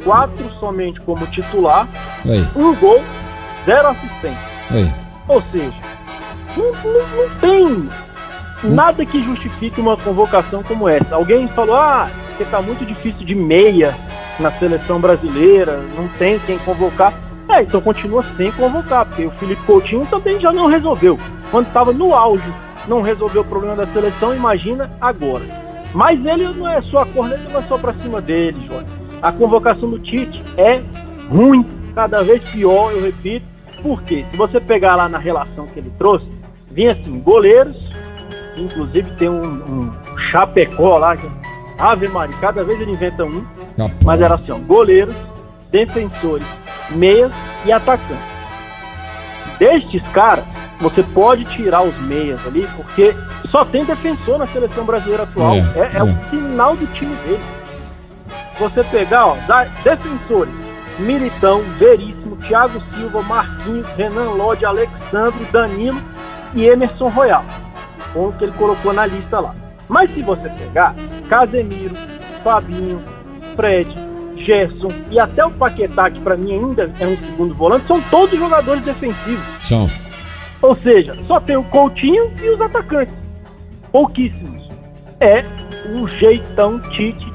quatro 0.05 0.51
somente 0.61 1.01
como 1.01 1.27
titular, 1.29 1.87
Aí, 2.25 2.47
um 2.57 2.75
gol, 2.77 3.03
zero 3.67 3.89
assistência. 3.89 4.39
aí. 4.71 4.93
Ou 5.29 5.43
seja, 5.53 5.73
não, 6.57 6.73
não- 6.73 7.17
não 7.17 7.31
tem 7.41 7.89
nada 8.65 9.05
que 9.05 9.23
justifique 9.25 9.81
uma 9.81 9.97
convocação 9.97 10.63
como 10.63 10.89
essa. 10.89 11.15
Alguém 11.15 11.49
falou, 11.49 11.77
ah, 11.77 12.11
porque 12.29 12.45
tá 12.45 12.61
muito 12.61 12.85
difícil 12.85 13.25
de 13.27 13.35
meia 13.35 13.95
na 14.39 14.51
seleção 14.53 15.01
brasileira, 15.01 15.81
não 15.97 16.09
tem 16.19 16.39
quem 16.41 16.59
convocar. 16.59 17.13
É, 17.49 17.63
então 17.63 17.81
continua 17.81 18.25
sem 18.37 18.51
convocar, 18.53 19.05
porque 19.05 19.27
o 19.27 19.31
Felipe 19.33 19.63
Coutinho 19.65 20.07
também 20.07 20.41
já 20.41 20.53
não 20.53 20.67
resolveu. 20.67 21.19
Quando 21.51 21.67
estava 21.67 21.93
no 21.93 22.15
auge, 22.15 22.43
não 22.89 23.03
resolveu 23.03 23.43
o 23.43 23.45
problema 23.45 23.77
da 23.77 23.87
seleção, 23.87 24.35
imagina 24.35 24.91
agora. 25.01 25.45
Mas 25.93 26.25
ele 26.25 26.49
não 26.49 26.67
é 26.69 26.81
só 26.83 27.01
a 27.01 27.07
corneta, 27.07 27.43
não 27.51 27.59
é 27.61 27.63
só 27.65 27.77
pra 27.77 27.93
cima 27.95 28.21
dele, 28.21 28.65
Jorge. 28.67 28.87
A 29.23 29.31
convocação 29.31 29.89
do 29.89 29.99
Tite 30.01 30.43
é 30.57 30.83
ruim, 31.31 31.65
cada 31.95 32.23
vez 32.23 32.43
pior, 32.51 32.91
eu 32.93 33.03
repito. 33.03 33.47
Por 33.83 34.03
quê? 34.03 34.25
Se 34.31 34.37
você 34.37 34.61
pegar 34.61 34.97
lá 34.97 35.09
na 35.09 35.19
relação 35.19 35.67
que 35.67 35.79
ele 35.79 35.93
trouxe, 35.99 36.27
vinha 36.71 36.93
assim, 36.93 37.19
goleiros, 37.21 37.77
inclusive 38.57 39.11
tem 39.17 39.29
um, 39.29 39.45
um 39.45 39.93
chapecó 40.31 40.99
lá, 40.99 41.17
que, 41.17 41.29
Ave 41.79 42.09
Maria, 42.09 42.37
cada 42.41 42.63
vez 42.63 42.81
ele 42.81 42.93
inventa 42.93 43.25
um, 43.25 43.45
Rapaz. 43.79 44.05
mas 44.05 44.21
era 44.21 44.35
assim, 44.35 44.53
ó, 44.53 44.59
goleiros, 44.59 45.15
defensores, 45.71 46.47
meias 46.91 47.33
e 47.65 47.73
atacantes. 47.73 48.33
Destes 49.59 50.03
caras, 50.13 50.45
você 50.81 51.03
pode 51.03 51.45
tirar 51.47 51.83
os 51.83 51.97
meias 52.03 52.45
ali, 52.47 52.69
porque 52.77 53.15
só 53.51 53.65
tem 53.65 53.85
defensor 53.85 54.39
na 54.39 54.47
seleção 54.47 54.85
brasileira 54.85 55.23
atual. 55.25 55.55
É, 55.55 55.59
É, 55.77 55.91
é 55.95 55.99
é. 55.99 56.03
o 56.03 56.15
final 56.31 56.77
do 56.77 56.87
time 56.95 57.15
dele. 57.17 57.41
Você 58.59 58.85
pegar, 58.85 59.27
ó, 59.27 59.37
defensores, 59.83 60.55
Militão, 60.99 61.63
Veríssimo, 61.79 62.37
Thiago 62.37 62.81
Silva, 62.95 63.23
Marquinhos, 63.23 63.89
Renan 63.97 64.31
Lodge, 64.31 64.65
Alexandre, 64.65 65.45
Danilo 65.51 66.01
e 66.55 66.67
Emerson 66.67 67.09
Royal. 67.09 67.45
Foi 68.13 68.29
o 68.29 68.33
que 68.33 68.45
ele 68.45 68.53
colocou 68.53 68.93
na 68.93 69.07
lista 69.07 69.41
lá. 69.41 69.55
Mas 69.89 70.13
se 70.13 70.23
você 70.23 70.49
pegar 70.51 70.95
Casemiro, 71.29 71.95
Fabinho, 72.45 73.03
Fred, 73.57 73.89
Gerson 74.37 74.91
e 75.11 75.19
até 75.19 75.45
o 75.45 75.51
Paquetá, 75.51 76.11
que 76.11 76.21
pra 76.21 76.37
mim 76.37 76.53
ainda 76.53 76.91
é 77.01 77.07
um 77.07 77.17
segundo 77.17 77.55
volante, 77.55 77.87
são 77.87 78.01
todos 78.03 78.39
jogadores 78.39 78.83
defensivos. 78.83 79.45
São. 79.61 79.91
Ou 80.61 80.77
seja, 80.77 81.17
só 81.27 81.41
tem 81.41 81.57
o 81.57 81.65
Coutinho 81.65 82.33
e 82.41 82.49
os 82.51 82.61
atacantes. 82.61 83.15
Pouquíssimos. 83.91 84.71
É 85.21 85.45
o 85.95 86.07
jeitão 86.09 86.81
Tite 86.91 87.32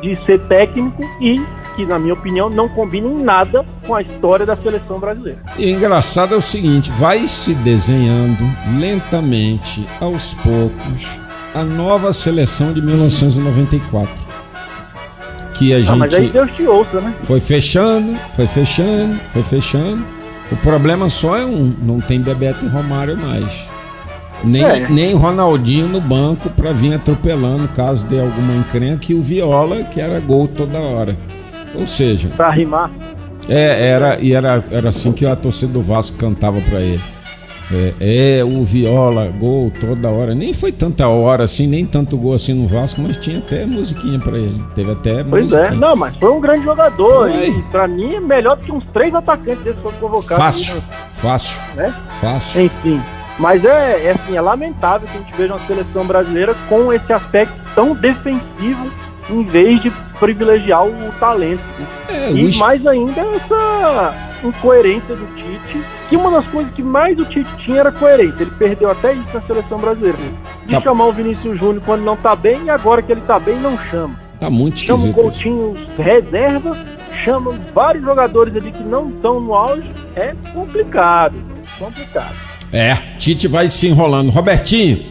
de, 0.00 0.16
ser 0.24 0.40
técnico 0.40 1.02
e 1.20 1.40
que, 1.76 1.86
na 1.86 1.98
minha 1.98 2.14
opinião, 2.14 2.50
não 2.50 2.68
combina 2.68 3.06
em 3.06 3.22
nada 3.22 3.64
com 3.86 3.94
a 3.94 4.02
história 4.02 4.44
da 4.44 4.56
seleção 4.56 4.98
brasileira. 4.98 5.38
E 5.58 5.70
engraçado 5.70 6.34
é 6.34 6.36
o 6.36 6.40
seguinte, 6.40 6.90
vai 6.90 7.26
se 7.28 7.54
desenhando 7.54 8.44
lentamente, 8.78 9.86
aos 10.00 10.34
poucos, 10.34 11.20
a 11.54 11.62
nova 11.64 12.12
seleção 12.12 12.72
de 12.72 12.82
1994. 12.82 14.30
Que 15.54 15.74
a 15.74 15.92
Ah, 15.92 15.96
mas 15.96 16.14
aí 16.14 16.22
gente 16.22 16.32
Deus 16.32 16.50
te 16.52 16.66
ouça, 16.66 17.00
né? 17.00 17.14
foi 17.20 17.38
fechando, 17.38 18.16
foi 18.34 18.46
fechando, 18.46 19.20
foi 19.32 19.42
fechando. 19.42 20.04
O 20.50 20.56
problema 20.56 21.08
só 21.08 21.36
é 21.36 21.44
um, 21.44 21.72
não 21.82 22.00
tem 22.00 22.20
Bebeto 22.20 22.64
e 22.64 22.68
Romário 22.68 23.16
mais. 23.16 23.68
Nem, 24.44 24.62
É. 24.64 24.86
nem 24.88 25.14
Ronaldinho 25.14 25.88
no 25.88 26.00
banco 26.00 26.48
pra 26.50 26.72
vir 26.72 26.94
atropelando 26.94 27.68
caso 27.68 28.06
dê 28.06 28.20
alguma 28.20 28.54
encrenca 28.54 29.06
e 29.10 29.14
o 29.14 29.22
Viola, 29.22 29.84
que 29.84 30.00
era 30.00 30.18
gol 30.20 30.48
toda 30.48 30.78
hora. 30.78 31.16
Ou 31.74 31.86
seja, 31.86 32.28
Pra 32.36 32.50
rimar. 32.50 32.90
é, 33.48 33.86
era, 33.88 34.18
e 34.20 34.32
era, 34.32 34.64
era 34.70 34.88
assim 34.88 35.12
que 35.12 35.24
a 35.26 35.36
torcida 35.36 35.72
do 35.72 35.82
Vasco 35.82 36.16
cantava 36.16 36.60
pra 36.62 36.80
ele. 36.80 37.00
É, 37.72 38.38
é, 38.40 38.44
o 38.44 38.64
Viola, 38.64 39.28
gol 39.38 39.70
toda 39.70 40.08
hora. 40.08 40.34
Nem 40.34 40.52
foi 40.52 40.72
tanta 40.72 41.06
hora 41.06 41.44
assim, 41.44 41.68
nem 41.68 41.86
tanto 41.86 42.16
gol 42.18 42.34
assim 42.34 42.52
no 42.52 42.66
Vasco, 42.66 43.00
mas 43.00 43.16
tinha 43.16 43.38
até 43.38 43.64
musiquinha 43.64 44.18
pra 44.18 44.36
ele. 44.36 44.60
Teve 44.74 44.90
até 44.90 45.22
Pois 45.22 45.44
musiquinha. 45.44 45.68
é. 45.68 45.74
Não, 45.76 45.94
mas 45.94 46.16
foi 46.16 46.32
um 46.32 46.40
grande 46.40 46.64
jogador. 46.64 47.30
Foi. 47.30 47.48
E 47.50 47.62
pra 47.70 47.86
mim 47.86 48.14
é 48.14 48.20
melhor 48.20 48.56
do 48.56 48.64
que 48.64 48.72
uns 48.72 48.84
três 48.92 49.14
atacantes 49.14 49.62
desses 49.62 49.80
foram 49.80 49.96
convocados. 49.98 50.36
Fácil, 50.36 50.82
fácil, 51.12 51.60
Né? 51.76 51.94
fácil. 52.20 52.62
Enfim. 52.64 53.00
Mas 53.40 53.64
é, 53.64 54.04
é 54.04 54.10
assim, 54.12 54.36
é 54.36 54.40
lamentável 54.40 55.08
que 55.08 55.16
a 55.16 55.20
gente 55.20 55.34
veja 55.34 55.54
uma 55.54 55.66
seleção 55.66 56.04
brasileira 56.06 56.54
com 56.68 56.92
esse 56.92 57.10
aspecto 57.12 57.54
tão 57.74 57.94
defensivo 57.94 58.90
em 59.30 59.42
vez 59.44 59.80
de 59.82 59.90
privilegiar 60.18 60.84
o 60.86 61.12
talento. 61.18 61.62
É, 62.08 62.30
E 62.32 62.58
mais 62.58 62.86
ainda 62.86 63.20
essa 63.22 64.14
incoerência 64.44 65.16
do 65.16 65.26
Tite, 65.36 65.82
que 66.08 66.16
uma 66.16 66.30
das 66.30 66.44
coisas 66.48 66.72
que 66.74 66.82
mais 66.82 67.18
o 67.18 67.24
Tite 67.24 67.48
tinha 67.58 67.80
era 67.80 67.90
coerência. 67.92 68.42
Ele 68.42 68.50
perdeu 68.58 68.90
até 68.90 69.14
isso 69.14 69.28
na 69.32 69.40
seleção 69.42 69.78
brasileira. 69.78 70.18
De 70.66 70.74
Tá. 70.74 70.80
chamar 70.82 71.06
o 71.06 71.12
Vinícius 71.12 71.58
Júnior 71.58 71.82
quando 71.86 72.02
não 72.02 72.16
tá 72.16 72.36
bem 72.36 72.64
e 72.64 72.70
agora 72.70 73.00
que 73.02 73.10
ele 73.10 73.22
tá 73.22 73.38
bem, 73.38 73.56
não 73.56 73.78
chama. 73.78 74.14
Tá 74.38 74.50
muito 74.50 74.78
Chama 74.80 75.04
o 75.04 75.08
esquisito. 75.08 75.16
isso. 75.16 75.22
Coutinho 75.22 75.76
reserva, 75.98 76.76
chama 77.24 77.52
vários 77.74 78.04
jogadores 78.04 78.54
ali 78.56 78.70
que 78.72 78.82
não 78.82 79.08
estão 79.10 79.40
no 79.40 79.54
auge. 79.54 79.90
É 80.14 80.34
complicado. 80.52 81.34
Complicado. 81.78 82.49
É, 82.72 82.94
Tite 83.18 83.48
vai 83.48 83.70
se 83.70 83.88
enrolando. 83.88 84.30
Robertinho, 84.30 85.02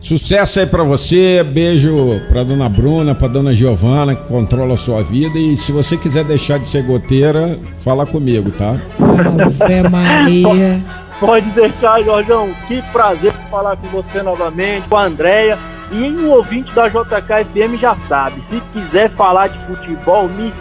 sucesso 0.00 0.60
aí 0.60 0.66
pra 0.66 0.82
você. 0.82 1.42
Beijo 1.42 2.20
pra 2.28 2.44
dona 2.44 2.68
Bruna, 2.68 3.14
pra 3.14 3.28
dona 3.28 3.54
Giovana, 3.54 4.14
que 4.14 4.28
controla 4.28 4.74
a 4.74 4.76
sua 4.76 5.02
vida. 5.02 5.38
E 5.38 5.56
se 5.56 5.72
você 5.72 5.96
quiser 5.96 6.24
deixar 6.24 6.58
de 6.58 6.68
ser 6.68 6.82
goteira, 6.84 7.58
fala 7.74 8.06
comigo, 8.06 8.50
tá? 8.52 8.80
Ave 9.00 9.88
Maria. 9.88 10.80
Pode 11.18 11.48
deixar, 11.50 12.02
Jorjão. 12.02 12.50
Que 12.66 12.82
prazer 12.90 13.32
falar 13.48 13.76
com 13.76 13.86
você 13.88 14.22
novamente, 14.22 14.88
com 14.88 14.96
a 14.96 15.04
Andréia. 15.04 15.58
E 15.92 16.08
o 16.08 16.30
ouvinte 16.30 16.72
da 16.74 16.88
JKFM 16.88 17.78
já 17.78 17.96
sabe. 18.08 18.42
Se 18.50 18.60
quiser 18.72 19.10
falar 19.10 19.48
de 19.48 19.58
futebol, 19.66 20.28
me 20.28 20.52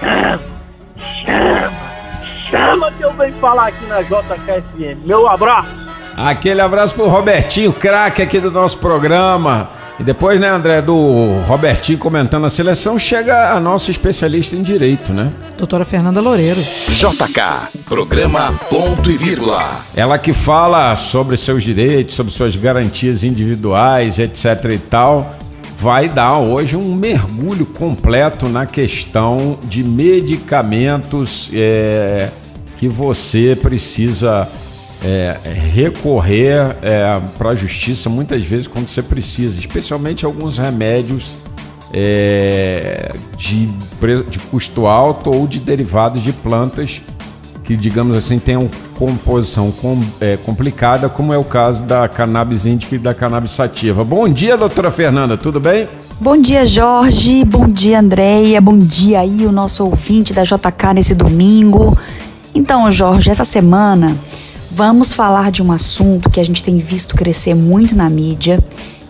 chama. 0.00 0.40
Chama. 1.24 1.92
Chama 2.50 2.92
que 2.92 3.02
eu 3.02 3.12
venho 3.12 3.34
falar 3.36 3.68
aqui 3.68 3.86
na 3.86 4.02
JKFM. 4.02 5.06
Meu 5.06 5.26
abraço. 5.26 5.81
Aquele 6.24 6.60
abraço 6.60 6.94
pro 6.94 7.08
Robertinho, 7.08 7.72
craque 7.72 8.22
aqui 8.22 8.38
do 8.38 8.48
nosso 8.48 8.78
programa. 8.78 9.70
E 9.98 10.04
depois, 10.04 10.38
né, 10.38 10.48
André, 10.48 10.80
do 10.80 11.40
Robertinho 11.48 11.98
comentando 11.98 12.46
a 12.46 12.50
seleção, 12.50 12.96
chega 12.96 13.50
a 13.50 13.58
nossa 13.58 13.90
especialista 13.90 14.54
em 14.54 14.62
direito, 14.62 15.12
né? 15.12 15.32
Doutora 15.58 15.84
Fernanda 15.84 16.20
Loureiro. 16.20 16.60
JK, 16.60 17.82
programa 17.86 18.52
Ponto 18.70 19.10
e 19.10 19.16
Vírgula. 19.16 19.80
Ela 19.96 20.16
que 20.16 20.32
fala 20.32 20.94
sobre 20.94 21.36
seus 21.36 21.64
direitos, 21.64 22.14
sobre 22.14 22.32
suas 22.32 22.54
garantias 22.54 23.24
individuais, 23.24 24.20
etc 24.20 24.64
e 24.72 24.78
tal, 24.78 25.34
vai 25.76 26.08
dar 26.08 26.38
hoje 26.38 26.76
um 26.76 26.94
mergulho 26.94 27.66
completo 27.66 28.48
na 28.48 28.64
questão 28.64 29.58
de 29.64 29.82
medicamentos 29.82 31.50
é, 31.52 32.28
que 32.76 32.86
você 32.86 33.58
precisa 33.60 34.48
é, 35.04 35.36
recorrer 35.74 36.76
é, 36.82 37.20
para 37.36 37.50
a 37.50 37.54
justiça 37.54 38.08
muitas 38.08 38.44
vezes 38.44 38.66
quando 38.66 38.88
você 38.88 39.02
precisa, 39.02 39.58
especialmente 39.58 40.24
alguns 40.24 40.58
remédios 40.58 41.34
é, 41.92 43.14
de, 43.36 43.66
de 43.66 44.38
custo 44.50 44.86
alto 44.86 45.30
ou 45.30 45.46
de 45.46 45.58
derivados 45.58 46.22
de 46.22 46.32
plantas 46.32 47.02
que, 47.64 47.76
digamos 47.76 48.16
assim, 48.16 48.38
tenham 48.38 48.68
composição 48.98 49.70
com, 49.70 50.02
é, 50.20 50.36
complicada, 50.36 51.08
como 51.08 51.32
é 51.32 51.38
o 51.38 51.44
caso 51.44 51.84
da 51.84 52.08
cannabis 52.08 52.66
índica 52.66 52.96
e 52.96 52.98
da 52.98 53.14
cannabis 53.14 53.52
sativa. 53.52 54.04
Bom 54.04 54.28
dia, 54.28 54.56
doutora 54.56 54.90
Fernanda, 54.90 55.36
tudo 55.36 55.60
bem? 55.60 55.86
Bom 56.20 56.36
dia, 56.36 56.66
Jorge. 56.66 57.44
Bom 57.44 57.66
dia, 57.66 58.00
Andréia. 58.00 58.60
Bom 58.60 58.78
dia 58.78 59.20
aí, 59.20 59.46
o 59.46 59.52
nosso 59.52 59.84
ouvinte 59.84 60.32
da 60.32 60.42
JK 60.42 60.94
nesse 60.94 61.14
domingo. 61.14 61.96
Então, 62.54 62.90
Jorge, 62.90 63.30
essa 63.30 63.44
semana 63.44 64.14
vamos 64.74 65.12
falar 65.12 65.50
de 65.50 65.62
um 65.62 65.70
assunto 65.70 66.30
que 66.30 66.40
a 66.40 66.44
gente 66.44 66.64
tem 66.64 66.78
visto 66.78 67.14
crescer 67.14 67.54
muito 67.54 67.94
na 67.94 68.08
mídia, 68.08 68.58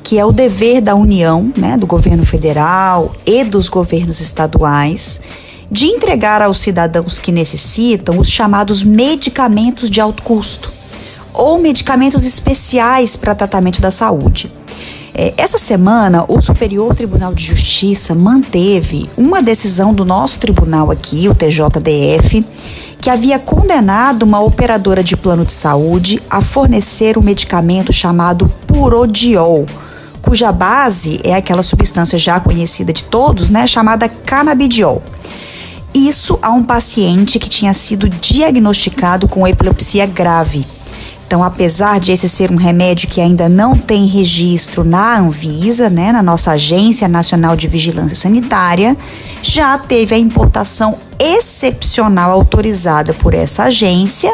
que 0.02 0.18
é 0.18 0.24
o 0.24 0.32
dever 0.32 0.80
da 0.80 0.96
União, 0.96 1.52
né, 1.56 1.76
do 1.76 1.86
governo 1.86 2.26
federal 2.26 3.14
e 3.24 3.44
dos 3.44 3.68
governos 3.68 4.20
estaduais, 4.20 5.20
de 5.70 5.86
entregar 5.86 6.42
aos 6.42 6.58
cidadãos 6.58 7.20
que 7.20 7.30
necessitam 7.30 8.18
os 8.18 8.28
chamados 8.28 8.82
medicamentos 8.82 9.88
de 9.88 10.00
alto 10.00 10.22
custo 10.24 10.68
ou 11.32 11.60
medicamentos 11.60 12.26
especiais 12.26 13.14
para 13.14 13.34
tratamento 13.34 13.80
da 13.80 13.90
saúde. 13.90 14.52
É, 15.14 15.32
essa 15.36 15.58
semana, 15.58 16.24
o 16.26 16.40
Superior 16.40 16.94
Tribunal 16.94 17.34
de 17.34 17.44
Justiça 17.44 18.14
manteve 18.14 19.08
uma 19.16 19.40
decisão 19.40 19.94
do 19.94 20.04
nosso 20.04 20.38
tribunal 20.38 20.90
aqui, 20.90 21.28
o 21.28 21.34
TJDF, 21.34 22.44
que 23.02 23.10
havia 23.10 23.36
condenado 23.36 24.22
uma 24.22 24.40
operadora 24.40 25.02
de 25.02 25.16
plano 25.16 25.44
de 25.44 25.52
saúde 25.52 26.22
a 26.30 26.40
fornecer 26.40 27.18
um 27.18 27.20
medicamento 27.20 27.92
chamado 27.92 28.48
Purodiol, 28.64 29.66
cuja 30.22 30.52
base 30.52 31.18
é 31.24 31.34
aquela 31.34 31.64
substância 31.64 32.16
já 32.16 32.38
conhecida 32.38 32.92
de 32.92 33.02
todos, 33.02 33.50
né, 33.50 33.66
chamada 33.66 34.08
canabidiol. 34.08 35.02
Isso 35.92 36.38
a 36.40 36.52
um 36.52 36.62
paciente 36.62 37.40
que 37.40 37.48
tinha 37.48 37.74
sido 37.74 38.08
diagnosticado 38.08 39.26
com 39.26 39.48
epilepsia 39.48 40.06
grave. 40.06 40.64
Então, 41.32 41.42
apesar 41.42 41.98
de 41.98 42.12
esse 42.12 42.28
ser 42.28 42.50
um 42.50 42.56
remédio 42.56 43.08
que 43.08 43.18
ainda 43.18 43.48
não 43.48 43.74
tem 43.74 44.04
registro 44.04 44.84
na 44.84 45.18
Anvisa, 45.18 45.88
né, 45.88 46.12
na 46.12 46.22
nossa 46.22 46.50
Agência 46.52 47.08
Nacional 47.08 47.56
de 47.56 47.66
Vigilância 47.66 48.14
Sanitária, 48.14 48.94
já 49.42 49.78
teve 49.78 50.14
a 50.14 50.18
importação 50.18 50.98
excepcional 51.18 52.32
autorizada 52.32 53.14
por 53.14 53.32
essa 53.32 53.62
agência, 53.62 54.30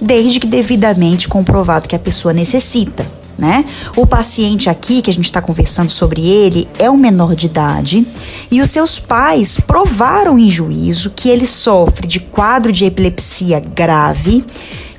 desde 0.00 0.40
que 0.40 0.46
devidamente 0.48 1.28
comprovado 1.28 1.86
que 1.86 1.94
a 1.94 2.00
pessoa 2.00 2.34
necessita. 2.34 3.06
Né? 3.38 3.64
O 3.94 4.04
paciente 4.04 4.68
aqui 4.68 5.00
que 5.00 5.08
a 5.08 5.14
gente 5.14 5.26
está 5.26 5.40
conversando 5.40 5.88
sobre 5.88 6.28
ele 6.28 6.68
é 6.80 6.90
um 6.90 6.96
menor 6.96 7.36
de 7.36 7.46
idade 7.46 8.04
e 8.50 8.60
os 8.60 8.70
seus 8.70 8.98
pais 8.98 9.58
provaram 9.60 10.36
em 10.36 10.50
juízo 10.50 11.10
que 11.10 11.28
ele 11.28 11.46
sofre 11.46 12.08
de 12.08 12.18
quadro 12.18 12.72
de 12.72 12.84
epilepsia 12.86 13.60
grave 13.60 14.44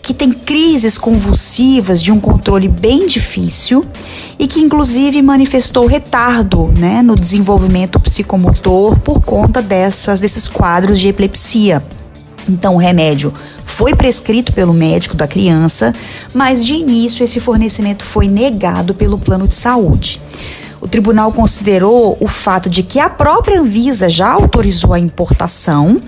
que 0.01 0.13
tem 0.13 0.31
crises 0.31 0.97
convulsivas 0.97 2.01
de 2.01 2.11
um 2.11 2.19
controle 2.19 2.67
bem 2.67 3.05
difícil 3.05 3.85
e 4.39 4.47
que 4.47 4.59
inclusive 4.59 5.21
manifestou 5.21 5.85
retardo 5.85 6.73
né, 6.77 7.01
no 7.01 7.15
desenvolvimento 7.15 7.99
psicomotor 7.99 8.99
por 8.99 9.21
conta 9.21 9.61
dessas, 9.61 10.19
desses 10.19 10.47
quadros 10.47 10.99
de 10.99 11.07
epilepsia. 11.07 11.83
Então, 12.49 12.75
o 12.75 12.77
remédio 12.77 13.31
foi 13.65 13.95
prescrito 13.95 14.51
pelo 14.51 14.73
médico 14.73 15.15
da 15.15 15.27
criança, 15.27 15.93
mas 16.33 16.65
de 16.65 16.73
início 16.73 17.23
esse 17.23 17.39
fornecimento 17.39 18.03
foi 18.03 18.27
negado 18.27 18.95
pelo 18.95 19.17
plano 19.17 19.47
de 19.47 19.55
saúde. 19.55 20.19
O 20.81 20.87
tribunal 20.87 21.31
considerou 21.31 22.17
o 22.19 22.27
fato 22.27 22.67
de 22.67 22.81
que 22.81 22.99
a 22.99 23.07
própria 23.07 23.59
Anvisa 23.61 24.09
já 24.09 24.31
autorizou 24.31 24.93
a 24.93 24.99
importação 24.99 26.01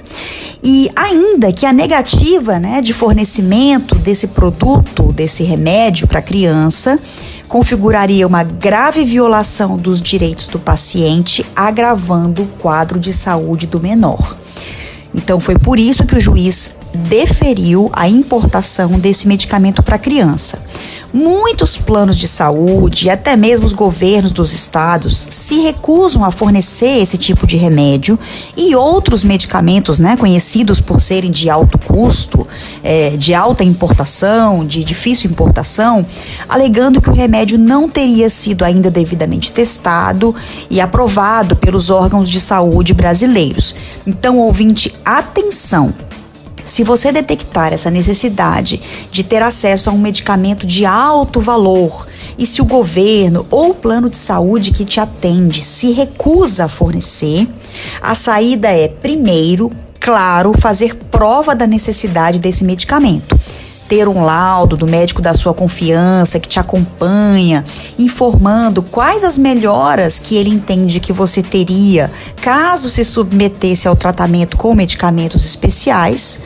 e 0.63 0.89
ainda 0.95 1.53
que 1.53 1.63
a 1.63 1.71
negativa 1.71 2.57
né, 2.57 2.81
de 2.81 2.91
fornecimento 2.91 3.93
desse 3.95 4.29
produto, 4.29 5.13
desse 5.13 5.43
remédio 5.43 6.07
para 6.07 6.23
criança, 6.23 6.97
configuraria 7.47 8.25
uma 8.25 8.41
grave 8.43 9.03
violação 9.03 9.77
dos 9.77 10.01
direitos 10.01 10.47
do 10.47 10.57
paciente, 10.57 11.45
agravando 11.55 12.41
o 12.41 12.47
quadro 12.57 12.99
de 12.99 13.13
saúde 13.13 13.67
do 13.67 13.79
menor. 13.79 14.35
Então, 15.13 15.39
foi 15.39 15.59
por 15.59 15.77
isso 15.77 16.03
que 16.03 16.15
o 16.15 16.19
juiz 16.19 16.71
deferiu 16.95 17.91
a 17.93 18.09
importação 18.09 18.99
desse 18.99 19.27
medicamento 19.27 19.83
para 19.83 19.99
criança. 19.99 20.63
Muitos 21.13 21.77
planos 21.77 22.17
de 22.17 22.27
saúde 22.27 23.05
e 23.05 23.09
até 23.11 23.35
mesmo 23.35 23.67
os 23.67 23.73
governos 23.73 24.31
dos 24.31 24.51
estados 24.51 25.27
se 25.29 25.61
recusam 25.61 26.25
a 26.25 26.31
fornecer 26.31 27.03
esse 27.03 27.19
tipo 27.19 27.45
de 27.45 27.55
remédio 27.55 28.17
e 28.57 28.75
outros 28.75 29.23
medicamentos, 29.23 29.99
né, 29.99 30.17
conhecidos 30.17 30.81
por 30.81 30.99
serem 30.99 31.29
de 31.29 31.51
alto 31.51 31.77
custo, 31.77 32.47
é, 32.83 33.11
de 33.11 33.35
alta 33.35 33.63
importação, 33.63 34.65
de 34.65 34.83
difícil 34.83 35.29
importação, 35.29 36.03
alegando 36.49 36.99
que 36.99 37.11
o 37.11 37.13
remédio 37.13 37.59
não 37.59 37.87
teria 37.87 38.27
sido 38.27 38.65
ainda 38.65 38.89
devidamente 38.89 39.51
testado 39.51 40.33
e 40.67 40.81
aprovado 40.81 41.55
pelos 41.55 41.91
órgãos 41.91 42.27
de 42.27 42.39
saúde 42.39 42.91
brasileiros. 42.91 43.75
Então, 44.07 44.39
ouvinte, 44.39 44.91
atenção! 45.05 45.93
Se 46.65 46.83
você 46.83 47.11
detectar 47.11 47.73
essa 47.73 47.91
necessidade 47.91 48.81
de 49.11 49.23
ter 49.23 49.43
acesso 49.43 49.89
a 49.89 49.93
um 49.93 49.97
medicamento 49.97 50.65
de 50.65 50.85
alto 50.85 51.41
valor 51.41 52.07
e 52.37 52.45
se 52.45 52.61
o 52.61 52.65
governo 52.65 53.45
ou 53.51 53.71
o 53.71 53.75
plano 53.75 54.09
de 54.09 54.17
saúde 54.17 54.71
que 54.71 54.85
te 54.85 54.99
atende 54.99 55.61
se 55.61 55.91
recusa 55.91 56.65
a 56.65 56.69
fornecer, 56.69 57.47
a 58.01 58.15
saída 58.15 58.69
é, 58.69 58.87
primeiro, 58.87 59.71
claro, 59.99 60.53
fazer 60.57 60.95
prova 61.11 61.55
da 61.55 61.67
necessidade 61.67 62.39
desse 62.39 62.63
medicamento 62.63 63.37
ter 63.87 64.07
um 64.07 64.23
laudo 64.23 64.75
do 64.75 64.87
médico 64.87 65.21
da 65.21 65.33
sua 65.33 65.53
confiança 65.53 66.39
que 66.39 66.47
te 66.47 66.59
acompanha, 66.59 67.65
informando 67.97 68.81
quais 68.81 69.23
as 69.23 69.37
melhoras 69.37 70.19
que 70.19 70.35
ele 70.35 70.49
entende 70.49 70.99
que 70.99 71.13
você 71.13 71.43
teria 71.43 72.11
caso 72.41 72.89
se 72.89 73.03
submetesse 73.03 73.87
ao 73.87 73.95
tratamento 73.95 74.57
com 74.57 74.73
medicamentos 74.73 75.45
especiais 75.45 76.39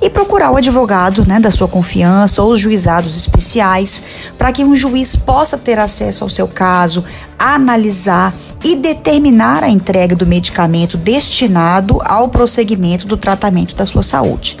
e 0.00 0.10
procurar 0.10 0.50
o 0.50 0.56
advogado 0.56 1.24
né, 1.26 1.40
da 1.40 1.50
sua 1.50 1.66
confiança 1.66 2.42
ou 2.42 2.52
os 2.52 2.60
juizados 2.60 3.16
especiais 3.16 4.02
para 4.36 4.52
que 4.52 4.64
um 4.64 4.74
juiz 4.74 5.16
possa 5.16 5.56
ter 5.56 5.78
acesso 5.78 6.24
ao 6.24 6.30
seu 6.30 6.46
caso, 6.46 7.04
analisar 7.38 8.34
e 8.62 8.76
determinar 8.76 9.62
a 9.62 9.68
entrega 9.68 10.14
do 10.14 10.26
medicamento 10.26 10.96
destinado 10.96 11.98
ao 12.04 12.28
prosseguimento 12.28 13.06
do 13.06 13.16
tratamento 13.16 13.74
da 13.74 13.86
sua 13.86 14.02
saúde. 14.02 14.58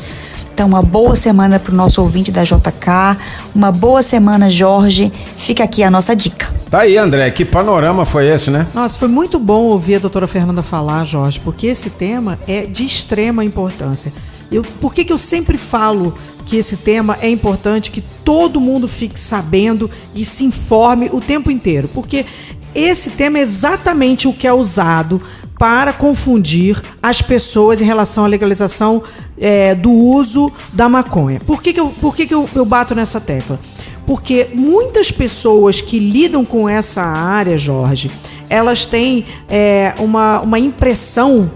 Então, 0.54 0.68
uma 0.68 0.82
boa 0.82 1.16
semana 1.16 1.58
para 1.58 1.72
o 1.72 1.74
nosso 1.74 2.00
ouvinte 2.00 2.30
da 2.30 2.44
JK, 2.44 3.18
uma 3.52 3.72
boa 3.72 4.02
semana, 4.02 4.48
Jorge. 4.48 5.12
Fica 5.36 5.64
aqui 5.64 5.82
a 5.82 5.90
nossa 5.90 6.14
dica. 6.14 6.46
Tá 6.70 6.82
aí, 6.82 6.96
André, 6.96 7.28
que 7.32 7.44
panorama 7.44 8.04
foi 8.04 8.28
esse, 8.28 8.52
né? 8.52 8.64
Nossa, 8.72 8.96
foi 8.96 9.08
muito 9.08 9.36
bom 9.40 9.62
ouvir 9.62 9.96
a 9.96 9.98
doutora 9.98 10.28
Fernanda 10.28 10.62
falar, 10.62 11.04
Jorge, 11.04 11.40
porque 11.40 11.66
esse 11.66 11.90
tema 11.90 12.38
é 12.46 12.66
de 12.66 12.84
extrema 12.84 13.44
importância. 13.44 14.12
Eu, 14.48 14.62
por 14.80 14.94
que, 14.94 15.04
que 15.04 15.12
eu 15.12 15.18
sempre 15.18 15.58
falo 15.58 16.16
que 16.46 16.56
esse 16.56 16.76
tema 16.76 17.18
é 17.20 17.28
importante, 17.28 17.90
que 17.90 18.00
todo 18.24 18.60
mundo 18.60 18.86
fique 18.86 19.18
sabendo 19.18 19.90
e 20.14 20.24
se 20.24 20.44
informe 20.44 21.10
o 21.12 21.20
tempo 21.20 21.50
inteiro? 21.50 21.90
Porque 21.92 22.24
esse 22.72 23.10
tema 23.10 23.38
é 23.38 23.42
exatamente 23.42 24.28
o 24.28 24.32
que 24.32 24.46
é 24.46 24.52
usado 24.52 25.20
para 25.64 25.94
confundir 25.94 26.78
as 27.02 27.22
pessoas 27.22 27.80
em 27.80 27.86
relação 27.86 28.22
à 28.22 28.26
legalização 28.26 29.02
é, 29.40 29.74
do 29.74 29.90
uso 29.90 30.52
da 30.74 30.90
maconha. 30.90 31.40
Por 31.40 31.62
que, 31.62 31.72
que, 31.72 31.80
eu, 31.80 31.88
por 31.88 32.14
que, 32.14 32.26
que 32.26 32.34
eu, 32.34 32.46
eu 32.54 32.66
bato 32.66 32.94
nessa 32.94 33.18
tecla? 33.18 33.58
Porque 34.06 34.48
muitas 34.52 35.10
pessoas 35.10 35.80
que 35.80 35.98
lidam 35.98 36.44
com 36.44 36.68
essa 36.68 37.00
área, 37.00 37.56
Jorge, 37.56 38.10
elas 38.50 38.84
têm 38.84 39.24
é, 39.48 39.94
uma, 39.96 40.42
uma 40.42 40.58
impressão 40.58 41.50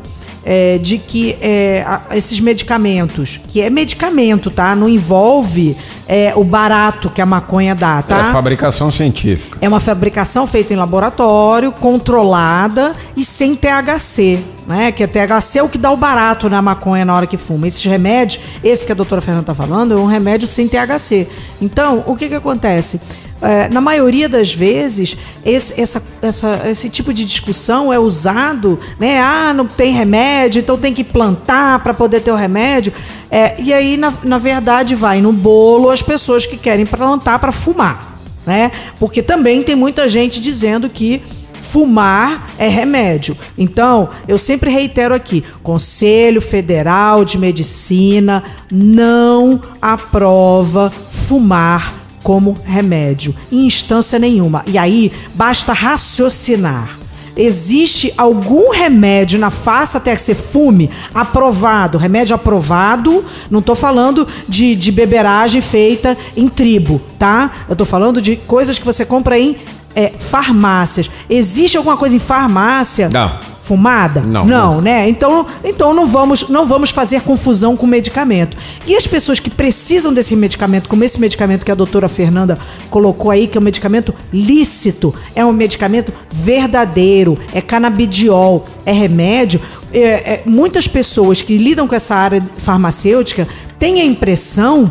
é, 0.44 0.78
de 0.78 0.98
que 0.98 1.36
é, 1.40 1.84
a- 1.86 2.16
esses 2.16 2.40
medicamentos, 2.40 3.38
que 3.48 3.60
é 3.60 3.68
medicamento, 3.70 4.50
tá? 4.50 4.74
Não 4.74 4.88
envolve 4.88 5.76
é, 6.06 6.32
o 6.36 6.42
barato 6.44 7.10
que 7.10 7.20
a 7.20 7.26
maconha 7.26 7.74
dá, 7.74 8.00
tá? 8.02 8.28
É 8.28 8.32
fabricação 8.32 8.90
científica. 8.90 9.58
É 9.60 9.68
uma 9.68 9.80
fabricação 9.80 10.46
feita 10.46 10.72
em 10.72 10.76
laboratório, 10.76 11.70
controlada 11.72 12.94
e 13.16 13.22
sem 13.24 13.54
THC, 13.54 14.38
né? 14.66 14.90
Que 14.92 15.04
a 15.04 15.08
THC 15.08 15.58
é 15.58 15.62
o 15.62 15.68
que 15.68 15.76
dá 15.78 15.90
o 15.90 15.96
barato 15.96 16.48
na 16.48 16.62
maconha 16.62 17.04
na 17.04 17.14
hora 17.14 17.26
que 17.26 17.36
fuma. 17.36 17.66
Esses 17.68 17.84
remédios, 17.84 18.40
esse 18.64 18.86
que 18.86 18.92
a 18.92 18.94
doutora 18.94 19.20
Fernanda 19.20 19.44
tá 19.46 19.54
falando, 19.54 19.92
é 19.92 19.96
um 19.96 20.06
remédio 20.06 20.48
sem 20.48 20.66
THC. 20.66 21.26
Então, 21.60 22.02
o 22.06 22.16
que 22.16 22.28
que 22.28 22.34
acontece? 22.34 23.00
É, 23.40 23.68
na 23.68 23.80
maioria 23.80 24.28
das 24.28 24.52
vezes, 24.52 25.16
esse, 25.44 25.80
essa, 25.80 26.02
essa- 26.20 26.62
esse 26.68 26.88
tipo 26.90 27.12
de 27.14 27.24
discussão 27.24 27.92
é 27.92 27.98
usado, 27.98 28.78
né? 28.98 29.20
Ah, 29.20 29.52
não 29.54 29.66
tem 29.66 29.92
remédio, 29.92 30.60
então 30.60 30.76
tem 30.76 30.92
que 30.92 31.04
plantar 31.04 31.82
para 31.82 31.94
poder 31.94 32.20
ter 32.20 32.32
o 32.32 32.36
remédio. 32.36 32.92
É, 33.30 33.54
e 33.60 33.72
aí, 33.72 33.96
na, 33.96 34.12
na 34.24 34.38
verdade, 34.38 34.94
vai 34.94 35.20
no 35.20 35.32
bolo 35.32 35.90
as 35.90 36.02
pessoas 36.02 36.46
que 36.46 36.56
querem 36.56 36.84
plantar 36.86 37.38
para 37.38 37.52
fumar 37.52 38.18
né? 38.46 38.70
Porque 38.98 39.22
também 39.22 39.62
tem 39.62 39.76
muita 39.76 40.08
gente 40.08 40.40
dizendo 40.40 40.88
que 40.88 41.20
fumar 41.60 42.48
é 42.58 42.66
remédio. 42.66 43.36
Então, 43.58 44.08
eu 44.26 44.38
sempre 44.38 44.70
reitero 44.70 45.14
aqui: 45.14 45.44
Conselho 45.62 46.40
Federal 46.40 47.26
de 47.26 47.36
Medicina 47.36 48.42
não 48.72 49.60
aprova 49.82 50.90
fumar 51.10 51.92
como 52.22 52.58
remédio 52.64 53.34
em 53.50 53.66
instância 53.66 54.18
nenhuma. 54.18 54.62
E 54.66 54.76
aí 54.76 55.12
basta 55.34 55.72
raciocinar. 55.72 56.98
Existe 57.36 58.12
algum 58.18 58.70
remédio 58.72 59.38
na 59.38 59.48
face 59.48 59.96
até 59.96 60.12
que 60.12 60.20
você 60.20 60.34
fume 60.34 60.90
aprovado, 61.14 61.96
remédio 61.96 62.34
aprovado? 62.34 63.24
Não 63.48 63.62
tô 63.62 63.76
falando 63.76 64.26
de, 64.48 64.74
de 64.74 64.90
beberagem 64.90 65.60
feita 65.60 66.18
em 66.36 66.48
tribo, 66.48 67.00
tá? 67.16 67.52
Eu 67.68 67.76
tô 67.76 67.84
falando 67.84 68.20
de 68.20 68.34
coisas 68.34 68.76
que 68.76 68.84
você 68.84 69.04
compra 69.04 69.38
em 69.38 69.56
é, 69.94 70.12
farmácias. 70.18 71.08
Existe 71.30 71.76
alguma 71.76 71.96
coisa 71.96 72.16
em 72.16 72.18
farmácia? 72.18 73.08
Não. 73.12 73.38
Fumada? 73.68 74.22
Não. 74.22 74.46
Não, 74.46 74.80
né? 74.80 75.06
Então, 75.10 75.44
então 75.62 75.92
não, 75.92 76.06
vamos, 76.06 76.48
não 76.48 76.66
vamos 76.66 76.88
fazer 76.88 77.20
confusão 77.20 77.76
com 77.76 77.86
medicamento. 77.86 78.56
E 78.86 78.96
as 78.96 79.06
pessoas 79.06 79.38
que 79.38 79.50
precisam 79.50 80.10
desse 80.10 80.34
medicamento, 80.34 80.88
como 80.88 81.04
esse 81.04 81.20
medicamento 81.20 81.66
que 81.66 81.70
a 81.70 81.74
doutora 81.74 82.08
Fernanda 82.08 82.58
colocou 82.88 83.30
aí, 83.30 83.46
que 83.46 83.58
é 83.58 83.60
um 83.60 83.64
medicamento 83.64 84.14
lícito, 84.32 85.14
é 85.34 85.44
um 85.44 85.52
medicamento 85.52 86.14
verdadeiro, 86.30 87.38
é 87.52 87.60
canabidiol, 87.60 88.64
é 88.86 88.92
remédio. 88.92 89.60
É, 89.92 90.00
é, 90.00 90.42
muitas 90.46 90.88
pessoas 90.88 91.42
que 91.42 91.58
lidam 91.58 91.86
com 91.86 91.94
essa 91.94 92.14
área 92.14 92.42
farmacêutica 92.56 93.46
têm 93.78 94.00
a 94.00 94.04
impressão 94.04 94.90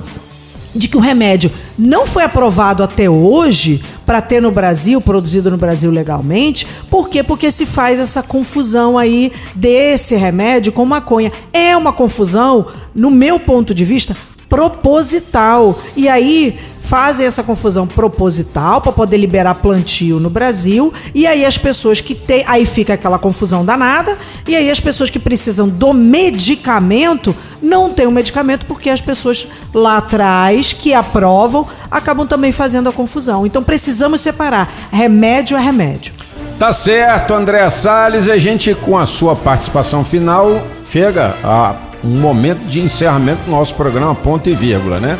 de 0.76 0.88
que 0.88 0.97
o 0.97 0.99
remédio 0.99 1.51
não 1.78 2.05
foi 2.05 2.24
aprovado 2.24 2.84
até 2.84 3.09
hoje 3.09 3.84
para 4.05 4.22
ter 4.22 4.41
no 4.41 4.51
Brasil, 4.51 5.01
produzido 5.01 5.51
no 5.51 5.57
Brasil 5.57 5.91
legalmente. 5.91 6.68
Por 6.89 7.09
quê? 7.09 7.24
Porque 7.24 7.51
se 7.51 7.65
faz 7.65 7.99
essa 7.99 8.24
confusão 8.24 8.97
aí 8.97 9.32
desse 9.55 10.15
remédio 10.15 10.72
com 10.72 10.86
maconha. 10.86 11.32
É 11.51 11.76
uma 11.76 11.93
confusão, 11.93 12.68
no 12.93 13.11
meu 13.11 13.39
ponto 13.39 13.74
de 13.74 13.84
vista, 13.84 14.15
proposital. 14.49 15.78
E 15.95 16.07
aí 16.07 16.57
fazem 16.88 17.28
essa 17.28 17.44
confusão 17.44 17.86
proposital 17.86 18.80
para 18.80 18.94
poder 18.94 19.18
liberar 19.18 19.56
plantio 19.56 20.22
no 20.22 20.30
Brasil 20.30 20.94
e 21.14 21.28
aí 21.28 21.46
as 21.46 21.58
pessoas 21.58 22.00
que 22.00 22.16
têm 22.16 22.46
aí 22.48 22.66
fica 22.66 22.94
aquela 22.94 23.20
confusão 23.20 23.66
danada 23.66 24.18
e 24.48 24.56
aí 24.56 24.72
as 24.72 24.80
pessoas 24.80 25.10
que 25.10 25.20
precisam 25.20 25.68
do 25.68 25.94
medicamento 25.94 27.36
não 27.62 27.92
têm 27.92 28.08
o 28.08 28.12
medicamento 28.12 28.66
porque 28.66 28.90
as 28.90 29.02
pessoas 29.02 29.46
lá 29.74 29.98
atrás 29.98 30.72
que 30.72 30.94
aprovam 30.94 31.68
acabam 31.92 32.26
também 32.26 32.54
fazendo 32.54 32.88
a 32.88 32.94
confusão 32.94 33.46
então 33.46 33.62
precisamos 33.62 34.22
separar 34.22 34.72
remédio 34.90 35.58
é 35.58 35.60
remédio 35.60 36.14
Tá 36.58 36.74
certo, 36.74 37.36
André 37.36 37.70
Salles. 37.70 38.28
A 38.28 38.40
gente, 38.40 38.74
com 38.74 38.98
a 38.98 39.06
sua 39.06 39.36
participação 39.36 40.04
final, 40.04 40.64
chega 40.92 41.36
a 41.44 41.76
um 42.04 42.20
momento 42.20 42.66
de 42.66 42.80
encerramento 42.80 43.44
do 43.44 43.52
nosso 43.52 43.76
programa 43.76 44.16
Ponto 44.16 44.50
e 44.50 44.56
Vírgula, 44.56 45.00
né? 45.00 45.20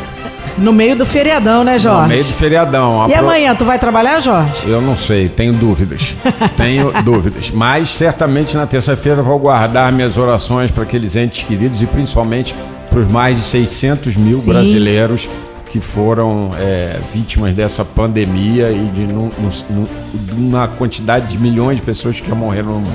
No 0.58 0.72
meio 0.72 0.96
do 0.96 1.06
feriadão 1.06 1.62
né 1.64 1.78
Jorge 1.78 2.02
No 2.02 2.08
meio 2.08 2.24
do 2.24 2.32
feriadão. 2.32 3.06
e 3.08 3.14
Apro- 3.14 3.26
amanhã 3.26 3.54
tu 3.54 3.64
vai 3.64 3.78
trabalhar 3.78 4.20
Jorge 4.20 4.52
Eu 4.66 4.80
não 4.80 4.96
sei, 4.96 5.28
tenho 5.28 5.52
dúvidas. 5.52 6.16
tenho 6.56 6.92
dúvidas. 7.02 7.50
Mas 7.50 7.90
certamente 7.90 8.56
na 8.56 8.66
terça-feira 8.66 9.22
vou 9.22 9.38
guardar 9.38 9.90
minhas 9.92 10.18
orações 10.18 10.70
para 10.70 10.82
aqueles 10.82 11.16
entes 11.16 11.44
queridos 11.44 11.82
e 11.82 11.86
principalmente 11.86 12.54
para 12.90 12.98
os 13.00 13.08
mais 13.08 13.36
de 13.36 13.42
600 13.42 14.16
mil 14.16 14.36
Sim. 14.36 14.50
brasileiros 14.52 15.28
que 15.70 15.80
foram 15.80 16.50
é, 16.58 16.96
vítimas 17.12 17.54
dessa 17.54 17.84
pandemia 17.84 18.70
e 18.70 18.86
de 18.86 19.06
uma 20.34 20.66
quantidade 20.66 21.26
de 21.26 21.38
milhões 21.38 21.76
de 21.76 21.82
pessoas 21.82 22.18
que 22.20 22.26
já 22.28 22.34
morreram 22.34 22.68
no 22.70 22.80
mundo. 22.80 22.92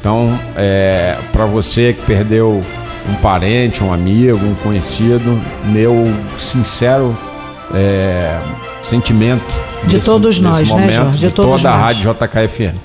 Então, 0.00 0.36
é, 0.56 1.16
para 1.32 1.44
você 1.46 1.92
que 1.92 2.02
perdeu 2.04 2.60
um 3.08 3.14
parente, 3.16 3.82
um 3.82 3.92
amigo, 3.92 4.44
um 4.44 4.54
conhecido, 4.56 5.38
meu 5.64 6.04
sincero 6.36 7.16
é, 7.74 8.38
sentimento 8.82 9.44
De 9.84 9.98
todos 9.98 10.40
nós, 10.40 10.68
né, 10.68 10.74
momento, 10.74 10.92
Jorge? 10.92 11.18
De 11.18 11.30
toda 11.30 11.70
a 11.70 11.76
rádio 11.76 12.14
JKFM. 12.14 12.76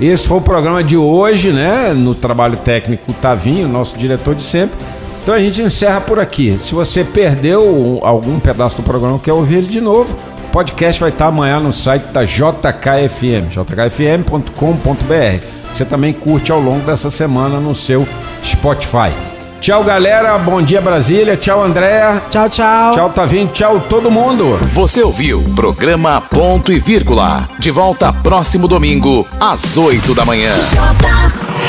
Esse 0.00 0.26
foi 0.26 0.38
o 0.38 0.40
programa 0.40 0.82
de 0.82 0.96
hoje, 0.96 1.52
né? 1.52 1.92
No 1.92 2.14
trabalho 2.14 2.56
técnico 2.56 3.12
Tavinho, 3.12 3.68
nosso 3.68 3.98
diretor 3.98 4.34
de 4.34 4.42
sempre. 4.42 4.78
Então 5.22 5.34
a 5.34 5.38
gente 5.38 5.60
encerra 5.60 6.00
por 6.00 6.18
aqui. 6.18 6.56
Se 6.58 6.74
você 6.74 7.04
perdeu 7.04 8.00
algum 8.02 8.40
pedaço 8.40 8.76
do 8.76 8.82
programa 8.82 9.18
quer 9.18 9.34
ouvir 9.34 9.56
ele 9.56 9.68
de 9.68 9.80
novo, 9.80 10.16
o 10.48 10.50
podcast 10.50 10.98
vai 10.98 11.10
estar 11.10 11.26
amanhã 11.26 11.60
no 11.60 11.72
site 11.72 12.04
da 12.04 12.24
JKFM, 12.24 13.50
jkfm.com.br. 13.50 15.44
Você 15.72 15.84
também 15.84 16.12
curte 16.12 16.50
ao 16.50 16.58
longo 16.58 16.84
dessa 16.84 17.10
semana 17.10 17.60
no 17.60 17.74
seu 17.74 18.08
Spotify. 18.42 19.12
Tchau, 19.60 19.84
galera. 19.84 20.38
Bom 20.38 20.62
dia, 20.62 20.80
Brasília. 20.80 21.36
Tchau, 21.36 21.62
Andréa. 21.62 22.22
tchau 22.30 22.48
tchau 22.48 22.92
Tchau, 22.92 23.10
Tavinho. 23.10 23.48
Tchau, 23.48 23.78
todo 23.88 24.10
mundo. 24.10 24.58
Você 24.72 25.02
ouviu 25.02 25.42
programa 25.54 26.20
Ponto 26.20 26.72
e 26.72 26.78
Vírgula. 26.78 27.46
De 27.58 27.70
volta 27.70 28.10
próximo 28.10 28.66
domingo, 28.66 29.26
às 29.38 29.76
8 29.76 30.14
da 30.14 30.24
manhã. 30.24 30.56
J 30.56 31.59